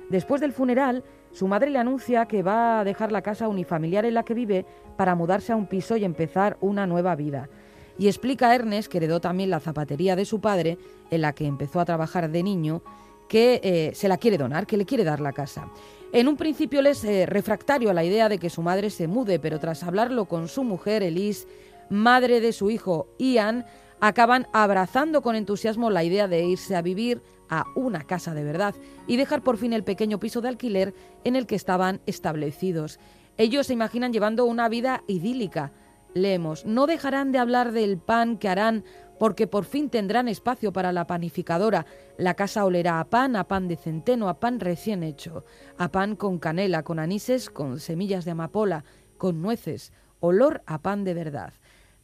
Después 0.10 0.40
del 0.40 0.54
funeral, 0.54 1.04
su 1.32 1.48
madre 1.48 1.72
le 1.72 1.80
anuncia 1.80 2.26
que 2.28 2.44
va 2.44 2.80
a 2.80 2.84
dejar 2.86 3.12
la 3.12 3.22
casa 3.22 3.50
unifamiliar 3.50 4.06
en 4.06 4.14
la 4.14 4.24
que 4.24 4.34
vive 4.34 4.66
para 4.96 5.16
mudarse 5.16 5.52
a 5.52 5.58
un 5.58 5.68
piso 5.68 5.98
y 5.98 6.06
empezar 6.06 6.56
una 6.62 6.88
nueva 6.88 7.16
vida. 7.16 7.50
Y 7.98 8.08
explica 8.08 8.50
a 8.50 8.56
Ernest, 8.56 8.90
que 8.90 9.00
heredó 9.00 9.20
también 9.20 9.50
la 9.50 9.60
zapatería 9.60 10.16
de 10.16 10.26
su 10.26 10.40
padre, 10.40 10.78
en 11.12 11.22
la 11.22 11.34
que 11.34 11.46
empezó 11.46 11.82
a 11.82 11.86
trabajar 11.86 12.30
de 12.30 12.44
niño, 12.44 12.82
que 13.28 13.60
eh, 13.64 13.92
se 13.94 14.08
la 14.08 14.18
quiere 14.18 14.38
donar, 14.38 14.68
que 14.68 14.78
le 14.78 14.86
quiere 14.86 15.04
dar 15.04 15.20
la 15.20 15.34
casa. 15.34 15.70
En 16.12 16.28
un 16.28 16.38
principio 16.38 16.80
él 16.80 16.88
es 16.88 17.04
eh, 17.04 17.26
refractario 17.26 17.90
a 17.90 17.94
la 17.94 18.04
idea 18.04 18.30
de 18.30 18.38
que 18.38 18.50
su 18.50 18.62
madre 18.62 18.90
se 18.90 19.08
mude, 19.08 19.40
pero 19.40 19.60
tras 19.60 19.84
hablarlo 19.84 20.26
con 20.26 20.48
su 20.48 20.64
mujer, 20.64 21.04
Elise, 21.04 21.48
madre 21.90 22.40
de 22.40 22.54
su 22.54 22.70
hijo, 22.70 23.08
Ian, 23.18 23.66
acaban 24.00 24.48
abrazando 24.54 25.22
con 25.22 25.36
entusiasmo 25.36 25.90
la 25.90 26.04
idea 26.04 26.28
de 26.28 26.44
irse 26.46 26.76
a 26.76 26.82
vivir 26.82 27.22
a 27.50 27.66
una 27.76 28.04
casa 28.04 28.34
de 28.34 28.44
verdad 28.44 28.76
y 29.08 29.18
dejar 29.18 29.42
por 29.42 29.58
fin 29.58 29.74
el 29.74 29.84
pequeño 29.84 30.20
piso 30.20 30.42
de 30.42 30.50
alquiler 30.50 30.94
en 31.24 31.36
el 31.36 31.46
que 31.48 31.56
estaban 31.56 32.02
establecidos. 32.06 33.00
Ellos 33.38 33.68
se 33.68 33.74
imaginan 33.74 34.14
llevando 34.14 34.46
una 34.46 34.70
vida 34.70 35.04
idílica. 35.08 35.72
Leemos, 36.14 36.66
no 36.66 36.88
dejarán 36.88 37.32
de 37.32 37.40
hablar 37.40 37.72
del 37.74 37.98
pan 37.98 38.38
que 38.38 38.48
harán 38.48 38.86
porque 39.18 39.48
por 39.48 39.66
fin 39.66 39.90
tendrán 39.90 40.28
espacio 40.28 40.74
para 40.74 40.92
la 40.92 41.08
panificadora. 41.08 41.86
La 42.18 42.34
casa 42.34 42.66
olerá 42.66 43.00
a 43.00 43.06
pan, 43.06 43.36
a 43.36 43.48
pan 43.48 43.68
de 43.68 43.76
centeno, 43.76 44.30
a 44.30 44.40
pan 44.40 44.60
recién 44.60 45.04
hecho, 45.04 45.46
a 45.78 45.92
pan 45.92 46.16
con 46.16 46.40
canela, 46.40 46.84
con 46.84 47.00
anises, 47.00 47.50
con 47.50 47.80
semillas 47.80 48.26
de 48.26 48.32
amapola, 48.32 48.84
con 49.18 49.42
nueces, 49.42 49.94
olor 50.20 50.62
a 50.66 50.82
pan 50.82 51.04
de 51.04 51.14
verdad. 51.14 51.54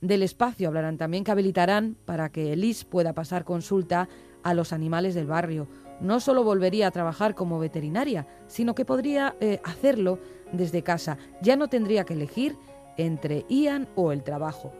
Del 0.01 0.24
espacio 0.24 0.68
hablarán 0.68 0.97
también 0.97 1.24
que 1.24 1.32
habilitarán 1.32 1.95
para 2.05 2.30
que 2.30 2.53
Elise 2.53 2.86
pueda 2.86 3.14
pasar 3.14 3.43
consulta 3.43 4.09
a 4.43 4.53
los 4.53 4.74
animales 4.74 5.14
del 5.14 5.28
barrio. 5.28 5.68
No 5.99 6.20
solo 6.20 6.43
volvería 6.43 6.88
a 6.88 6.91
trabajar 6.91 7.36
como 7.36 7.59
veterinaria, 7.59 8.26
sino 8.47 8.74
que 8.74 8.86
podría 8.86 9.36
eh, 9.39 9.62
hacerlo 9.64 10.18
desde 10.51 10.82
casa. 10.82 11.18
Ya 11.43 11.55
no 11.55 11.68
tendría 11.68 12.03
que 12.03 12.16
elegir 12.16 12.57
entre 12.97 13.45
Ian 13.47 13.88
o 13.95 14.12
el 14.12 14.24
trabajo. 14.24 14.74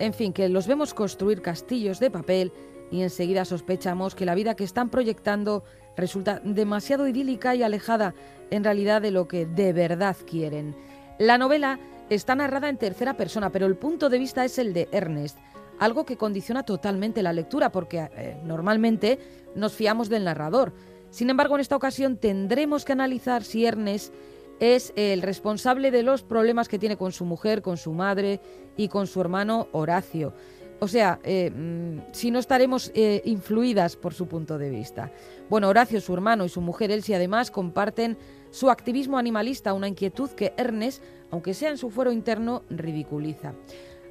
En 0.00 0.14
fin, 0.14 0.32
que 0.32 0.48
los 0.48 0.66
vemos 0.66 0.94
construir 0.94 1.42
castillos 1.42 2.00
de 2.00 2.10
papel 2.10 2.52
y 2.90 3.02
enseguida 3.02 3.44
sospechamos 3.44 4.14
que 4.14 4.24
la 4.24 4.34
vida 4.34 4.56
que 4.56 4.64
están 4.64 4.88
proyectando 4.88 5.62
resulta 5.94 6.40
demasiado 6.42 7.06
idílica 7.06 7.54
y 7.54 7.62
alejada 7.62 8.14
en 8.50 8.64
realidad 8.64 9.02
de 9.02 9.10
lo 9.10 9.28
que 9.28 9.44
de 9.44 9.74
verdad 9.74 10.16
quieren. 10.26 10.74
La 11.18 11.36
novela 11.36 11.78
está 12.08 12.34
narrada 12.34 12.70
en 12.70 12.78
tercera 12.78 13.18
persona, 13.18 13.50
pero 13.50 13.66
el 13.66 13.76
punto 13.76 14.08
de 14.08 14.18
vista 14.18 14.42
es 14.42 14.58
el 14.58 14.72
de 14.72 14.88
Ernest, 14.90 15.36
algo 15.78 16.06
que 16.06 16.16
condiciona 16.16 16.62
totalmente 16.62 17.22
la 17.22 17.34
lectura 17.34 17.70
porque 17.70 18.08
eh, 18.16 18.40
normalmente 18.42 19.18
nos 19.54 19.74
fiamos 19.74 20.08
del 20.08 20.24
narrador. 20.24 20.72
Sin 21.10 21.28
embargo, 21.28 21.56
en 21.56 21.60
esta 21.60 21.76
ocasión 21.76 22.16
tendremos 22.16 22.86
que 22.86 22.92
analizar 22.92 23.44
si 23.44 23.66
Ernest 23.66 24.14
es 24.60 24.92
el 24.94 25.22
responsable 25.22 25.90
de 25.90 26.02
los 26.02 26.22
problemas 26.22 26.68
que 26.68 26.78
tiene 26.78 26.96
con 26.96 27.12
su 27.12 27.24
mujer, 27.24 27.62
con 27.62 27.76
su 27.76 27.92
madre 27.92 28.40
y 28.76 28.88
con 28.88 29.06
su 29.06 29.20
hermano 29.20 29.68
Horacio. 29.72 30.34
O 30.80 30.88
sea, 30.88 31.18
eh, 31.24 31.50
mm, 31.50 32.12
si 32.12 32.30
no 32.30 32.38
estaremos 32.38 32.90
eh, 32.94 33.20
influidas 33.24 33.96
por 33.96 34.14
su 34.14 34.26
punto 34.26 34.56
de 34.56 34.70
vista. 34.70 35.12
Bueno, 35.48 35.68
Horacio, 35.68 36.00
su 36.00 36.14
hermano 36.14 36.44
y 36.44 36.48
su 36.48 36.60
mujer 36.60 36.90
Elsie 36.90 37.16
además 37.16 37.50
comparten 37.50 38.16
su 38.50 38.70
activismo 38.70 39.18
animalista, 39.18 39.74
una 39.74 39.88
inquietud 39.88 40.30
que 40.30 40.54
Ernest, 40.56 41.02
aunque 41.30 41.54
sea 41.54 41.70
en 41.70 41.78
su 41.78 41.90
fuero 41.90 42.12
interno, 42.12 42.62
ridiculiza. 42.70 43.54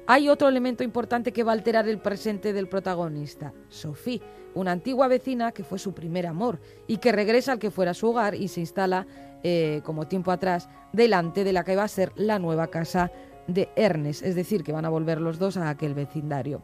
Hay 0.06 0.28
otro 0.28 0.48
elemento 0.48 0.82
importante 0.82 1.32
que 1.32 1.44
va 1.44 1.52
a 1.52 1.54
alterar 1.54 1.88
el 1.88 1.98
presente 1.98 2.52
del 2.52 2.68
protagonista, 2.68 3.52
Sophie, 3.68 4.22
una 4.54 4.72
antigua 4.72 5.08
vecina 5.08 5.52
que 5.52 5.64
fue 5.64 5.78
su 5.78 5.92
primer 5.92 6.26
amor 6.26 6.60
y 6.86 6.98
que 6.98 7.12
regresa 7.12 7.52
al 7.52 7.58
que 7.58 7.70
fuera 7.70 7.94
su 7.94 8.08
hogar 8.08 8.34
y 8.34 8.48
se 8.48 8.60
instala, 8.60 9.06
eh, 9.42 9.80
como 9.84 10.06
tiempo 10.06 10.30
atrás, 10.30 10.68
delante 10.92 11.44
de 11.44 11.52
la 11.52 11.64
que 11.64 11.76
va 11.76 11.84
a 11.84 11.88
ser 11.88 12.12
la 12.16 12.38
nueva 12.38 12.68
casa 12.68 13.10
de 13.46 13.68
Ernest, 13.76 14.22
es 14.22 14.34
decir, 14.34 14.62
que 14.62 14.72
van 14.72 14.84
a 14.84 14.90
volver 14.90 15.20
los 15.20 15.38
dos 15.38 15.56
a 15.56 15.68
aquel 15.70 15.94
vecindario. 15.94 16.62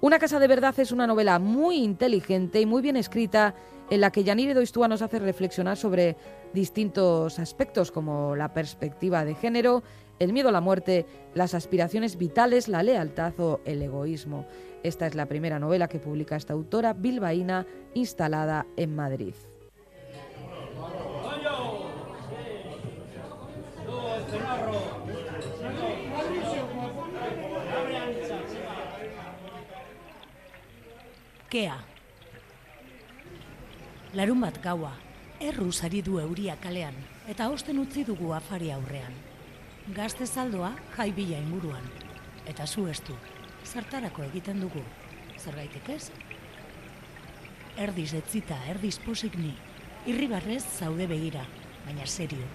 Una 0.00 0.18
casa 0.18 0.38
de 0.38 0.48
verdad 0.48 0.78
es 0.78 0.92
una 0.92 1.06
novela 1.06 1.38
muy 1.38 1.76
inteligente 1.76 2.60
y 2.60 2.66
muy 2.66 2.82
bien 2.82 2.96
escrita 2.96 3.54
en 3.90 4.00
la 4.00 4.10
que 4.10 4.24
Yanire 4.24 4.54
Doistua 4.54 4.88
nos 4.88 5.02
hace 5.02 5.18
reflexionar 5.18 5.76
sobre 5.76 6.16
distintos 6.52 7.38
aspectos 7.38 7.90
como 7.90 8.36
la 8.36 8.52
perspectiva 8.52 9.24
de 9.24 9.34
género, 9.34 9.82
el 10.18 10.32
miedo 10.32 10.48
a 10.48 10.52
la 10.52 10.60
muerte, 10.60 11.06
las 11.34 11.54
aspiraciones 11.54 12.16
vitales, 12.16 12.68
la 12.68 12.82
lealtad 12.82 13.38
o 13.40 13.60
el 13.64 13.82
egoísmo. 13.82 14.46
Esta 14.84 15.06
es 15.06 15.14
la 15.14 15.24
primera 15.24 15.58
novela 15.58 15.88
que 15.88 15.98
publica 15.98 16.36
esta 16.36 16.52
autora 16.52 16.92
bilbaína 16.92 17.66
instalada 17.94 18.66
en 18.76 18.94
Madrid. 18.94 19.34
Kea. 31.48 31.78
Larun 34.12 34.40
bat 34.40 34.60
gaua, 34.62 34.92
erruz 35.40 35.82
ari 35.82 36.02
du 36.02 36.20
euria 36.20 36.56
kalean. 36.60 36.94
eta 37.26 37.48
osten 37.48 37.78
utzi 37.78 38.04
dugu 38.04 38.34
afari 38.34 38.70
aurrean. 38.70 39.14
Gazte 39.96 40.26
saldoa 40.26 40.74
jai 40.96 41.10
bila 41.12 41.38
inguruan, 41.38 41.88
eta 42.46 42.66
zu 42.66 42.86
ez 42.88 43.00
du, 43.06 43.16
zertarako 43.64 44.24
egiten 44.28 44.60
dugu, 44.60 44.82
zergaitik 45.38 45.88
ez? 45.94 46.10
Erdiz 47.80 48.12
etzita, 48.14 48.58
erdiz 48.70 48.98
posik 49.02 49.34
ni, 49.40 49.54
irribarrez 50.06 50.62
zaude 50.78 51.08
begira, 51.10 51.46
baina 51.86 52.06
serio. 52.06 52.46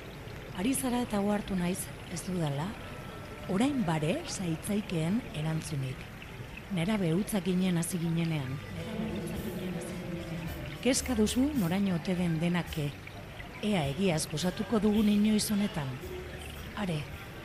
Ari 0.60 0.74
zara 0.74 1.02
eta 1.06 1.20
ohartu 1.24 1.56
naiz, 1.56 1.80
ez 2.14 2.22
dudala, 2.28 2.68
orain 3.50 3.84
bare 3.86 4.20
zaitzaikeen 4.28 5.22
erantzunik. 5.42 6.08
Nera 6.76 6.98
behutzak 7.02 7.48
ginen 7.50 7.80
hasi 7.82 7.98
ginenean. 7.98 8.58
Kezka 10.84 11.16
duzu 11.18 11.50
noraino 11.60 11.96
ote 11.98 12.14
den 12.16 12.38
denake. 12.40 12.92
Ea 13.66 13.82
egiaz 13.90 14.28
gozatuko 14.32 14.80
dugun 14.80 15.10
inoiz 15.12 15.50
honetan. 15.52 15.90
Are, 16.80 17.02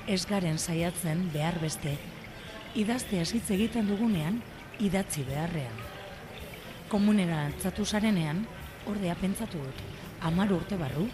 ez 0.06 0.20
garen 0.30 0.58
saiatzen 0.58 1.24
behar 1.32 1.58
beste. 1.62 1.96
Idazte 2.75 3.20
hitz 3.22 3.51
egiten 3.55 3.87
dugunean, 3.87 4.41
idatzi 4.83 5.22
beharrean. 5.29 5.77
Komunera 6.91 7.45
antzatu 7.47 7.85
zarenean, 7.87 8.41
ordea 8.91 9.14
pentsatu 9.20 9.61
dut, 9.62 9.83
amar 10.27 10.51
urte 10.51 10.75
barru, 10.81 11.05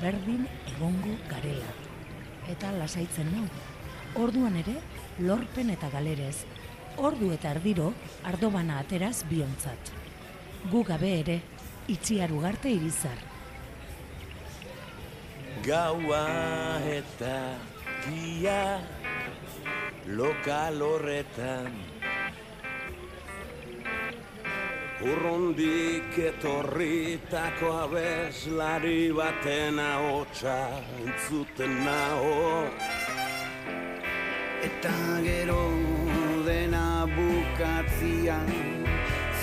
berdin 0.00 0.46
egongo 0.70 1.12
garela. 1.28 1.74
Eta 2.48 2.70
lasaitzen 2.72 3.28
nau. 3.34 3.44
Orduan 4.22 4.56
ere, 4.62 4.78
lorpen 5.18 5.68
eta 5.74 5.90
galerez, 5.92 6.46
ordu 6.96 7.28
eta 7.34 7.50
ardiro 7.52 7.90
ardobana 8.24 8.78
ateraz 8.80 9.18
biontzat. 9.28 9.92
Gu 10.72 10.82
gabe 10.88 11.10
ere, 11.18 11.36
itziar 11.92 12.32
ugarte 12.32 12.72
irizar. 12.72 13.20
Gaua 15.68 16.24
eta 16.88 17.36
gia 18.08 18.80
lokal 20.06 20.80
horretan. 20.80 21.72
Urrundik 25.00 26.12
etorritako 26.18 27.68
abeslari 27.84 29.12
baten 29.16 29.78
ahotsa 29.80 30.56
entzuten 31.00 31.72
naho 31.84 32.68
Eta 34.60 34.92
gero 35.24 35.64
dena 36.44 37.08
bukatzian 37.16 38.50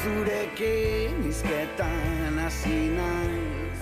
zurekin 0.04 1.26
izketan 1.26 2.38
hasi 2.38 2.94
naiz. 2.94 3.82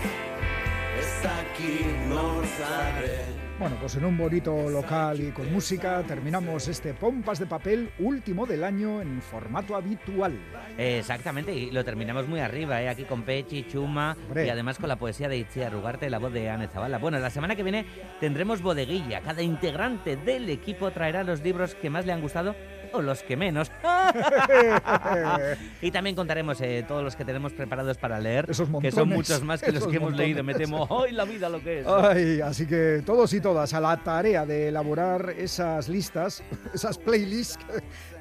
Ez 0.99 1.11
dakit 1.23 2.07
norzaren 2.07 3.44
Bueno, 3.57 3.77
pues 3.79 3.95
en 3.95 4.03
un 4.03 4.17
bonito 4.17 4.69
local 4.69 5.21
y 5.21 5.31
con 5.31 5.51
música 5.51 6.03
terminamos 6.03 6.67
este 6.67 6.93
Pompas 6.93 7.39
de 7.39 7.45
Papel 7.45 7.89
último 7.99 8.45
del 8.45 8.65
año 8.65 9.01
en 9.01 9.21
formato 9.21 9.77
habitual. 9.77 10.37
Exactamente, 10.77 11.53
y 11.53 11.71
lo 11.71 11.85
terminamos 11.85 12.27
muy 12.27 12.41
arriba, 12.41 12.81
¿eh? 12.81 12.89
aquí 12.89 13.05
con 13.05 13.23
Pechi, 13.23 13.65
Chuma 13.65 14.17
Hombre. 14.27 14.45
y 14.45 14.49
además 14.49 14.77
con 14.77 14.89
la 14.89 14.97
poesía 14.97 15.29
de 15.29 15.37
Itziar 15.37 15.71
Rugarte, 15.71 16.09
la 16.09 16.19
voz 16.19 16.33
de 16.33 16.49
Anne 16.49 16.67
Zavala. 16.67 16.97
Bueno, 16.97 17.17
la 17.19 17.29
semana 17.29 17.55
que 17.55 17.63
viene 17.63 17.85
tendremos 18.19 18.61
bodeguilla. 18.61 19.21
Cada 19.21 19.41
integrante 19.41 20.17
del 20.17 20.49
equipo 20.49 20.91
traerá 20.91 21.23
los 21.23 21.41
libros 21.41 21.75
que 21.75 21.89
más 21.89 22.05
le 22.05 22.11
han 22.11 22.19
gustado 22.21 22.55
o 22.95 23.01
los 23.01 23.23
que 23.23 23.35
menos. 23.37 23.71
y 25.81 25.91
también 25.91 26.15
contaremos 26.15 26.59
eh, 26.61 26.83
todos 26.87 27.03
los 27.03 27.15
que 27.15 27.25
tenemos 27.25 27.53
preparados 27.53 27.97
para 27.97 28.19
leer, 28.19 28.45
Esos 28.49 28.67
que 28.81 28.91
son 28.91 29.09
montones, 29.09 29.29
muchos 29.29 29.43
más 29.43 29.61
que 29.61 29.71
los 29.71 29.87
que 29.87 29.97
hemos 29.97 30.15
leído. 30.15 30.43
Me 30.43 30.53
montones. 30.53 30.87
temo, 30.87 31.03
¡ay, 31.03 31.11
la 31.11 31.25
vida 31.25 31.49
lo 31.49 31.61
que 31.61 31.79
es! 31.81 31.87
Ay, 31.87 32.41
así 32.41 32.65
que 32.65 33.01
todos 33.05 33.33
y 33.33 33.41
todas 33.41 33.73
a 33.73 33.79
la 33.79 33.97
tarea 33.97 34.45
de 34.45 34.69
elaborar 34.69 35.33
esas 35.37 35.89
listas, 35.89 36.43
esas 36.73 36.97
playlists 36.97 37.59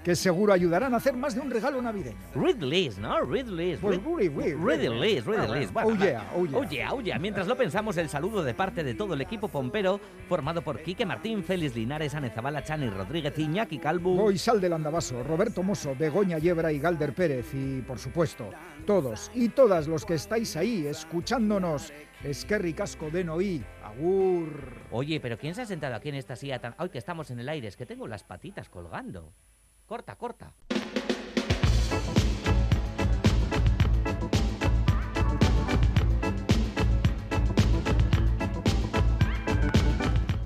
que, 0.02 0.14
seguro 0.14 0.52
ayudarán 0.52 0.92
a 0.94 0.98
hacer 0.98 1.14
más 1.16 1.34
de 1.34 1.40
un 1.40 1.50
regalo 1.50 1.80
navideño. 1.80 2.16
Read 2.34 2.60
list, 2.62 2.98
¿no? 2.98 3.20
Read 3.22 3.46
list. 3.46 3.80
Pues 3.80 3.98
read, 4.04 4.30
read, 4.36 4.56
read, 4.56 4.58
read 4.58 5.00
list, 5.00 5.26
read 5.26 5.50
Ah, 5.50 5.56
list. 5.56 5.72
bueno. 5.72 5.88
Oh, 5.88 5.94
yeah, 5.96 6.30
oh, 6.36 6.44
yeah. 6.46 6.58
oh, 6.58 6.64
yeah, 6.68 6.92
oh, 6.92 7.00
yeah. 7.00 7.18
Mientras 7.18 7.46
lo 7.46 7.56
pensamos, 7.56 7.96
el 7.96 8.08
saludo 8.10 8.42
de 8.42 8.52
parte 8.54 8.84
de 8.84 8.94
todo 8.94 9.14
el 9.14 9.20
equipo 9.22 9.48
pompero, 9.48 10.00
formado 10.28 10.60
por 10.62 10.80
Quique 10.82 11.06
Martín, 11.06 11.42
Félix 11.42 11.74
Linares, 11.74 12.14
Ane 12.14 12.30
Zabala, 12.30 12.62
Chani 12.62 12.90
Rodríguez, 12.90 13.38
Iñaki 13.38 13.78
Calvo. 13.78 14.14
Goizal 14.14 14.60
del 14.64 14.72
Andabaso, 14.72 15.22
Roberto 15.22 15.62
Mosso, 15.62 15.94
Begoña 15.94 16.38
Yebra 16.38 16.72
y 16.72 16.78
Galder 16.78 17.14
Pérez 17.14 17.52
y, 17.52 17.82
por 17.82 17.98
supuesto, 17.98 18.48
todos 18.86 19.30
y 19.34 19.50
todas 19.50 19.86
los 19.86 20.06
que 20.06 20.14
estáis 20.14 20.56
ahí 20.56 20.86
escuchándonos, 20.86 21.92
Esquerri 22.22 22.72
Casco 22.72 23.10
de 23.10 23.24
Noí, 23.24 23.62
Agur. 23.82 24.48
Oye, 24.90 25.20
pero 25.20 25.36
¿quién 25.36 25.54
se 25.54 25.60
ha 25.60 25.66
sentado 25.66 25.94
aquí 25.94 26.08
en 26.08 26.14
esta 26.14 26.34
silla 26.34 26.60
tan... 26.60 26.74
¡Ay, 26.78 26.88
que 26.88 26.96
estamos 26.96 27.30
en 27.30 27.40
el 27.40 27.48
aire! 27.50 27.68
Es 27.68 27.76
que 27.76 27.84
tengo 27.84 28.08
las 28.08 28.24
patitas 28.24 28.70
colgando. 28.70 29.34
Corta, 29.84 30.16
corta. 30.16 30.54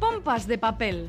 Pompas 0.00 0.48
de 0.48 0.58
papel. 0.58 1.08